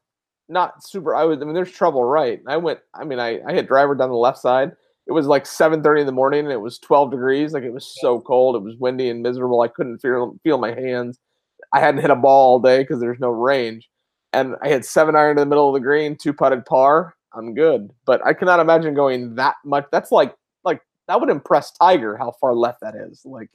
Not 0.48 0.84
super 0.84 1.15
I 1.15 1.26
was 1.26 1.42
I 1.42 1.46
mean 1.46 1.56
there's 1.56 1.72
trouble 1.72 2.04
right. 2.04 2.42
I 2.48 2.58
went 2.58 2.80
I 2.94 3.04
mean 3.04 3.20
I, 3.20 3.42
I 3.46 3.54
hit 3.54 3.68
driver 3.68 3.96
down 3.96 4.10
the 4.10 4.15
left 4.15 4.38
side. 4.38 4.74
It 5.10 5.13
was 5.13 5.26
like 5.28 5.45
7:30 5.45 6.02
in 6.02 6.06
the 6.06 6.12
morning 6.13 6.41
and 6.45 6.52
it 6.52 6.62
was 6.62 6.80
12 6.80 7.12
degrees. 7.12 7.52
Like 7.54 7.63
it 7.63 7.74
was 7.74 7.98
so 8.00 8.22
cold. 8.22 8.56
It 8.56 8.62
was 8.62 8.78
windy 8.78 9.10
and 9.10 9.22
miserable. 9.24 9.62
I 9.62 9.67
couldn't 9.67 10.00
feel 10.00 10.36
feel 10.43 10.58
my 10.60 10.72
hands. 10.74 11.19
I 11.74 11.80
hadn't 11.82 12.02
hit 12.02 12.12
a 12.12 12.15
ball 12.15 12.52
all 12.54 12.60
day 12.60 12.80
because 12.84 13.00
there's 13.02 13.19
no 13.19 13.30
range. 13.30 13.89
And 14.34 14.56
I 14.63 14.69
hit 14.69 14.86
seven 14.86 15.15
iron 15.15 15.32
in 15.32 15.38
the 15.38 15.45
middle 15.48 15.67
of 15.67 15.74
the 15.74 15.80
green, 15.86 16.15
two 16.15 16.32
putted 16.34 16.65
par. 16.65 17.15
I'm 17.34 17.54
good. 17.56 17.89
But 18.06 18.26
I 18.26 18.34
cannot 18.34 18.60
imagine 18.60 18.93
going 18.93 19.36
that 19.36 19.56
much. 19.65 19.86
That's 19.91 20.12
like 20.12 20.36
like 20.63 20.82
that 21.08 21.19
would 21.19 21.30
impress 21.30 21.72
Tiger 21.72 22.15
how 22.17 22.34
far 22.39 22.54
left 22.54 22.82
that 22.82 22.95
is. 22.95 23.24
Like 23.26 23.50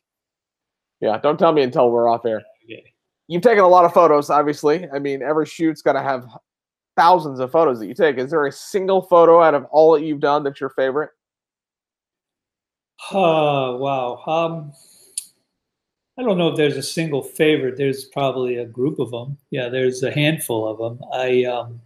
yeah, 1.01 1.19
don't 1.19 1.39
tell 1.39 1.53
me 1.53 1.63
until 1.63 1.91
we're 1.91 2.09
off 2.09 2.25
air 2.27 2.43
Okay. 2.65 2.83
you've 3.29 3.43
taken 3.43 3.63
a 3.65 3.69
lot 3.69 3.85
of 3.85 3.93
photos 3.93 4.31
obviously 4.31 4.89
i 4.95 4.99
mean 4.99 5.23
every 5.23 5.45
shoot's 5.45 5.83
got 5.83 5.93
to 5.95 6.03
have 6.03 6.25
thousands 6.97 7.41
of 7.41 7.51
photos 7.51 7.79
that 7.79 7.87
you 7.87 7.95
take 7.95 8.17
is 8.17 8.31
there 8.31 8.47
a 8.47 8.53
single 8.53 9.03
photo 9.03 9.43
out 9.43 9.55
of 9.55 9.65
all 9.67 9.93
that 9.93 10.03
you've 10.03 10.21
done 10.21 10.43
that's 10.45 10.61
your 10.61 10.71
favorite 10.71 11.11
Oh, 13.13 13.77
wow. 13.77 14.23
Um, 14.27 14.73
I 16.17 16.23
don't 16.23 16.39
know 16.39 16.49
if 16.49 16.57
there's 16.57 16.77
a 16.77 16.83
single 16.83 17.23
favorite. 17.23 17.77
There's 17.77 18.05
probably 18.05 18.57
a 18.57 18.67
group 18.67 18.99
of 18.99 19.11
them. 19.11 19.37
Yeah, 19.51 19.69
there's 19.69 20.03
a 20.03 20.13
handful 20.13 20.69
of 20.69 20.79
them. 20.79 21.05
I 21.13 21.45
um, 21.45 21.81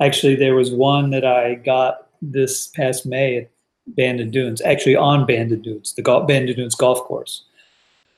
actually 0.00 0.36
there 0.36 0.54
was 0.54 0.70
one 0.70 1.10
that 1.10 1.24
I 1.24 1.54
got 1.54 2.08
this 2.20 2.68
past 2.68 3.06
May 3.06 3.38
at 3.38 3.50
Bandon 3.86 4.30
Dunes, 4.30 4.60
actually 4.60 4.96
on 4.96 5.26
Bandon 5.26 5.62
Dunes, 5.62 5.94
the 5.94 6.02
golf, 6.02 6.28
Bandon 6.28 6.56
Dunes 6.56 6.74
golf 6.74 7.00
course. 7.00 7.44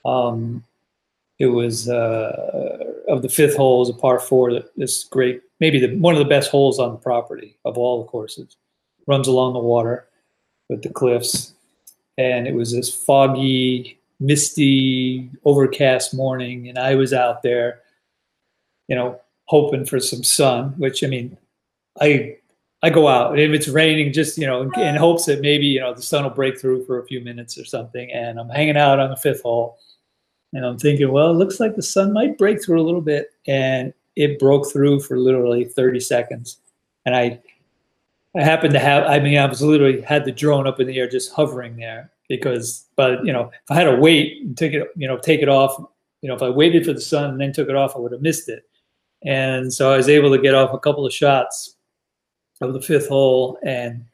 Um, 0.05 0.65
it 1.39 1.47
was 1.47 1.89
uh, 1.89 2.93
of 3.09 3.23
the 3.23 3.29
fifth 3.29 3.57
hole 3.57 3.83
is 3.83 3.89
a 3.89 3.95
par 3.95 4.19
four. 4.19 4.53
That 4.53 4.77
this 4.77 5.05
great, 5.05 5.43
maybe 5.61 5.79
the 5.79 5.97
one 5.97 6.15
of 6.15 6.19
the 6.19 6.25
best 6.25 6.51
holes 6.51 6.81
on 6.81 6.91
the 6.91 6.99
property 6.99 7.57
of 7.65 7.79
all 7.79 8.03
the 8.03 8.09
courses. 8.09 8.57
Runs 9.07 9.29
along 9.29 9.53
the 9.53 9.59
water 9.59 10.09
with 10.69 10.83
the 10.83 10.89
cliffs 10.89 11.54
and 12.19 12.47
it 12.47 12.55
was 12.55 12.73
this 12.73 12.95
foggy, 12.95 13.99
misty, 14.21 15.31
overcast 15.45 16.15
morning, 16.15 16.69
and 16.69 16.79
I 16.79 16.95
was 16.95 17.13
out 17.13 17.43
there, 17.43 17.81
you 18.89 18.97
know, 18.97 19.21
hoping 19.47 19.85
for 19.85 20.01
some 20.01 20.23
sun. 20.23 20.75
Which 20.79 21.03
I 21.03 21.09
mean, 21.09 21.37
I 22.01 22.37
I 22.83 22.91
go 22.91 23.09
out 23.09 23.39
if 23.39 23.51
it's 23.51 23.69
raining, 23.69 24.13
just 24.13 24.39
you 24.39 24.47
know, 24.47 24.63
in, 24.63 24.81
in 24.81 24.97
hopes 24.97 25.27
that 25.27 25.41
maybe 25.41 25.67
you 25.67 25.81
know 25.81 25.95
the 25.95 26.03
sun 26.03 26.25
will 26.25 26.31
break 26.31 26.61
through 26.61 26.85
for 26.85 26.99
a 26.99 27.07
few 27.07 27.21
minutes 27.21 27.59
or 27.59 27.65
something. 27.65 28.11
And 28.13 28.39
I'm 28.39 28.49
hanging 28.49 28.77
out 28.77 29.01
on 29.01 29.11
the 29.11 29.17
fifth 29.17 29.43
hole, 29.43 29.79
and 30.53 30.65
I'm 30.65 30.79
thinking, 30.79 31.11
well, 31.11 31.31
it 31.31 31.35
looks 31.35 31.61
like 31.61 31.75
the 31.75 31.83
sun 31.83 32.13
might 32.13 32.39
break 32.39 32.63
through 32.63 32.81
a 32.81 32.85
little 32.85 33.01
bit, 33.01 33.33
and 33.47 33.93
it 34.17 34.39
broke 34.39 34.71
through 34.71 35.01
for 35.01 35.19
literally 35.19 35.65
30 35.65 35.99
seconds, 35.99 36.59
and 37.05 37.17
I 37.17 37.41
I 38.37 38.43
happened 38.43 38.73
to 38.73 38.81
have, 38.81 39.05
I 39.05 39.21
mean, 39.21 39.39
I 39.39 39.47
was 39.47 39.63
literally 39.63 40.01
had 40.01 40.25
the 40.25 40.33
drone 40.33 40.67
up 40.67 40.81
in 40.81 40.87
the 40.87 40.99
air 40.99 41.09
just 41.09 41.33
hovering 41.33 41.77
there 41.77 42.11
because, 42.29 42.87
but, 42.97 43.25
you 43.25 43.33
know, 43.33 43.51
if 43.53 43.71
I 43.71 43.75
had 43.75 43.85
to 43.85 43.97
wait 43.97 44.43
and 44.43 44.57
take 44.57 44.73
it, 44.73 44.89
you 44.97 45.07
know, 45.07 45.19
take 45.19 45.41
it 45.41 45.49
off, 45.49 45.79
you 46.21 46.29
know, 46.29 46.35
if 46.35 46.43
I 46.43 46.51
waited 46.51 46.85
for 46.85 46.93
the 46.93 47.01
sun 47.01 47.31
and 47.31 47.41
then 47.41 47.53
took 47.53 47.69
it 47.69 47.77
off, 47.77 47.95
I 47.95 48.01
would 48.01 48.13
have 48.13 48.23
missed 48.23 48.49
it. 48.49 48.65
And 49.25 49.73
so 49.73 49.93
I 49.93 49.97
was 49.97 50.09
able 50.09 50.31
to 50.35 50.43
get 50.43 50.55
off 50.55 50.75
a 50.75 50.79
couple 50.79 51.07
of 51.07 51.13
shots 51.13 51.77
of 52.61 52.73
the 52.73 52.81
fifth 52.81 53.09
hole 53.09 53.59
and 53.65 54.05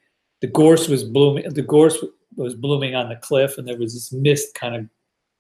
the 0.41 0.47
gorse 0.49 0.89
was 0.89 1.03
blooming, 1.03 1.49
the 1.49 1.63
gorse 1.63 2.05
was 2.37 2.55
blooming 2.55 2.95
on 2.95 3.09
the 3.09 3.17
cliff 3.17 3.59
and 3.59 3.67
there 3.67 3.79
was 3.79 3.95
this 3.95 4.13
mist 4.13 4.55
kind 4.55 4.77
of 4.77 4.87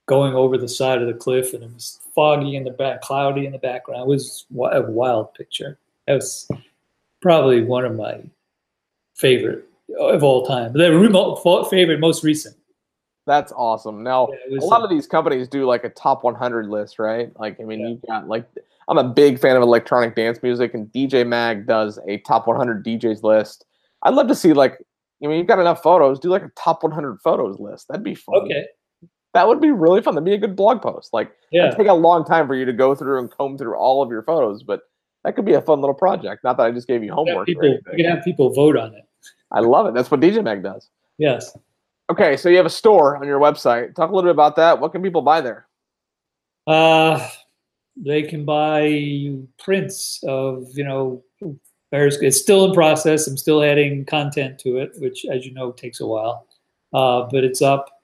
going 0.06 0.34
over 0.34 0.58
the 0.58 0.68
side 0.68 1.00
of 1.00 1.06
the 1.06 1.14
cliff 1.14 1.54
and 1.54 1.62
it 1.62 1.72
was 1.72 2.00
foggy 2.14 2.56
in 2.56 2.64
the 2.64 2.70
back, 2.70 3.00
cloudy 3.02 3.46
in 3.46 3.52
the 3.52 3.58
background. 3.58 4.02
It 4.02 4.08
was 4.08 4.46
a 4.72 4.82
wild 4.82 5.34
picture. 5.34 5.78
It 6.06 6.14
was 6.14 6.50
probably 7.20 7.62
one 7.62 7.84
of 7.84 7.94
my 7.94 8.20
favorite 9.20 9.64
of 9.98 10.22
all 10.22 10.46
time. 10.46 10.72
The 10.72 10.92
remote 10.92 11.36
favorite, 11.70 12.00
most 12.00 12.22
recent. 12.24 12.56
that's 13.26 13.52
awesome 13.52 14.02
now 14.02 14.28
Yeah, 14.48 14.58
a 14.60 14.64
lot 14.64 14.82
of 14.82 14.90
these 14.90 15.06
companies 15.06 15.46
do 15.48 15.64
like 15.66 15.84
a 15.84 15.90
top 15.90 16.24
100 16.24 16.66
list 16.68 16.98
right 16.98 17.30
like 17.38 17.60
i 17.60 17.64
mean 17.64 17.80
Yeah. 17.80 17.88
you've 17.88 18.02
got 18.08 18.26
like 18.28 18.46
i'm 18.88 18.98
a 18.98 19.04
big 19.04 19.38
fan 19.38 19.56
of 19.56 19.62
electronic 19.62 20.16
dance 20.16 20.42
music 20.42 20.72
and 20.74 20.86
dj 20.88 21.26
mag 21.26 21.66
does 21.66 21.98
a 22.08 22.18
top 22.18 22.46
100 22.46 22.84
djs 22.84 23.22
list 23.22 23.66
i'd 24.04 24.14
love 24.14 24.26
to 24.28 24.34
see 24.34 24.52
like 24.54 24.78
i 25.22 25.26
mean 25.26 25.36
you've 25.38 25.46
got 25.46 25.58
enough 25.58 25.82
photos 25.82 26.18
do 26.18 26.28
like 26.30 26.42
a 26.42 26.50
top 26.56 26.82
100 26.82 27.20
photos 27.20 27.60
list 27.60 27.86
that'd 27.88 28.02
be 28.02 28.14
fun 28.14 28.34
Okay. 28.44 28.64
that 29.34 29.46
would 29.46 29.60
be 29.60 29.70
really 29.70 30.00
fun 30.02 30.14
that'd 30.14 30.24
be 30.24 30.32
a 30.34 30.38
good 30.38 30.56
blog 30.56 30.80
post 30.80 31.12
like 31.12 31.30
Yeah. 31.52 31.66
it'd 31.66 31.78
take 31.78 31.88
a 31.88 31.92
long 32.08 32.24
time 32.24 32.46
for 32.46 32.54
you 32.54 32.64
to 32.64 32.72
go 32.72 32.94
through 32.94 33.18
and 33.20 33.30
comb 33.30 33.58
through 33.58 33.76
all 33.76 34.02
of 34.02 34.10
your 34.10 34.22
photos 34.22 34.62
but 34.62 34.80
That 35.24 35.36
could 35.36 35.44
be 35.44 35.52
a 35.52 35.60
fun 35.60 35.80
little 35.82 35.94
project. 36.06 36.42
Not 36.44 36.56
that 36.56 36.64
I 36.64 36.70
just 36.72 36.88
gave 36.88 37.04
you 37.04 37.12
homework. 37.12 37.44
People, 37.46 37.68
you 37.68 37.80
can 37.94 38.06
have 38.10 38.24
people 38.24 38.48
vote 38.54 38.74
on 38.84 38.94
it. 38.94 39.04
I 39.52 39.60
love 39.60 39.86
it. 39.86 39.94
That's 39.94 40.10
what 40.10 40.20
DJ 40.20 40.42
Mag 40.42 40.62
does. 40.62 40.88
Yes. 41.18 41.56
Okay, 42.10 42.36
so 42.36 42.48
you 42.48 42.56
have 42.56 42.66
a 42.66 42.70
store 42.70 43.16
on 43.16 43.26
your 43.26 43.38
website. 43.38 43.94
Talk 43.94 44.10
a 44.10 44.14
little 44.14 44.28
bit 44.28 44.34
about 44.34 44.56
that. 44.56 44.80
What 44.80 44.92
can 44.92 45.02
people 45.02 45.22
buy 45.22 45.40
there? 45.40 45.66
Uh, 46.66 47.28
they 47.96 48.22
can 48.22 48.44
buy 48.44 49.34
prints 49.58 50.22
of 50.26 50.66
you 50.74 50.84
know 50.84 51.22
various. 51.90 52.16
It's 52.20 52.40
still 52.40 52.64
in 52.66 52.72
process. 52.72 53.26
I'm 53.26 53.36
still 53.36 53.62
adding 53.62 54.04
content 54.04 54.58
to 54.60 54.78
it, 54.78 54.92
which, 54.98 55.24
as 55.26 55.46
you 55.46 55.52
know, 55.52 55.72
takes 55.72 56.00
a 56.00 56.06
while. 56.06 56.46
Uh, 56.92 57.28
but 57.30 57.44
it's 57.44 57.62
up. 57.62 58.02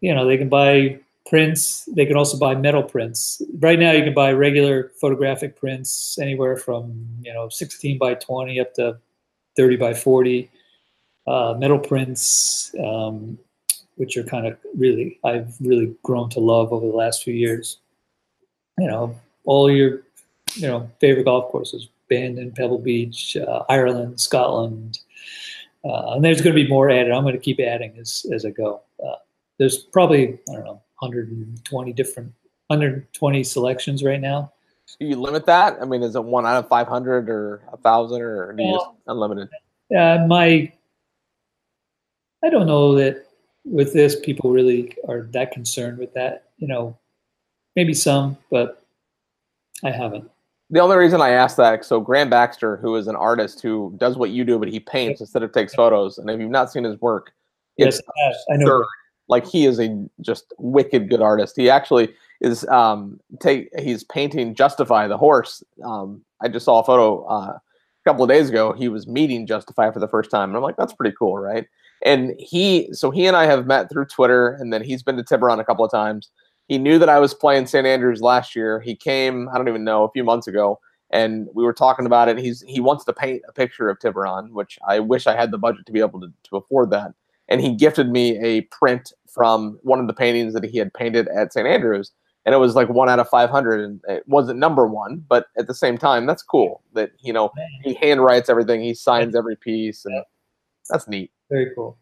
You 0.00 0.14
know, 0.14 0.26
they 0.26 0.36
can 0.36 0.48
buy 0.48 1.00
prints. 1.26 1.88
They 1.94 2.06
can 2.06 2.16
also 2.16 2.38
buy 2.38 2.54
metal 2.54 2.82
prints. 2.82 3.42
Right 3.58 3.78
now, 3.78 3.92
you 3.92 4.04
can 4.04 4.14
buy 4.14 4.32
regular 4.32 4.92
photographic 5.00 5.56
prints 5.56 6.18
anywhere 6.20 6.56
from 6.56 7.06
you 7.22 7.32
know 7.32 7.48
16 7.48 7.98
by 7.98 8.14
20 8.14 8.60
up 8.60 8.74
to 8.74 8.98
30 9.56 9.76
by 9.76 9.94
40. 9.94 10.50
Uh, 11.28 11.54
metal 11.58 11.78
prints, 11.78 12.74
um, 12.82 13.38
which 13.96 14.16
are 14.16 14.22
kind 14.22 14.46
of 14.46 14.56
really 14.74 15.18
I've 15.24 15.54
really 15.60 15.94
grown 16.02 16.30
to 16.30 16.40
love 16.40 16.72
over 16.72 16.86
the 16.86 16.96
last 16.96 17.22
few 17.22 17.34
years. 17.34 17.80
You 18.78 18.86
know, 18.86 19.14
all 19.44 19.70
your 19.70 20.04
you 20.54 20.66
know 20.66 20.90
favorite 21.00 21.24
golf 21.24 21.52
courses, 21.52 21.90
Bandon, 22.08 22.52
Pebble 22.52 22.78
Beach, 22.78 23.36
uh, 23.36 23.64
Ireland, 23.68 24.18
Scotland, 24.18 25.00
uh, 25.84 26.12
and 26.12 26.24
there's 26.24 26.40
going 26.40 26.56
to 26.56 26.62
be 26.62 26.66
more 26.66 26.88
added. 26.88 27.12
I'm 27.12 27.24
going 27.24 27.34
to 27.34 27.40
keep 27.40 27.60
adding 27.60 27.98
as 27.98 28.24
as 28.32 28.46
I 28.46 28.50
go. 28.50 28.80
Uh, 29.04 29.16
there's 29.58 29.76
probably 29.76 30.38
I 30.48 30.52
don't 30.54 30.64
know 30.64 30.82
120 31.00 31.92
different 31.92 32.32
120 32.68 33.44
selections 33.44 34.02
right 34.02 34.20
now. 34.20 34.50
Do 34.98 35.04
you 35.04 35.16
limit 35.16 35.44
that? 35.44 35.76
I 35.78 35.84
mean, 35.84 36.02
is 36.02 36.16
it 36.16 36.24
one 36.24 36.46
out 36.46 36.56
of 36.56 36.70
500 36.70 37.28
or 37.28 37.60
a 37.70 37.76
thousand, 37.76 38.22
or 38.22 38.54
do 38.54 38.62
you 38.62 38.72
just 38.72 38.86
unlimited? 39.06 39.50
Yeah, 39.90 40.24
my 40.26 40.72
I 42.44 42.50
don't 42.50 42.66
know 42.66 42.94
that 42.94 43.26
with 43.64 43.92
this 43.92 44.18
people 44.20 44.50
really 44.50 44.96
are 45.08 45.22
that 45.32 45.52
concerned 45.52 45.98
with 45.98 46.12
that. 46.14 46.44
You 46.58 46.68
know, 46.68 46.96
maybe 47.76 47.94
some, 47.94 48.36
but 48.50 48.82
I 49.84 49.90
haven't. 49.90 50.30
The 50.70 50.80
only 50.80 50.96
reason 50.96 51.22
I 51.22 51.30
asked 51.30 51.56
that, 51.56 51.84
so 51.84 52.00
Graeme 52.00 52.28
Baxter, 52.28 52.76
who 52.76 52.94
is 52.96 53.06
an 53.06 53.16
artist 53.16 53.62
who 53.62 53.94
does 53.96 54.18
what 54.18 54.30
you 54.30 54.44
do, 54.44 54.58
but 54.58 54.68
he 54.68 54.80
paints 54.80 55.20
instead 55.20 55.42
of 55.42 55.52
takes 55.52 55.74
photos. 55.74 56.18
And 56.18 56.28
if 56.28 56.38
you've 56.38 56.50
not 56.50 56.70
seen 56.70 56.84
his 56.84 57.00
work, 57.00 57.32
yes, 57.78 58.00
I 58.50 58.56
know. 58.56 58.66
Absurd. 58.66 58.86
Like 59.28 59.46
he 59.46 59.66
is 59.66 59.78
a 59.78 60.06
just 60.20 60.52
wicked 60.58 61.08
good 61.08 61.20
artist. 61.20 61.54
He 61.56 61.68
actually 61.70 62.14
is 62.40 62.66
um 62.68 63.20
take 63.40 63.68
he's 63.78 64.04
painting 64.04 64.54
Justify 64.54 65.06
the 65.06 65.18
horse. 65.18 65.62
Um, 65.84 66.22
I 66.40 66.48
just 66.48 66.64
saw 66.64 66.80
a 66.80 66.84
photo 66.84 67.24
uh, 67.24 67.58
couple 68.08 68.24
of 68.24 68.30
days 68.30 68.48
ago. 68.48 68.72
He 68.72 68.88
was 68.88 69.06
meeting 69.06 69.46
Justify 69.46 69.90
for 69.90 70.00
the 70.00 70.08
first 70.08 70.30
time, 70.30 70.50
and 70.50 70.56
I'm 70.56 70.62
like, 70.62 70.76
that's 70.76 70.94
pretty 70.94 71.14
cool, 71.18 71.36
right? 71.38 71.66
And 72.04 72.34
he, 72.38 72.88
so 72.92 73.10
he 73.10 73.26
and 73.26 73.36
I 73.36 73.44
have 73.44 73.66
met 73.66 73.90
through 73.90 74.06
Twitter, 74.06 74.56
and 74.60 74.72
then 74.72 74.82
he's 74.82 75.02
been 75.02 75.16
to 75.16 75.22
Tiburon 75.22 75.60
a 75.60 75.64
couple 75.64 75.84
of 75.84 75.90
times. 75.90 76.30
He 76.68 76.78
knew 76.78 76.98
that 76.98 77.08
I 77.08 77.18
was 77.18 77.34
playing 77.34 77.66
St. 77.66 77.86
Andrews 77.86 78.20
last 78.20 78.54
year. 78.56 78.80
He 78.80 78.94
came, 78.94 79.48
I 79.50 79.58
don't 79.58 79.68
even 79.68 79.84
know, 79.84 80.04
a 80.04 80.10
few 80.10 80.24
months 80.24 80.46
ago, 80.46 80.80
and 81.10 81.48
we 81.54 81.64
were 81.64 81.72
talking 81.72 82.06
about 82.06 82.28
it. 82.28 82.38
He's 82.38 82.62
he 82.62 82.80
wants 82.80 83.04
to 83.04 83.12
paint 83.12 83.42
a 83.48 83.52
picture 83.52 83.88
of 83.88 83.98
Tiburon, 83.98 84.52
which 84.52 84.78
I 84.86 85.00
wish 85.00 85.26
I 85.26 85.36
had 85.36 85.50
the 85.50 85.58
budget 85.58 85.86
to 85.86 85.92
be 85.92 86.00
able 86.00 86.20
to, 86.20 86.32
to 86.44 86.56
afford 86.56 86.90
that. 86.90 87.12
And 87.48 87.60
he 87.60 87.74
gifted 87.74 88.10
me 88.10 88.38
a 88.38 88.62
print 88.62 89.12
from 89.26 89.78
one 89.82 90.00
of 90.00 90.06
the 90.06 90.12
paintings 90.12 90.52
that 90.54 90.64
he 90.64 90.78
had 90.78 90.92
painted 90.92 91.28
at 91.28 91.52
St. 91.52 91.66
Andrews, 91.66 92.12
and 92.46 92.54
it 92.54 92.58
was 92.58 92.74
like 92.74 92.88
one 92.88 93.08
out 93.08 93.18
of 93.18 93.28
500, 93.28 93.80
and 93.80 94.00
it 94.08 94.24
wasn't 94.26 94.58
number 94.58 94.86
one, 94.86 95.24
but 95.28 95.46
at 95.58 95.66
the 95.66 95.74
same 95.74 95.98
time, 95.98 96.26
that's 96.26 96.42
cool 96.42 96.82
that 96.94 97.10
you 97.20 97.32
know 97.32 97.50
he 97.82 97.94
handwrites 97.94 98.48
everything, 98.48 98.82
he 98.82 98.94
signs 98.94 99.34
every 99.36 99.56
piece, 99.56 100.04
and 100.04 100.24
that's 100.88 101.08
neat. 101.08 101.30
Very 101.50 101.72
cool. 101.74 101.98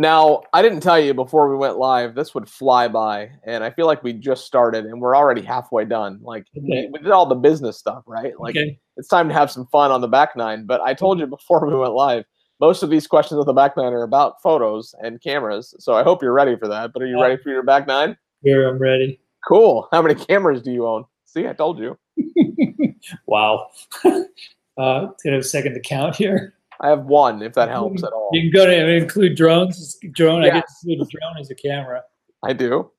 Now, 0.00 0.42
I 0.52 0.62
didn't 0.62 0.78
tell 0.78 0.98
you 0.98 1.12
before 1.12 1.50
we 1.50 1.56
went 1.56 1.76
live, 1.76 2.14
this 2.14 2.32
would 2.32 2.48
fly 2.48 2.86
by, 2.86 3.32
and 3.42 3.64
I 3.64 3.70
feel 3.70 3.86
like 3.86 4.04
we 4.04 4.12
just 4.12 4.46
started 4.46 4.86
and 4.86 5.00
we're 5.00 5.16
already 5.16 5.42
halfway 5.42 5.84
done. 5.84 6.20
Like 6.22 6.46
Okay. 6.56 6.88
we, 6.92 7.00
did 7.00 7.10
all 7.10 7.26
the 7.26 7.34
business 7.34 7.78
stuff, 7.78 8.04
right? 8.06 8.38
Like 8.38 8.56
okay. 8.56 8.78
it's 8.96 9.08
time 9.08 9.26
to 9.26 9.34
have 9.34 9.50
some 9.50 9.66
fun 9.66 9.90
on 9.90 10.00
the 10.00 10.06
back 10.06 10.36
nine. 10.36 10.66
But 10.66 10.80
I 10.82 10.94
told 10.94 11.18
you 11.18 11.24
mm-hmm. 11.24 11.30
before 11.30 11.66
we 11.66 11.74
went 11.74 11.94
live, 11.94 12.24
most 12.60 12.84
of 12.84 12.90
these 12.90 13.08
questions 13.08 13.40
on 13.40 13.46
the 13.46 13.52
back 13.52 13.76
nine 13.76 13.92
are 13.92 14.04
about 14.04 14.40
photos 14.40 14.94
and 15.02 15.20
cameras. 15.20 15.74
So 15.80 15.94
I 15.94 16.04
hope 16.04 16.22
you're 16.22 16.32
ready 16.32 16.54
for 16.54 16.68
that. 16.68 16.92
But 16.92 17.02
are 17.02 17.06
you 17.06 17.20
ready 17.20 17.42
for 17.42 17.50
your 17.50 17.64
back 17.64 17.88
nine? 17.88 18.16
Here 18.44 18.68
I'm 18.68 18.78
ready. 18.78 19.20
Cool. 19.48 19.88
How 19.90 20.02
many 20.02 20.14
cameras 20.14 20.60
do 20.60 20.70
you 20.70 20.86
own? 20.86 21.06
See, 21.24 21.48
I 21.48 21.54
told 21.54 21.78
you. 21.78 21.98
Wow. 23.26 23.68
uh, 24.04 25.06
have 25.24 25.32
a 25.32 25.42
second 25.42 25.74
to 25.74 25.80
count 25.80 26.16
here. 26.16 26.54
I 26.80 26.88
have 26.88 27.06
one, 27.06 27.42
if 27.42 27.54
that 27.54 27.68
helps 27.68 28.02
at 28.02 28.12
all. 28.12 28.28
You 28.32 28.42
can 28.42 28.50
go 28.50 28.66
to 28.66 28.90
include 28.90 29.36
drones. 29.36 29.96
Drone. 30.12 30.44
I 30.44 30.50
guess 30.50 30.84
include 30.84 31.08
a 31.08 31.10
drone 31.10 31.38
as 31.40 31.50
a 31.50 31.54
camera. 31.54 32.02
I 32.42 32.52
do. 32.52 32.90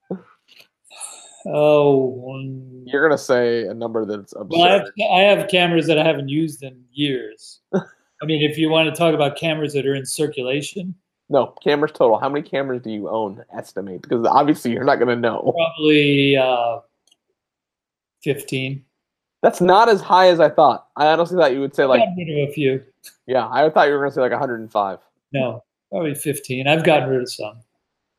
Oh, 1.46 2.06
one. 2.06 2.84
You're 2.86 3.08
gonna 3.08 3.18
say 3.18 3.66
a 3.66 3.74
number 3.74 4.06
that's 4.06 4.34
absurd. 4.34 4.50
Well, 4.50 4.64
I 4.64 4.72
have, 4.72 4.88
I 5.12 5.20
have 5.22 5.50
cameras 5.50 5.88
that 5.88 5.98
I 5.98 6.04
haven't 6.04 6.30
used 6.30 6.64
in 6.64 6.84
years. 6.92 7.60
I 7.74 8.26
mean, 8.26 8.42
if 8.42 8.58
you 8.58 8.70
want 8.70 8.94
to 8.94 8.98
talk 8.98 9.14
about 9.14 9.38
cameras 9.38 9.74
that 9.74 9.86
are 9.86 9.96
in 9.96 10.06
circulation, 10.06 10.96
No, 11.30 11.54
cameras 11.64 11.92
total. 11.92 12.18
How 12.18 12.28
many 12.28 12.48
cameras 12.48 12.82
do 12.82 12.90
you 12.90 13.08
own? 13.10 13.44
Estimate 13.56 14.02
because 14.02 14.26
obviously 14.26 14.72
you're 14.72 14.84
not 14.84 14.96
going 14.96 15.10
to 15.10 15.16
know. 15.16 15.54
probably 15.56 16.36
uh, 16.36 16.80
15. 18.24 18.84
That's 19.42 19.62
not 19.62 19.88
as 19.88 20.02
high 20.02 20.28
as 20.28 20.40
I 20.40 20.50
thought. 20.50 20.88
I 20.98 21.08
honestly 21.08 21.38
thought 21.38 21.54
you 21.54 21.62
would 21.62 21.76
say 21.76 21.86
like, 21.86 22.02
I've 22.02 22.10
gotten 22.10 22.28
rid 22.28 22.44
of 22.44 22.50
a 22.50 22.52
few. 22.54 22.84
yeah, 23.28 23.48
I 23.50 23.70
thought 23.70 23.88
you 23.88 23.94
were 23.94 24.00
going 24.00 24.10
to 24.12 24.16
say 24.16 24.22
like 24.22 24.32
105. 24.32 25.00
No, 25.32 25.64
probably 25.92 26.16
15. 26.16 26.68
I've 26.68 26.84
gotten 26.84 27.10
rid 27.10 27.22
of 27.22 27.32
some. 27.32 27.60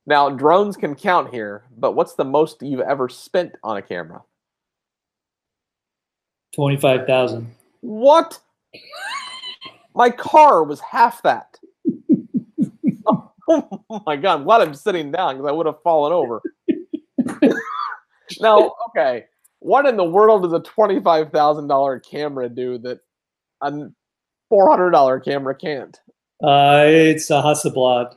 Now 0.06 0.30
drones 0.30 0.76
can 0.76 0.94
count 0.94 1.30
here, 1.32 1.64
but 1.76 1.92
what's 1.92 2.14
the 2.14 2.24
most 2.24 2.62
you've 2.62 2.80
ever 2.80 3.08
spent 3.08 3.52
on 3.62 3.76
a 3.76 3.82
camera? 3.82 4.22
25,000. 6.54 7.52
What? 7.80 8.38
My 9.94 10.10
car 10.10 10.62
was 10.64 10.80
half 10.80 11.22
that. 11.22 11.58
oh 13.90 14.02
my 14.06 14.16
god! 14.16 14.40
I'm 14.40 14.44
glad 14.44 14.60
I'm 14.60 14.74
sitting 14.74 15.10
down 15.10 15.36
because 15.36 15.48
I 15.48 15.52
would 15.52 15.66
have 15.66 15.82
fallen 15.82 16.12
over. 16.12 16.40
now, 18.40 18.74
okay, 18.88 19.24
what 19.58 19.86
in 19.86 19.96
the 19.96 20.04
world 20.04 20.42
does 20.44 20.52
a 20.52 20.60
twenty-five 20.60 21.32
thousand 21.32 21.68
dollar 21.68 21.98
camera 21.98 22.48
do 22.48 22.78
that 22.78 23.00
a 23.62 23.88
four 24.48 24.68
hundred 24.68 24.90
dollar 24.90 25.18
camera 25.18 25.54
can't? 25.54 25.98
Uh, 26.42 26.84
it's 26.86 27.30
a 27.30 27.42
Hasselblad. 27.42 28.14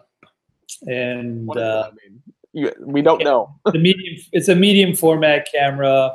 And 0.83 1.47
What 1.47 1.57
uh, 1.57 1.91
mean? 2.03 2.21
You, 2.53 2.71
we 2.79 3.01
don't 3.01 3.23
know. 3.23 3.55
the 3.65 3.79
medium 3.79 4.15
it's 4.31 4.47
a 4.47 4.55
medium 4.55 4.95
format 4.95 5.47
camera 5.51 6.11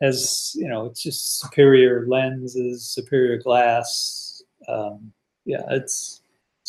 has 0.00 0.52
you 0.54 0.68
know 0.68 0.86
it's 0.86 1.02
just 1.02 1.40
superior 1.40 2.06
lenses 2.06 2.86
superior 2.86 3.38
glass 3.38 4.42
um, 4.68 5.12
yeah 5.46 5.62
it's 5.70 6.20
it's 6.20 6.25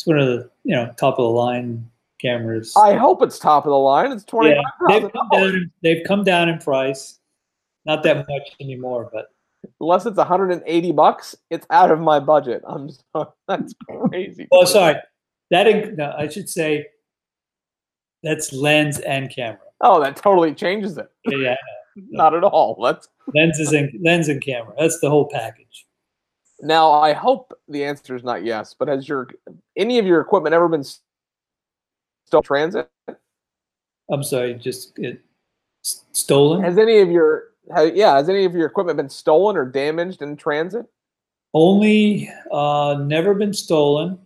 one 0.08 0.18
of 0.18 0.26
the 0.26 0.50
you 0.64 0.74
know 0.74 0.92
top 0.98 1.18
of 1.18 1.22
the 1.24 1.30
line 1.30 1.88
cameras 2.20 2.74
I 2.76 2.94
hope 2.94 3.22
it's 3.22 3.38
top 3.38 3.64
of 3.64 3.70
the 3.70 3.76
line. 3.78 4.10
It's 4.10 4.24
twenty 4.24 4.50
yeah, 4.50 4.62
they've 4.88 5.12
come, 5.12 5.28
down, 5.32 5.72
they've 5.82 6.04
come 6.06 6.24
down 6.24 6.48
in 6.48 6.58
price 6.58 7.20
not 7.84 8.02
that 8.02 8.26
much 8.28 8.56
anymore 8.60 9.08
but 9.12 9.28
Unless 9.80 10.06
it's 10.06 10.16
180 10.16 10.92
bucks, 10.92 11.34
it's 11.50 11.66
out 11.70 11.90
of 11.90 11.98
my 11.98 12.20
budget. 12.20 12.62
I'm 12.64 12.90
sorry. 13.12 13.26
That's 13.48 13.74
crazy. 14.08 14.46
oh 14.52 14.64
sorry 14.64 14.96
that 15.50 15.96
no, 15.96 16.14
i 16.18 16.28
should 16.28 16.48
say 16.48 16.86
that's 18.22 18.52
lens 18.52 18.98
and 19.00 19.30
camera 19.34 19.60
Oh, 19.80 20.00
that 20.02 20.16
totally 20.16 20.54
changes 20.54 20.98
it. 20.98 21.08
yeah, 21.26 21.38
yeah 21.38 21.56
Not 22.10 22.34
at 22.34 22.44
all. 22.44 22.80
That's 22.82 23.08
lenses 23.34 23.72
and 23.72 23.90
lens 24.04 24.28
and 24.28 24.40
camera 24.42 24.72
that's 24.78 25.00
the 25.00 25.10
whole 25.10 25.28
package 25.28 25.86
now. 26.60 26.92
I 26.92 27.12
hope 27.12 27.52
the 27.68 27.84
answer 27.84 28.14
is 28.16 28.24
not 28.24 28.44
yes. 28.44 28.74
But 28.78 28.88
has 28.88 29.08
your 29.08 29.28
any 29.76 29.98
of 29.98 30.06
your 30.06 30.20
equipment 30.20 30.54
ever 30.54 30.68
been 30.68 30.84
stolen 30.84 32.44
transit? 32.44 32.90
i'm 34.10 34.22
sorry 34.22 34.54
just 34.54 34.98
it, 34.98 35.20
stolen 36.12 36.62
Has 36.62 36.78
any 36.78 36.98
of 36.98 37.10
your 37.10 37.44
yeah? 37.92 38.16
Has 38.16 38.28
any 38.28 38.44
of 38.44 38.54
your 38.54 38.66
equipment 38.66 38.96
been 38.96 39.10
stolen 39.10 39.56
or 39.56 39.64
damaged 39.64 40.22
in 40.22 40.36
transit? 40.36 40.86
Only 41.54 42.30
uh, 42.52 42.96
never 43.00 43.34
been 43.34 43.52
stolen. 43.52 44.18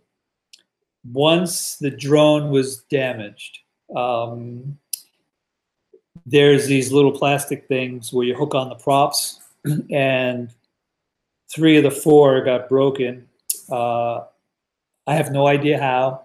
Once 1.05 1.77
the 1.77 1.90
drone 1.90 2.51
was 2.51 2.83
damaged. 2.85 3.59
Um, 3.97 4.79
there's 6.25 6.66
these 6.66 6.92
little 6.92 7.11
plastic 7.11 7.66
things 7.66 8.12
where 8.12 8.25
you 8.25 8.35
hook 8.35 8.55
on 8.55 8.68
the 8.68 8.77
props, 8.77 9.40
and 9.90 10.51
three 11.55 11.77
of 11.77 11.83
the 11.85 11.91
four 11.91 12.43
got 12.43 12.69
broken. 12.69 13.29
Uh, 13.71 14.21
I 15.07 15.15
have 15.15 15.31
no 15.33 15.47
idea 15.47 15.79
how. 15.81 16.23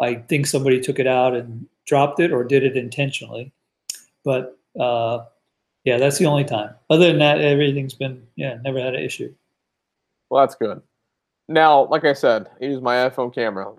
I 0.00 0.14
think 0.14 0.46
somebody 0.46 0.80
took 0.80 0.98
it 0.98 1.06
out 1.06 1.34
and 1.34 1.66
dropped 1.86 2.20
it 2.20 2.32
or 2.32 2.44
did 2.44 2.62
it 2.62 2.76
intentionally. 2.76 3.52
But 4.24 4.58
uh, 4.78 5.24
yeah, 5.84 5.96
that's 5.96 6.18
the 6.18 6.26
only 6.26 6.44
time. 6.44 6.74
Other 6.90 7.06
than 7.08 7.18
that, 7.18 7.40
everything's 7.40 7.94
been, 7.94 8.22
yeah, 8.36 8.58
never 8.62 8.78
had 8.80 8.94
an 8.94 9.02
issue. 9.02 9.34
Well, 10.30 10.42
that's 10.42 10.54
good. 10.54 10.82
Now, 11.48 11.86
like 11.86 12.04
I 12.04 12.12
said, 12.12 12.48
I 12.60 12.66
use 12.66 12.82
my 12.82 13.08
iPhone 13.08 13.34
camera. 13.34 13.72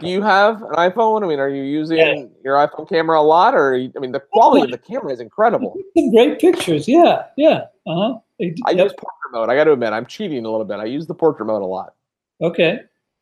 Do 0.00 0.08
you 0.08 0.22
have 0.22 0.62
an 0.62 0.70
iPhone? 0.72 1.22
I 1.24 1.26
mean, 1.28 1.38
are 1.40 1.48
you 1.48 1.62
using 1.62 1.98
Yeah. 1.98 2.24
your 2.44 2.54
iPhone 2.56 2.88
camera 2.88 3.20
a 3.20 3.22
lot, 3.22 3.54
or 3.54 3.74
I 3.74 3.98
mean, 4.00 4.12
the 4.12 4.20
quality 4.32 4.64
of 4.64 4.70
the 4.70 4.78
camera 4.78 5.12
is 5.12 5.20
incredible. 5.20 5.76
Some 5.96 6.10
great 6.14 6.40
pictures. 6.40 6.88
Yeah, 6.88 7.24
yeah. 7.36 7.66
Uh 7.86 7.94
huh. 7.94 8.18
I 8.66 8.70
use 8.72 8.92
portrait 9.26 9.40
mode. 9.40 9.50
I 9.50 9.56
got 9.56 9.64
to 9.64 9.72
admit, 9.72 9.92
I'm 9.92 10.06
cheating 10.06 10.44
a 10.44 10.50
little 10.50 10.64
bit. 10.64 10.78
I 10.78 10.84
use 10.84 11.06
the 11.06 11.14
portrait 11.14 11.46
mode 11.46 11.62
a 11.62 11.66
lot. 11.66 11.94
Okay, 12.40 12.80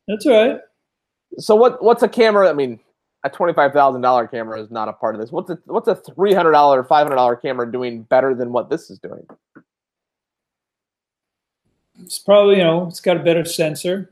that's 0.09 0.27
all 0.27 0.33
right. 0.33 0.61
So, 1.39 1.55
what 1.55 1.83
what's 1.83 2.03
a 2.03 2.09
camera? 2.09 2.49
I 2.49 2.53
mean, 2.53 2.81
a 3.25 3.31
twenty 3.31 3.53
five 3.53 3.73
thousand 3.73 4.03
dollar 4.03 4.27
camera 4.27 4.61
is 4.61 4.71
not 4.71 4.89
a 4.89 4.93
part 4.93 5.15
of 5.15 5.21
this. 5.21 5.31
What's 5.31 5.51
a 5.51 5.59
what's 5.67 5.89
a 5.89 5.95
three 5.95 6.35
hundred 6.35 6.53
dollar, 6.53 6.83
five 6.85 7.07
hundred 7.07 7.17
dollar 7.17 7.37
camera 7.37 7.71
doing 7.71 8.03
better 8.03 8.35
than 8.35 8.53
what 8.53 8.71
this 8.71 8.91
is 8.91 8.99
doing? 8.99 9.27
It's 12.01 12.19
probably 12.19 12.57
you 12.57 12.65
know 12.65 12.87
it's 12.89 13.01
got 13.01 13.17
a 13.17 13.23
better 13.23 13.45
sensor. 13.45 14.11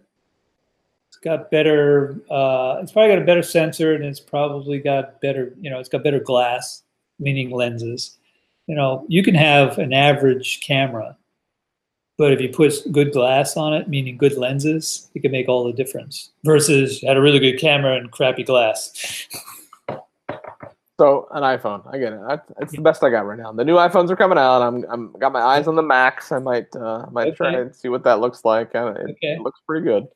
It's 1.09 1.19
got 1.19 1.51
better. 1.51 2.21
Uh, 2.31 2.79
it's 2.81 2.93
probably 2.93 3.15
got 3.15 3.23
a 3.23 3.27
better 3.27 3.43
sensor, 3.43 3.95
and 3.95 4.05
it's 4.05 4.21
probably 4.21 4.79
got 4.79 5.21
better. 5.21 5.55
You 5.61 5.71
know, 5.71 5.79
it's 5.79 5.89
got 5.89 6.05
better 6.05 6.21
glass, 6.21 6.83
meaning 7.19 7.51
lenses. 7.51 8.19
You 8.69 8.77
know, 8.77 9.05
you 9.09 9.25
can 9.25 9.35
have 9.35 9.79
an 9.79 9.93
average 9.93 10.61
camera, 10.61 11.17
but 12.19 12.33
if 12.33 12.41
you 12.41 12.49
put 12.49 12.75
good 12.93 13.13
glass 13.13 13.57
on 13.57 13.73
it, 13.75 13.89
meaning 13.89 14.17
good 14.17 14.37
lenses, 14.37 15.11
it 15.15 15.21
can 15.23 15.33
make 15.33 15.49
all 15.49 15.65
the 15.65 15.73
difference. 15.73 16.31
Versus 16.45 17.01
had 17.03 17.17
a 17.17 17.21
really 17.21 17.39
good 17.39 17.59
camera 17.59 17.97
and 17.97 18.11
crappy 18.11 18.43
glass. 18.45 19.27
So, 21.01 21.27
an 21.33 21.43
iPhone. 21.43 21.83
I 21.93 21.99
get 21.99 22.13
it. 22.13 22.21
That's 22.59 22.73
the 22.73 22.81
best 22.83 23.03
I 23.03 23.11
got 23.11 23.27
right 23.27 23.39
now. 23.39 23.51
The 23.51 23.65
new 23.65 23.75
iPhones 23.77 24.11
are 24.11 24.17
coming 24.17 24.39
out. 24.39 24.63
I'm 24.63 24.85
I'm 24.89 25.13
got 25.19 25.33
my 25.33 25.41
eyes 25.41 25.67
on 25.67 25.75
the 25.75 25.83
Max. 25.83 26.31
I 26.31 26.39
might 26.39 26.75
uh, 26.77 27.07
might 27.11 27.35
try 27.35 27.53
and 27.55 27.75
see 27.75 27.89
what 27.89 28.05
that 28.05 28.21
looks 28.21 28.45
like. 28.45 28.75
Uh, 28.75 28.93
It, 28.99 29.11
Okay. 29.13 29.33
it 29.35 29.41
looks 29.41 29.59
pretty 29.67 29.85
good. 29.85 30.07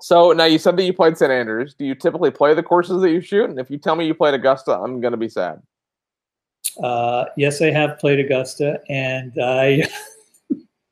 So 0.00 0.32
now 0.32 0.44
you 0.46 0.58
said 0.58 0.76
that 0.76 0.82
you 0.82 0.92
played 0.92 1.16
St. 1.16 1.30
Andrews. 1.30 1.74
Do 1.74 1.84
you 1.86 1.94
typically 1.94 2.32
play 2.32 2.54
the 2.54 2.62
courses 2.62 3.00
that 3.02 3.10
you 3.12 3.20
shoot? 3.20 3.48
And 3.48 3.58
if 3.60 3.70
you 3.70 3.78
tell 3.78 3.94
me 3.94 4.04
you 4.04 4.14
played 4.14 4.34
Augusta, 4.34 4.72
I'm 4.72 5.00
gonna 5.00 5.16
be 5.16 5.28
sad. 5.28 5.62
Uh, 6.82 7.26
yes, 7.36 7.62
I 7.62 7.70
have 7.70 7.98
played 7.98 8.18
Augusta, 8.18 8.80
and 8.90 9.32
I. 9.40 9.88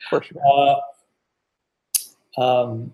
Of 0.05 0.11
course. 0.11 0.33
Uh, 2.39 2.41
um, 2.41 2.93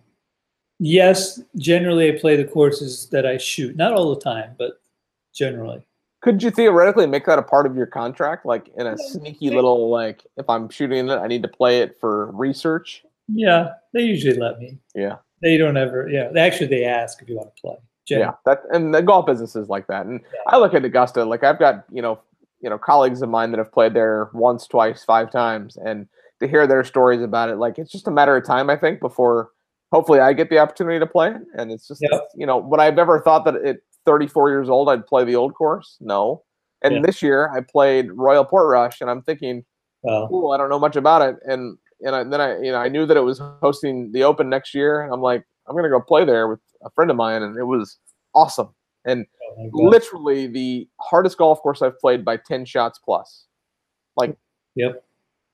yes, 0.78 1.40
generally 1.56 2.12
I 2.12 2.18
play 2.18 2.36
the 2.36 2.44
courses 2.44 3.08
that 3.10 3.26
I 3.26 3.38
shoot. 3.38 3.76
Not 3.76 3.92
all 3.92 4.14
the 4.14 4.20
time, 4.20 4.54
but 4.58 4.80
generally. 5.34 5.86
Could 6.22 6.42
you 6.42 6.50
theoretically 6.50 7.06
make 7.06 7.26
that 7.26 7.38
a 7.38 7.42
part 7.42 7.66
of 7.66 7.76
your 7.76 7.86
contract, 7.86 8.46
like 8.46 8.68
in 8.76 8.86
a 8.86 8.98
sneaky 8.98 9.50
little 9.50 9.90
like, 9.90 10.26
if 10.36 10.48
I'm 10.48 10.68
shooting 10.68 11.08
it, 11.08 11.12
I 11.12 11.26
need 11.28 11.42
to 11.42 11.48
play 11.48 11.80
it 11.80 11.96
for 12.00 12.30
research? 12.32 13.04
Yeah, 13.28 13.74
they 13.92 14.02
usually 14.02 14.38
let 14.38 14.58
me. 14.58 14.78
Yeah. 14.94 15.16
They 15.42 15.56
don't 15.56 15.76
ever. 15.76 16.08
Yeah, 16.08 16.30
actually, 16.36 16.68
they 16.68 16.84
ask 16.84 17.20
if 17.22 17.28
you 17.28 17.36
want 17.36 17.54
to 17.54 17.60
play. 17.60 17.76
Yeah, 18.08 18.32
that 18.44 18.62
and 18.72 18.94
the 18.94 19.02
golf 19.02 19.26
business 19.26 19.56
is 19.56 19.68
like 19.68 19.88
that. 19.88 20.06
And 20.06 20.20
I 20.46 20.58
look 20.58 20.74
at 20.74 20.84
Augusta, 20.84 21.24
like 21.24 21.42
I've 21.42 21.58
got 21.58 21.84
you 21.92 22.02
know 22.02 22.20
you 22.60 22.70
know 22.70 22.78
colleagues 22.78 23.20
of 23.20 23.28
mine 23.28 23.50
that 23.50 23.58
have 23.58 23.72
played 23.72 23.94
there 23.94 24.30
once, 24.32 24.66
twice, 24.66 25.04
five 25.04 25.30
times, 25.30 25.76
and 25.76 26.06
to 26.40 26.48
hear 26.48 26.66
their 26.66 26.84
stories 26.84 27.22
about 27.22 27.48
it, 27.48 27.56
like 27.56 27.78
it's 27.78 27.90
just 27.92 28.06
a 28.08 28.10
matter 28.10 28.36
of 28.36 28.44
time, 28.44 28.68
I 28.70 28.76
think, 28.76 29.00
before 29.00 29.50
hopefully 29.92 30.20
I 30.20 30.32
get 30.32 30.50
the 30.50 30.58
opportunity 30.58 30.98
to 30.98 31.06
play. 31.06 31.30
it. 31.30 31.42
And 31.56 31.70
it's 31.72 31.88
just 31.88 32.02
Yep. 32.02 32.28
you 32.34 32.46
know, 32.46 32.58
would 32.58 32.80
I've 32.80 32.98
ever 32.98 33.20
thought 33.20 33.44
that 33.44 33.54
at 33.56 33.78
34 34.04 34.50
years 34.50 34.68
old 34.68 34.88
I'd 34.90 35.06
play 35.06 35.24
the 35.24 35.36
old 35.36 35.54
course? 35.54 35.96
No. 36.00 36.42
And 36.82 36.96
Yeah. 36.96 37.00
this 37.04 37.22
year 37.22 37.50
I 37.54 37.60
played 37.60 38.10
Royal 38.12 38.44
Portrush, 38.44 39.00
and 39.00 39.08
I'm 39.10 39.22
thinking, 39.22 39.64
oh, 40.06 40.26
cool, 40.28 40.52
I 40.52 40.56
don't 40.58 40.68
know 40.68 40.78
much 40.78 40.96
about 40.96 41.22
it, 41.22 41.36
and 41.44 41.78
and 42.02 42.14
I, 42.14 42.24
then 42.24 42.40
I 42.40 42.58
you 42.60 42.70
know 42.72 42.78
I 42.78 42.88
knew 42.88 43.06
that 43.06 43.16
it 43.16 43.20
was 43.22 43.38
hosting 43.62 44.12
the 44.12 44.22
Open 44.24 44.50
next 44.50 44.74
year, 44.74 45.00
and 45.02 45.12
I'm 45.14 45.22
like, 45.22 45.44
I'm 45.66 45.74
gonna 45.74 45.88
go 45.88 46.00
play 46.00 46.24
there 46.26 46.46
with 46.48 46.60
a 46.84 46.90
friend 46.90 47.10
of 47.10 47.16
mine, 47.16 47.42
and 47.42 47.56
it 47.56 47.64
was 47.64 47.98
awesome. 48.34 48.74
And 49.06 49.24
oh 49.58 49.70
literally 49.72 50.46
the 50.48 50.86
hardest 51.00 51.38
golf 51.38 51.60
course 51.62 51.80
I've 51.80 51.98
played 51.98 52.24
by 52.24 52.36
10 52.36 52.64
shots 52.66 52.98
plus. 52.98 53.46
Like, 54.16 54.36
Yep. 54.74 55.02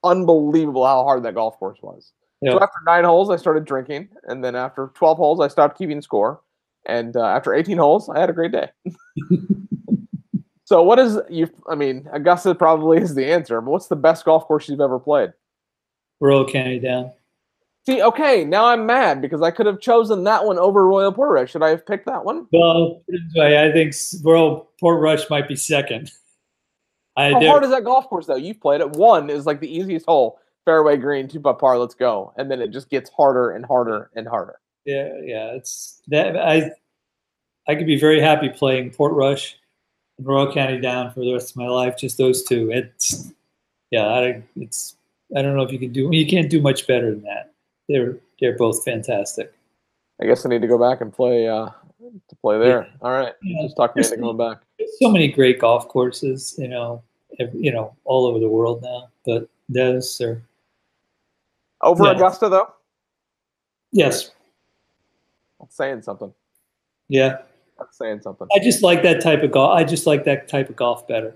Unbelievable 0.05 0.87
how 0.87 1.05
hard 1.05 1.23
that 1.25 1.35
golf 1.35 1.59
course 1.59 1.79
was. 1.83 2.13
Yep. 2.43 2.53
So 2.53 2.61
after 2.61 2.79
nine 2.87 3.05
holes, 3.05 3.31
I 3.31 3.37
started 3.37 3.65
drinking, 3.65 4.09
and 4.25 4.43
then 4.43 4.57
after 4.57 4.91
12 4.95 5.17
holes, 5.17 5.41
I 5.41 5.49
stopped 5.49 5.79
keeping 5.79 6.03
score. 6.03 6.41
And 6.87 7.17
uh, 7.17 7.25
after 7.25 7.55
18 7.55 7.79
holes, 7.79 8.09
I 8.09 8.19
had 8.19 8.31
a 8.31 8.33
great 8.33 8.51
day. 8.51 8.69
so, 10.65 10.83
what 10.83 10.99
is 10.99 11.19
you? 11.31 11.49
I 11.69 11.77
mean, 11.77 12.09
Augusta 12.13 12.55
probably 12.57 12.99
is 12.99 13.15
the 13.15 13.31
answer, 13.31 13.61
but 13.61 13.71
what's 13.71 13.87
the 13.87 13.97
best 13.97 14.25
golf 14.25 14.47
course 14.47 14.69
you've 14.69 14.81
ever 14.81 14.99
played? 14.99 15.33
Royal 16.21 16.45
County 16.49 16.81
Down. 16.81 17.13
See, 17.85 18.01
okay, 18.01 18.45
now 18.45 18.67
I'm 18.67 18.87
mad 18.87 19.21
because 19.21 19.43
I 19.43 19.51
could 19.51 19.67
have 19.67 19.81
chosen 19.81 20.23
that 20.25 20.45
one 20.45 20.59
over 20.59 20.87
Royal 20.87 21.13
Portrush. 21.13 21.51
Should 21.51 21.65
I 21.65 21.71
have 21.71 21.85
picked 21.85 22.07
that 22.07 22.25
one? 22.25 22.47
Well, 22.53 23.03
put 23.07 23.17
it 23.17 23.21
this 23.27 23.41
way, 23.41 23.61
I 23.61 23.73
think 23.73 23.95
Royal 24.25 24.71
Portrush 24.81 25.29
might 25.31 25.49
be 25.49 25.57
second. 25.57 26.11
I 27.17 27.31
How 27.33 27.41
there- 27.41 27.49
hard 27.51 27.65
is 27.65 27.71
that 27.71 27.85
golf 27.85 28.09
course 28.09 28.27
though? 28.27 28.37
You've 28.37 28.61
played 28.61 28.81
it. 28.81 28.91
One 28.93 29.29
is 29.31 29.47
like 29.47 29.61
the 29.61 29.73
easiest 29.75 30.07
hole, 30.07 30.39
fairway 30.65 30.97
green, 30.97 31.29
two 31.29 31.41
putt 31.41 31.59
par, 31.59 31.79
let's 31.79 31.95
go, 31.95 32.33
and 32.37 32.51
then 32.51 32.61
it 32.61 32.69
just 32.71 32.89
gets 32.89 33.11
harder 33.11 33.51
and 33.53 33.65
harder 33.67 34.11
and 34.17 34.27
harder. 34.27 34.59
Yeah, 34.85 35.13
yeah, 35.23 35.47
it's 35.53 36.01
that 36.09 36.37
I 36.37 36.71
I 37.69 37.75
could 37.77 37.87
be 37.87 37.99
very 37.99 38.21
happy 38.21 38.49
playing 38.49 38.91
Portrush 38.91 39.55
and 40.19 40.27
Royal 40.27 40.53
County 40.53 40.81
Down 40.81 41.13
for 41.13 41.21
the 41.21 41.33
rest 41.33 41.51
of 41.51 41.57
my 41.57 41.69
life. 41.69 41.97
Just 41.99 42.19
those 42.19 42.43
two. 42.45 42.71
It's 42.73 43.33
yeah, 43.91 44.07
I, 44.07 44.43
it's 44.57 44.97
I 45.37 45.43
don't 45.43 45.55
know 45.57 45.63
if 45.63 45.71
you 45.73 45.79
can 45.79 45.93
do 45.93 46.09
you 46.13 46.27
can't 46.27 46.51
do 46.51 46.61
much 46.61 46.87
better 46.87 47.11
than 47.11 47.23
that. 47.25 47.53
They're 47.89 48.17
they're 48.41 48.57
both 48.57 48.85
fantastic. 48.85 49.53
I 50.21 50.27
guess 50.27 50.45
I 50.47 50.49
need 50.49 50.63
to 50.63 50.69
go 50.69 50.79
back 50.79 51.01
and 51.01 51.13
play 51.13 51.47
uh 51.47 51.67
to 52.29 52.37
play 52.41 52.59
there. 52.59 52.89
All 53.03 53.11
right, 53.13 53.35
Yeah. 53.43 53.63
just 53.63 53.77
talk 53.77 53.95
me 53.95 54.03
into 54.03 54.17
going 54.17 54.37
back. 54.37 54.59
So 55.01 55.11
many 55.11 55.29
great 55.29 55.59
golf 55.59 55.89
courses, 55.89 56.55
you 56.59 56.69
know, 56.69 57.03
ev 57.41 57.51
you 57.55 57.73
know, 57.73 57.95
all 58.05 58.27
over 58.27 58.39
the 58.39 58.49
world 58.49 58.83
now. 58.83 59.09
But 59.25 59.49
those 59.69 60.21
are 60.21 60.43
Over 61.83 62.05
Yeah. 62.05 62.11
Augusta 62.13 62.49
though, 62.49 62.69
yes, 63.91 64.31
that's 65.61 65.77
saying 65.77 66.03
something. 66.03 66.33
yeah. 67.09 67.39
That's 67.79 67.99
saying 67.99 68.21
something. 68.21 68.47
I 68.55 68.61
just 68.61 68.83
like 68.85 69.03
that 69.03 69.21
type 69.21 69.43
of 69.43 69.51
golf. 69.51 69.75
I 69.75 69.83
just 69.83 70.07
like 70.07 70.23
that 70.25 70.47
type 70.47 70.69
of 70.69 70.77
golf 70.77 71.09
better. 71.09 71.35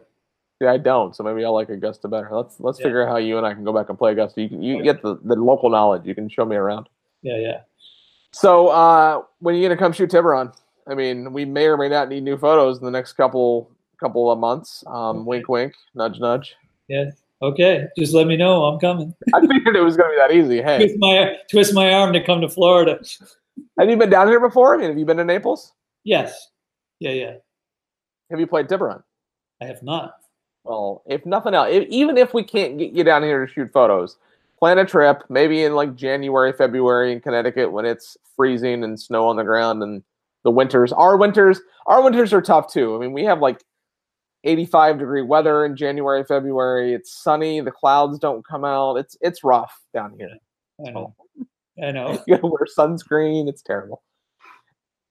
Yeah, 0.60 0.70
I 0.72 0.76
don't. 0.78 1.16
So 1.16 1.24
maybe 1.24 1.44
I'll 1.44 1.52
like 1.52 1.68
Augusta 1.70 2.06
better. 2.08 2.28
Let's 2.30 2.60
let's 2.60 2.78
Yeah. 2.78 2.84
figure 2.84 3.02
out 3.02 3.08
how 3.08 3.16
you 3.16 3.36
and 3.38 3.44
I 3.46 3.52
can 3.52 3.64
go 3.64 3.72
back 3.72 3.88
and 3.88 3.98
play 3.98 4.12
Augusta. 4.12 4.42
You 4.42 4.48
can 4.48 4.62
you 4.62 4.82
get 4.82 5.02
the, 5.02 5.18
the 5.24 5.34
local 5.34 5.70
knowledge. 5.70 6.02
You 6.06 6.14
can 6.14 6.28
show 6.28 6.44
me 6.44 6.54
around. 6.54 6.88
Yeah, 7.22 7.36
yeah. 7.38 7.60
So 8.30 8.68
uh, 8.68 9.22
when 9.40 9.54
are 9.54 9.58
you 9.58 9.64
gonna 9.66 9.76
come 9.78 9.92
shoot 9.92 10.08
Tiburon? 10.10 10.52
I 10.88 10.94
mean, 10.94 11.32
we 11.32 11.44
may 11.44 11.66
or 11.66 11.76
may 11.76 11.88
not 11.88 12.08
need 12.08 12.22
new 12.22 12.36
photos 12.36 12.78
in 12.78 12.84
the 12.84 12.90
next 12.90 13.14
couple 13.14 13.70
couple 13.98 14.30
of 14.30 14.38
months. 14.38 14.84
Um, 14.86 15.18
Okay. 15.18 15.24
Wink, 15.26 15.48
wink, 15.48 15.74
nudge, 15.94 16.20
nudge. 16.20 16.54
Yeah. 16.88 17.10
Okay. 17.42 17.86
Just 17.98 18.14
let 18.14 18.26
me 18.26 18.36
know. 18.36 18.64
I'm 18.64 18.78
coming. 18.78 19.14
I 19.34 19.40
figured 19.40 19.76
it 19.76 19.80
was 19.82 19.96
gonna 19.96 20.10
be 20.10 20.16
that 20.16 20.32
easy. 20.32 20.62
Hey, 20.62 20.78
twist 20.78 20.96
my 20.98 21.36
twist 21.50 21.74
my 21.74 21.92
arm 21.92 22.12
to 22.12 22.22
come 22.22 22.40
to 22.40 22.48
Florida. 22.48 23.00
have 23.78 23.88
you 23.90 23.96
been 23.96 24.10
down 24.10 24.28
here 24.28 24.40
before? 24.40 24.74
I 24.74 24.78
mean, 24.78 24.88
have 24.88 24.98
you 24.98 25.04
been 25.04 25.16
to 25.16 25.24
Naples? 25.24 25.72
Yes. 26.04 26.50
Yeah, 27.00 27.12
yeah. 27.12 27.34
Have 28.30 28.40
you 28.40 28.46
played 28.46 28.68
Tiburon? 28.68 29.02
I 29.60 29.66
have 29.66 29.82
not. 29.82 30.14
Well, 30.64 31.02
if 31.06 31.24
nothing 31.24 31.54
else, 31.54 31.68
if, 31.70 31.84
even 31.88 32.16
if 32.16 32.34
we 32.34 32.42
can't 32.42 32.76
get 32.78 32.92
you 32.92 33.04
down 33.04 33.22
here 33.22 33.46
to 33.46 33.52
shoot 33.52 33.72
photos, 33.72 34.16
plan 34.58 34.78
a 34.78 34.84
trip, 34.84 35.22
maybe 35.28 35.62
in 35.62 35.74
like 35.74 35.94
January, 35.94 36.52
February 36.52 37.12
in 37.12 37.20
Connecticut 37.20 37.70
when 37.70 37.84
it's 37.86 38.16
freezing 38.34 38.82
and 38.82 38.98
snow 38.98 39.28
on 39.28 39.36
the 39.36 39.44
ground 39.44 39.82
and 39.82 40.02
the 40.46 40.50
winters. 40.52 40.92
Our 40.92 41.16
winters, 41.16 41.60
our 41.86 42.02
winters 42.02 42.32
are 42.32 42.40
tough 42.40 42.72
too. 42.72 42.94
I 42.94 43.00
mean, 43.00 43.12
we 43.12 43.24
have 43.24 43.40
like 43.40 43.62
85 44.44 45.00
degree 45.00 45.22
weather 45.22 45.64
in 45.64 45.76
January, 45.76 46.22
February. 46.22 46.94
It's 46.94 47.12
sunny, 47.20 47.60
the 47.60 47.72
clouds 47.72 48.20
don't 48.20 48.46
come 48.46 48.64
out. 48.64 48.94
It's 48.94 49.16
it's 49.20 49.42
rough 49.42 49.76
down 49.92 50.14
here. 50.16 50.30
I 50.86 50.90
know. 50.92 51.14
I 51.82 51.90
know. 51.90 52.22
You 52.28 52.36
gotta 52.36 52.46
wear 52.46 52.66
sunscreen. 52.78 53.48
It's 53.48 53.60
terrible. 53.60 54.04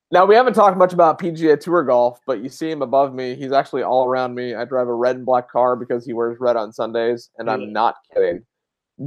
Now 0.09 0.25
we 0.25 0.35
haven't 0.35 0.53
talked 0.53 0.77
much 0.77 0.93
about 0.93 1.19
PGA 1.19 1.59
Tour 1.59 1.83
golf, 1.83 2.21
but 2.25 2.41
you 2.41 2.47
see 2.47 2.71
him 2.71 2.81
above 2.81 3.13
me. 3.13 3.35
He's 3.35 3.51
actually 3.51 3.83
all 3.83 4.05
around 4.05 4.35
me. 4.35 4.55
I 4.55 4.63
drive 4.63 4.87
a 4.87 4.93
red 4.93 5.17
and 5.17 5.25
black 5.25 5.51
car 5.51 5.75
because 5.75 6.05
he 6.05 6.13
wears 6.13 6.37
red 6.39 6.55
on 6.55 6.71
Sundays, 6.71 7.29
and 7.37 7.47
Yeah. 7.49 7.55
I'm 7.55 7.73
not 7.73 7.95
kidding. 8.13 8.45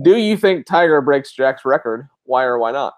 Do 0.03 0.19
you 0.19 0.37
think 0.37 0.67
Tiger 0.67 1.01
breaks 1.01 1.33
Jack's 1.33 1.64
record? 1.64 2.07
Why 2.25 2.45
or 2.45 2.59
why 2.59 2.73
not? 2.73 2.93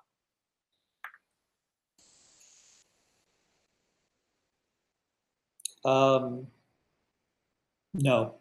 Um, 5.84 6.46
no. 7.94 8.34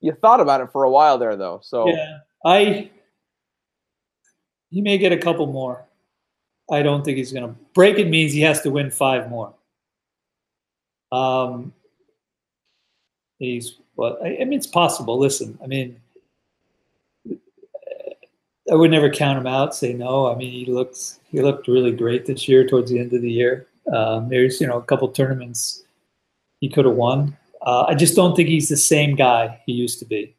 You 0.00 0.12
thought 0.12 0.40
about 0.40 0.60
it 0.60 0.70
for 0.72 0.84
a 0.84 0.90
while 0.90 1.18
there, 1.18 1.36
though. 1.36 1.60
So 1.62 1.88
Yeah. 1.88 2.18
I. 2.44 2.90
He 4.70 4.80
may 4.80 4.96
get 4.96 5.12
a 5.12 5.18
couple 5.18 5.46
more. 5.46 5.84
I 6.70 6.82
don't 6.82 7.04
think 7.04 7.18
he's 7.18 7.32
going 7.32 7.46
to 7.46 7.54
break. 7.74 7.98
It 7.98 8.08
means 8.08 8.32
he 8.32 8.40
has 8.40 8.62
to 8.62 8.70
win 8.70 8.90
five 8.90 9.28
more. 9.28 9.54
Um. 11.10 11.72
He's 13.38 13.78
well. 13.96 14.18
I, 14.22 14.38
I 14.40 14.44
mean, 14.44 14.54
it's 14.54 14.66
possible. 14.66 15.18
Listen, 15.18 15.58
I 15.62 15.66
mean, 15.66 16.00
I 18.70 18.74
would 18.74 18.90
never 18.90 19.10
count 19.10 19.38
him 19.38 19.46
out. 19.46 19.74
Say 19.74 19.92
no. 19.92 20.32
I 20.32 20.36
mean, 20.36 20.50
he 20.50 20.64
looks 20.64 21.20
he 21.30 21.42
looked 21.42 21.68
really 21.68 21.92
great 21.92 22.24
this 22.24 22.48
year. 22.48 22.66
Towards 22.66 22.90
the 22.90 22.98
end 22.98 23.12
of 23.12 23.20
the 23.22 23.30
year, 23.30 23.66
um, 23.92 24.28
there's 24.28 24.60
you 24.60 24.66
know 24.66 24.78
a 24.78 24.82
couple 24.82 25.08
tournaments 25.08 25.82
he 26.62 26.68
could 26.68 26.86
have 26.86 26.94
won. 26.94 27.36
Uh, 27.60 27.84
I 27.88 27.94
just 27.94 28.16
don't 28.16 28.34
think 28.34 28.48
he's 28.48 28.68
the 28.68 28.76
same 28.76 29.16
guy 29.16 29.60
he 29.66 29.72
used 29.72 29.98
to 29.98 30.04
be. 30.06 30.34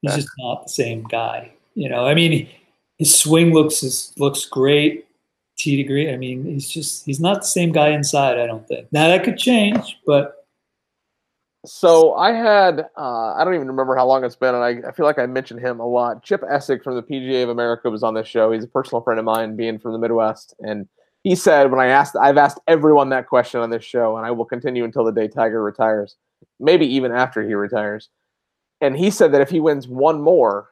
He's 0.00 0.14
just 0.14 0.28
not 0.38 0.62
the 0.62 0.70
same 0.70 1.02
guy. 1.02 1.50
You 1.74 1.88
know, 1.88 2.06
I 2.06 2.14
mean, 2.14 2.48
his 2.96 3.14
swing 3.14 3.52
looks 3.52 3.82
is, 3.82 4.14
looks 4.16 4.46
great. 4.46 5.06
T 5.58 5.76
degree. 5.76 6.12
I 6.12 6.16
mean, 6.16 6.44
he's 6.44 6.68
just 6.68 7.04
he's 7.04 7.18
not 7.18 7.40
the 7.40 7.46
same 7.46 7.72
guy 7.72 7.88
inside. 7.88 8.38
I 8.38 8.46
don't 8.46 8.66
think. 8.68 8.86
Now 8.92 9.08
that 9.08 9.24
could 9.24 9.38
change, 9.38 9.98
but 10.06 10.46
so 11.64 12.14
I 12.14 12.32
had 12.32 12.88
uh, 12.96 13.34
I 13.34 13.42
don't 13.42 13.54
even 13.54 13.66
remember 13.66 13.96
how 13.96 14.06
long 14.06 14.22
it's 14.22 14.36
been, 14.36 14.54
and 14.54 14.62
I, 14.62 14.88
I 14.88 14.92
feel 14.92 15.06
like 15.06 15.18
I 15.18 15.26
mentioned 15.26 15.60
him 15.60 15.80
a 15.80 15.86
lot. 15.86 16.22
Chip 16.22 16.42
Essig 16.42 16.84
from 16.84 16.94
the 16.94 17.02
PGA 17.02 17.42
of 17.42 17.48
America 17.48 17.90
was 17.90 18.02
on 18.02 18.14
this 18.14 18.28
show. 18.28 18.52
He's 18.52 18.64
a 18.64 18.68
personal 18.68 19.00
friend 19.00 19.18
of 19.18 19.24
mine, 19.24 19.56
being 19.56 19.78
from 19.78 19.92
the 19.92 19.98
Midwest, 19.98 20.54
and 20.60 20.86
he 21.26 21.34
said 21.34 21.72
when 21.72 21.80
I 21.80 21.86
asked, 21.86 22.14
I've 22.14 22.36
asked 22.36 22.60
everyone 22.68 23.08
that 23.08 23.26
question 23.26 23.58
on 23.58 23.68
this 23.68 23.82
show, 23.82 24.16
and 24.16 24.24
I 24.24 24.30
will 24.30 24.44
continue 24.44 24.84
until 24.84 25.02
the 25.02 25.10
day 25.10 25.26
Tiger 25.26 25.60
retires, 25.60 26.14
maybe 26.60 26.86
even 26.86 27.10
after 27.10 27.42
he 27.44 27.52
retires. 27.54 28.10
And 28.80 28.96
he 28.96 29.10
said 29.10 29.32
that 29.34 29.40
if 29.40 29.50
he 29.50 29.58
wins 29.58 29.88
one 29.88 30.20
more, 30.20 30.68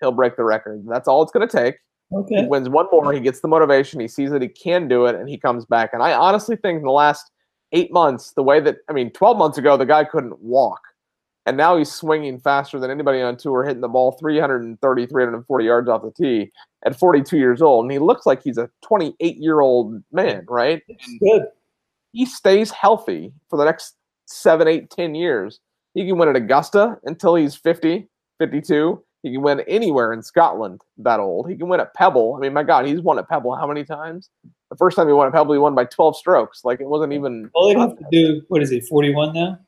he'll 0.00 0.12
break 0.12 0.36
the 0.36 0.44
record. 0.44 0.84
That's 0.86 1.08
all 1.08 1.22
it's 1.22 1.32
going 1.32 1.48
to 1.48 1.56
take. 1.56 1.76
okay. 2.14 2.42
He 2.42 2.46
wins 2.46 2.68
one 2.68 2.84
more, 2.92 3.14
he 3.14 3.20
gets 3.20 3.40
the 3.40 3.48
motivation, 3.48 3.98
he 3.98 4.06
sees 4.06 4.30
that 4.30 4.42
he 4.42 4.48
can 4.48 4.88
do 4.88 5.06
it, 5.06 5.14
and 5.14 5.26
he 5.26 5.38
comes 5.38 5.64
back. 5.64 5.94
And 5.94 6.02
I 6.02 6.12
honestly 6.12 6.56
think 6.56 6.80
in 6.80 6.84
the 6.84 6.90
last 6.90 7.30
eight 7.72 7.90
months, 7.90 8.32
the 8.32 8.42
way 8.42 8.60
that 8.60 8.76
I 8.90 8.92
mean, 8.92 9.10
12 9.10 9.38
months 9.38 9.56
ago, 9.56 9.78
the 9.78 9.86
guy 9.86 10.04
couldn't 10.04 10.38
walk. 10.38 10.82
And 11.46 11.56
now 11.56 11.76
he's 11.76 11.92
swinging 11.92 12.40
faster 12.40 12.78
than 12.78 12.90
anybody 12.90 13.20
on 13.20 13.36
tour, 13.36 13.64
hitting 13.64 13.82
the 13.82 13.88
ball 13.88 14.12
330, 14.12 15.06
340 15.06 15.64
yards 15.64 15.88
off 15.88 16.02
the 16.02 16.10
tee 16.10 16.50
at 16.86 16.98
42 16.98 17.36
years 17.36 17.60
old. 17.60 17.84
And 17.84 17.92
he 17.92 17.98
looks 17.98 18.24
like 18.24 18.42
he's 18.42 18.56
a 18.58 18.70
28 18.82 19.36
year 19.36 19.60
old 19.60 20.02
man, 20.10 20.46
right? 20.48 20.82
Good. 21.20 21.42
he 22.12 22.24
stays 22.24 22.70
healthy 22.70 23.32
for 23.50 23.58
the 23.58 23.64
next 23.64 23.96
seven, 24.26 24.66
eight, 24.68 24.88
ten 24.90 25.14
years. 25.14 25.60
He 25.94 26.06
can 26.06 26.16
win 26.18 26.28
at 26.28 26.36
Augusta 26.36 26.96
until 27.04 27.34
he's 27.34 27.54
50, 27.54 28.08
52. 28.38 29.02
He 29.22 29.32
can 29.32 29.42
win 29.42 29.60
anywhere 29.60 30.12
in 30.12 30.22
Scotland 30.22 30.82
that 30.98 31.20
old. 31.20 31.48
He 31.48 31.56
can 31.56 31.68
win 31.68 31.80
at 31.80 31.94
Pebble. 31.94 32.34
I 32.36 32.40
mean, 32.40 32.52
my 32.52 32.62
God, 32.62 32.84
he's 32.86 33.00
won 33.00 33.18
at 33.18 33.28
Pebble 33.28 33.54
how 33.56 33.66
many 33.66 33.84
times? 33.84 34.28
The 34.70 34.76
first 34.76 34.96
time 34.96 35.06
he 35.06 35.12
won 35.12 35.26
at 35.28 35.32
Pebble, 35.32 35.52
he 35.54 35.58
won 35.58 35.74
by 35.74 35.84
12 35.84 36.16
strokes. 36.16 36.64
Like 36.64 36.80
it 36.80 36.86
wasn't 36.88 37.12
even 37.12 37.50
All 37.54 37.68
they 37.72 37.78
have 37.78 37.96
to 37.96 38.04
do. 38.10 38.42
What 38.48 38.62
is 38.62 38.70
he? 38.70 38.80
Forty-one 38.80 39.32
now. 39.32 39.58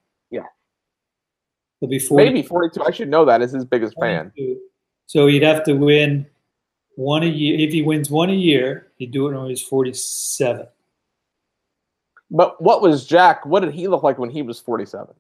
Yeah. 1.81 1.89
He'll 1.89 1.99
be 1.99 2.15
maybe 2.15 2.43
42. 2.43 2.83
I 2.85 2.91
should 2.91 3.09
know 3.09 3.25
that 3.25 3.43
as 3.43 3.53
his 3.53 3.65
biggest 3.65 3.95
fan. 4.01 4.33
So 5.07 5.27
he'd 5.27 5.43
have 5.43 5.62
to 5.65 5.75
win 5.75 6.27
one 6.97 7.23
a 7.23 7.27
year. 7.27 7.59
If 7.59 7.73
he 7.73 7.83
wins 7.83 8.11
one 8.11 8.31
a 8.31 8.35
year, 8.35 8.89
he'd 8.97 9.11
do 9.12 9.29
it 9.29 9.37
when 9.39 9.49
he's 9.49 9.62
forty-seven. 9.62 10.67
But 12.31 12.61
what 12.61 12.83
was 12.83 13.07
Jack? 13.07 13.47
What 13.47 13.61
did 13.61 13.73
he 13.73 13.87
look 13.89 14.03
like 14.03 14.19
when 14.19 14.31
he 14.31 14.43
was 14.43 14.59
47? 14.59 15.15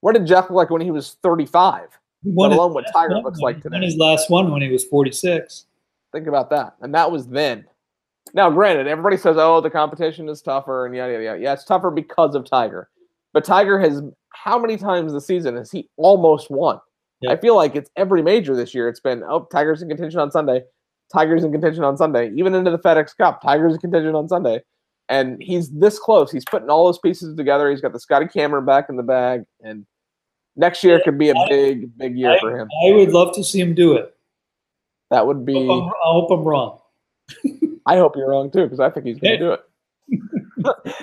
What 0.00 0.12
did 0.14 0.26
Jack 0.26 0.50
look 0.50 0.56
like 0.56 0.70
when 0.70 0.82
he 0.82 0.90
was 0.90 1.16
35? 1.22 1.88
He 2.22 2.32
Let 2.34 2.52
alone 2.52 2.74
what 2.74 2.84
Tiger 2.92 3.14
one 3.14 3.24
looks 3.24 3.40
when- 3.40 3.54
like 3.54 3.56
he 3.56 3.70
today. 3.70 3.84
his 3.84 3.96
last 3.96 4.28
one 4.30 4.50
when 4.52 4.60
he 4.60 4.68
was 4.70 4.84
forty-six. 4.84 5.66
Think 6.12 6.26
about 6.26 6.50
that. 6.50 6.74
And 6.82 6.94
that 6.94 7.10
was 7.10 7.26
then. 7.28 7.64
Now, 8.34 8.50
granted, 8.50 8.86
everybody 8.86 9.16
says, 9.16 9.36
oh, 9.38 9.60
the 9.60 9.70
competition 9.70 10.28
is 10.28 10.42
tougher 10.42 10.84
and 10.86 10.94
yada, 10.94 11.12
yada, 11.12 11.24
yada. 11.24 11.40
Yeah, 11.40 11.52
it's 11.54 11.64
tougher 11.64 11.90
because 11.90 12.34
of 12.34 12.44
Tiger. 12.44 12.90
But 13.32 13.44
Tiger 13.44 13.78
has, 13.78 14.02
how 14.42 14.58
many 14.58 14.76
times 14.76 15.12
this 15.12 15.26
season 15.26 15.56
has 15.56 15.70
he 15.70 15.88
almost 15.96 16.50
won? 16.50 16.80
I 17.28 17.36
feel 17.36 17.54
like 17.54 17.76
it's 17.76 17.90
every 17.96 18.22
major 18.22 18.56
this 18.56 18.74
year. 18.74 18.88
It's 18.88 19.00
been, 19.00 19.22
oh, 19.28 19.46
Tiger's 19.52 19.82
in 19.82 19.88
contention 19.88 20.20
on 20.20 20.30
Sunday. 20.30 20.62
Tiger's 21.12 21.44
in 21.44 21.52
contention 21.52 21.84
on 21.84 21.96
Sunday. 21.98 22.30
Even 22.34 22.54
into 22.54 22.70
the 22.70 22.78
FedEx 22.78 23.14
Cup, 23.14 23.42
Tiger's 23.42 23.74
in 23.74 23.80
contention 23.80 24.14
on 24.14 24.26
Sunday. 24.26 24.62
And 25.10 25.36
he's 25.42 25.68
this 25.70 25.98
close. 25.98 26.32
He's 26.32 26.46
putting 26.46 26.70
all 26.70 26.86
those 26.86 26.98
pieces 26.98 27.36
together. 27.36 27.70
He's 27.70 27.82
got 27.82 27.92
the 27.92 28.00
Scotty 28.00 28.26
Cameron 28.26 28.64
back 28.64 28.86
in 28.88 28.96
the 28.96 29.02
bag. 29.02 29.42
And 29.62 29.84
next 30.56 30.82
year 30.82 30.98
could 31.04 31.18
be 31.18 31.28
a 31.28 31.34
I- 31.34 31.48
big, 31.50 31.98
big 31.98 32.16
year 32.16 32.38
for 32.40 32.58
him. 32.58 32.68
I 32.86 32.92
would 32.92 33.10
love 33.10 33.34
to 33.34 33.44
see 33.44 33.60
him 33.60 33.74
do 33.74 33.94
it. 33.94 34.14
That 35.10 35.26
would 35.26 35.38
I 35.38 35.40
be. 35.40 35.66
hope 35.66 35.82
I'm, 35.84 35.88
I 35.88 36.12
hope 36.12 36.30
I'm 36.30 36.44
wrong. 36.44 36.78
I 37.86 37.96
hope 37.96 38.16
you're 38.16 38.30
wrong 38.30 38.50
too, 38.50 38.62
because 38.62 38.80
I 38.80 38.88
think 38.88 39.04
he's 39.04 39.18
going 39.18 39.38
to 39.38 39.44
do 39.44 39.52
it. 39.52 40.94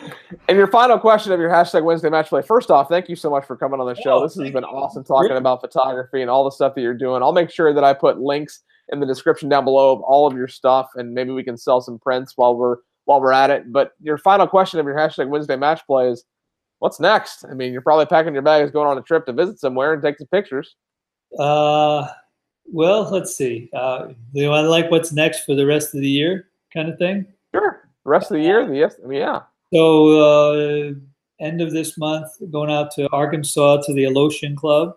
and 0.47 0.57
your 0.57 0.67
final 0.67 0.97
question 0.99 1.31
of 1.31 1.39
your 1.39 1.49
hashtag 1.49 1.83
Wednesday 1.83 2.10
match 2.10 2.29
play. 2.29 2.41
First 2.41 2.71
off, 2.71 2.88
thank 2.89 3.10
you 3.10 3.15
so 3.15 3.29
much 3.29 3.45
for 3.45 3.55
coming 3.55 3.79
on 3.79 3.88
the 3.88 3.95
show. 3.95 4.19
Oh, 4.19 4.21
this 4.23 4.36
has 4.36 4.51
been 4.51 4.63
you. 4.63 4.69
awesome 4.69 5.03
talking 5.03 5.29
Really? 5.29 5.38
about 5.38 5.62
photography 5.62 6.21
and 6.21 6.29
all 6.29 6.43
the 6.43 6.51
stuff 6.51 6.75
that 6.75 6.81
you're 6.81 6.93
doing. 6.93 7.21
I'll 7.21 7.33
make 7.33 7.49
sure 7.49 7.73
that 7.73 7.83
I 7.83 7.93
put 7.93 8.19
links 8.19 8.62
in 8.89 8.99
the 8.99 9.05
description 9.05 9.49
down 9.49 9.65
below 9.65 9.91
of 9.91 10.01
all 10.01 10.25
of 10.27 10.38
your 10.38 10.47
stuff, 10.47 10.89
and 10.95 11.13
maybe 11.13 11.31
we 11.31 11.43
can 11.43 11.57
sell 11.57 11.81
some 11.81 11.99
prints 11.99 12.33
while 12.38 12.55
we're 12.55 12.77
while 13.05 13.19
we're 13.21 13.31
at 13.33 13.49
it. 13.49 13.71
But 13.71 13.91
your 14.01 14.17
final 14.17 14.47
question 14.47 14.79
of 14.79 14.86
your 14.86 14.95
hashtag 14.95 15.29
Wednesday 15.29 15.55
match 15.55 15.81
play 15.88 16.10
is, 16.10 16.25
what's 16.79 16.99
next? 16.99 17.45
I 17.49 17.53
mean, 17.53 17.71
you're 17.73 17.81
probably 17.81 18.05
packing 18.05 18.33
your 18.33 18.41
bags, 18.43 18.71
going 18.71 18.88
on 18.88 18.97
a 18.97 19.01
trip 19.01 19.25
to 19.25 19.33
visit 19.33 19.60
somewhere 19.60 19.93
and 19.93 20.01
take 20.01 20.17
some 20.17 20.27
pictures. 20.27 20.75
Uh, 21.39 22.07
well, 22.65 23.10
let's 23.12 23.36
see. 23.36 23.69
Uh, 23.73 24.10
do 24.33 24.51
I 24.51 24.62
like 24.62 24.91
what's 24.91 25.12
next 25.12 25.45
for 25.45 25.55
the 25.55 25.65
rest 25.65 25.95
of 25.95 26.01
the 26.01 26.10
year, 26.10 26.49
kind 26.73 26.89
of 26.89 26.97
thing? 26.97 27.25
Sure. 27.53 27.89
The 28.03 28.10
rest 28.10 28.29
of 28.31 28.38
the 28.38 28.43
year, 28.43 28.65
the 28.67 28.75
yes, 28.75 28.95
I 29.03 29.07
mean, 29.07 29.19
yeah. 29.19 29.41
So, 29.73 30.19
uh, 30.19 30.93
end 31.39 31.62
of 31.62 31.71
this 31.71 31.97
month, 31.97 32.30
going 32.51 32.71
out 32.71 32.91
to 32.91 33.12
Arkansas 33.12 33.82
to 33.84 33.93
the 33.93 34.03
Alotian 34.03 34.56
Club. 34.56 34.95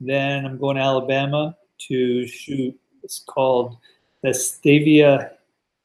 Then 0.00 0.46
I'm 0.46 0.58
going 0.58 0.76
to 0.76 0.82
Alabama 0.82 1.56
to 1.88 2.26
shoot. 2.26 2.78
It's 3.02 3.24
called 3.26 3.76
the 4.22 4.30
Stavia 4.30 5.30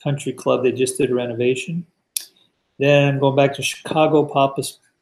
Country 0.04 0.34
Club. 0.34 0.64
They 0.64 0.72
just 0.72 0.98
did 0.98 1.12
a 1.12 1.16
renovation. 1.16 1.86
Then 2.80 3.16
I'm 3.16 3.20
going 3.20 3.36
back 3.36 3.54
to 3.56 3.64
Chicago, 3.64 4.26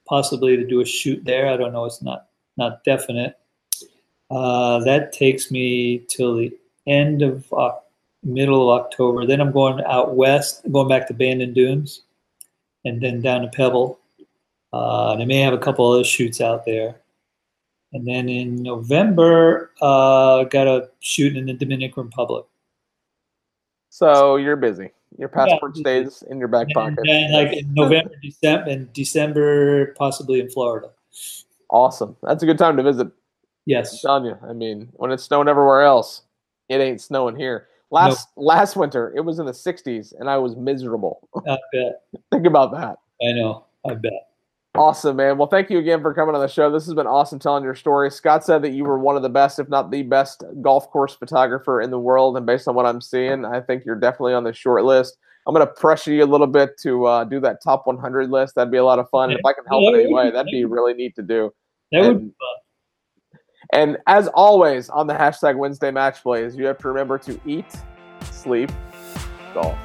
possibly 0.08 0.56
to 0.58 0.66
do 0.66 0.82
a 0.82 0.86
shoot 0.86 1.24
there. 1.26 1.48
I 1.48 1.58
don't 1.58 1.74
know. 1.74 1.86
It's 1.86 2.02
not 2.02 2.28
not 2.58 2.84
definite. 2.84 3.38
Uh, 4.30 4.80
that 4.80 5.12
takes 5.12 5.52
me 5.52 6.00
till 6.08 6.36
the 6.36 6.56
end 6.88 7.22
of 7.22 7.52
Oc- 7.52 7.86
middle 8.24 8.72
of 8.72 8.82
October. 8.82 9.26
Then 9.26 9.42
I'm 9.42 9.52
going 9.52 9.84
out 9.86 10.16
west, 10.16 10.62
going 10.72 10.88
back 10.88 11.08
to 11.08 11.14
Bandon 11.14 11.54
Dunes, 11.54 12.02
and 12.86 13.02
then 13.02 13.22
down 13.22 13.42
to 13.42 13.48
Pebble. 13.48 14.00
Uh, 14.72 15.12
and 15.14 15.22
I 15.22 15.26
may 15.26 15.40
have 15.40 15.54
a 15.54 15.58
couple 15.58 15.90
other 15.92 16.04
shoots 16.04 16.42
out 16.42 16.66
there. 16.66 16.96
And 17.94 18.08
then 18.08 18.28
in 18.28 18.56
November, 18.64 19.72
uh, 19.82 20.46
got 20.46 20.68
a 20.68 20.90
shoot 21.00 21.38
in 21.38 21.46
the 21.46 21.54
Dominican 21.54 22.06
Republic. 22.06 22.46
So 23.90 24.38
you're 24.38 24.56
busy. 24.56 24.90
Your 25.20 25.30
passport 25.30 25.74
busy. 25.74 25.84
stays 25.84 26.24
in 26.24 26.40
your 26.40 26.48
back 26.48 26.64
And 26.70 26.74
pocket. 26.74 27.00
then, 27.06 27.32
like 27.34 27.54
in 27.54 27.72
November, 27.74 28.16
December, 28.24 28.70
and 28.72 28.92
December, 28.94 29.94
possibly 29.94 30.40
in 30.40 30.50
Florida. 30.50 30.90
Awesome. 31.70 32.18
That's 32.24 32.42
a 32.42 32.48
good 32.48 32.58
time 32.58 32.78
to 32.78 32.84
visit. 32.84 33.06
I'm 33.08 33.12
Yes. 33.68 34.02
telling 34.02 34.26
you. 34.26 34.38
I 34.42 34.54
mean, 34.54 34.90
when 34.94 35.12
it's 35.12 35.24
snowing 35.24 35.48
everywhere 35.48 35.84
else, 35.84 36.24
it 36.70 36.82
ain't 36.82 37.00
snowing 37.00 37.36
here. 37.36 37.68
Last 37.94 38.30
last 38.38 38.76
winter, 38.76 39.14
it 39.16 39.22
was 39.22 39.38
in 39.38 39.46
the 39.46 39.52
60s, 39.52 40.14
and 40.20 40.28
I 40.30 40.38
was 40.38 40.56
miserable. 40.56 41.30
I 41.48 41.58
bet. 41.72 42.02
Think 42.32 42.48
about 42.48 42.72
that. 42.72 42.98
I 43.26 43.34
know. 43.34 43.66
I 43.88 43.94
bet. 43.94 44.30
Awesome, 44.76 45.18
man. 45.18 45.38
Well, 45.38 45.48
thank 45.48 45.70
you 45.70 45.78
again 45.78 46.02
for 46.02 46.12
coming 46.16 46.34
on 46.34 46.42
the 46.42 46.48
show. 46.48 46.72
This 46.72 46.86
has 46.86 46.96
been 46.96 47.06
awesome 47.06 47.38
telling 47.38 47.64
your 47.64 47.76
story. 47.76 48.10
Scott 48.10 48.44
said 48.44 48.64
that 48.64 48.72
you 48.72 48.84
were 48.84 48.98
one 48.98 49.16
of 49.16 49.22
the 49.22 49.30
best, 49.30 49.60
if 49.60 49.70
not 49.70 49.92
the 49.92 50.02
best, 50.02 50.44
golf 50.64 50.90
course 50.90 51.14
photographer 51.14 51.80
in 51.82 51.92
the 51.92 52.00
world. 52.00 52.36
And 52.36 52.46
based 52.48 52.68
on 52.68 52.74
what 52.74 52.88
I'm 52.88 53.00
seeing, 53.00 53.46
I 53.46 53.62
think 53.62 53.86
you're 53.86 54.00
definitely 54.00 54.34
on 54.34 54.44
the 54.44 54.54
short 54.54 54.84
list. 54.84 55.18
I'm 55.46 55.54
going 55.54 55.68
to 55.68 55.72
pressure 55.74 56.12
you 56.12 56.24
a 56.24 56.26
little 56.26 56.48
bit 56.48 56.72
to 56.82 57.06
uh, 57.06 57.24
do 57.26 57.40
that 57.42 57.62
top 57.64 57.86
100 57.86 58.32
list. 58.32 58.56
That'd 58.56 58.72
be 58.72 58.78
a 58.80 58.84
lot 58.84 58.98
of 58.98 59.08
fun. 59.12 59.30
And 59.30 59.38
if 59.40 59.46
I 59.46 59.54
can 59.54 59.66
help 59.66 59.84
in 59.94 60.00
any 60.00 60.12
way, 60.12 60.32
that'd 60.32 60.52
be 60.52 60.66
really 60.66 60.96
neat 60.96 61.16
to 61.18 61.22
do. 61.22 61.54
That 61.92 62.02
would 62.02 62.16
And- 62.18 62.34
And 63.74 63.98
as 64.06 64.28
always 64.28 64.88
on 64.90 65.08
the 65.08 65.16
hashtag 65.16 65.58
Wednesday 65.58 65.90
Match 65.90 66.22
Plays, 66.22 66.56
you 66.56 66.68
have 66.68 66.78
to 66.78 66.88
remember 66.88 67.18
to 67.18 67.40
eat, 67.44 67.66
sleep, 68.22 68.72
golf. 69.52 69.76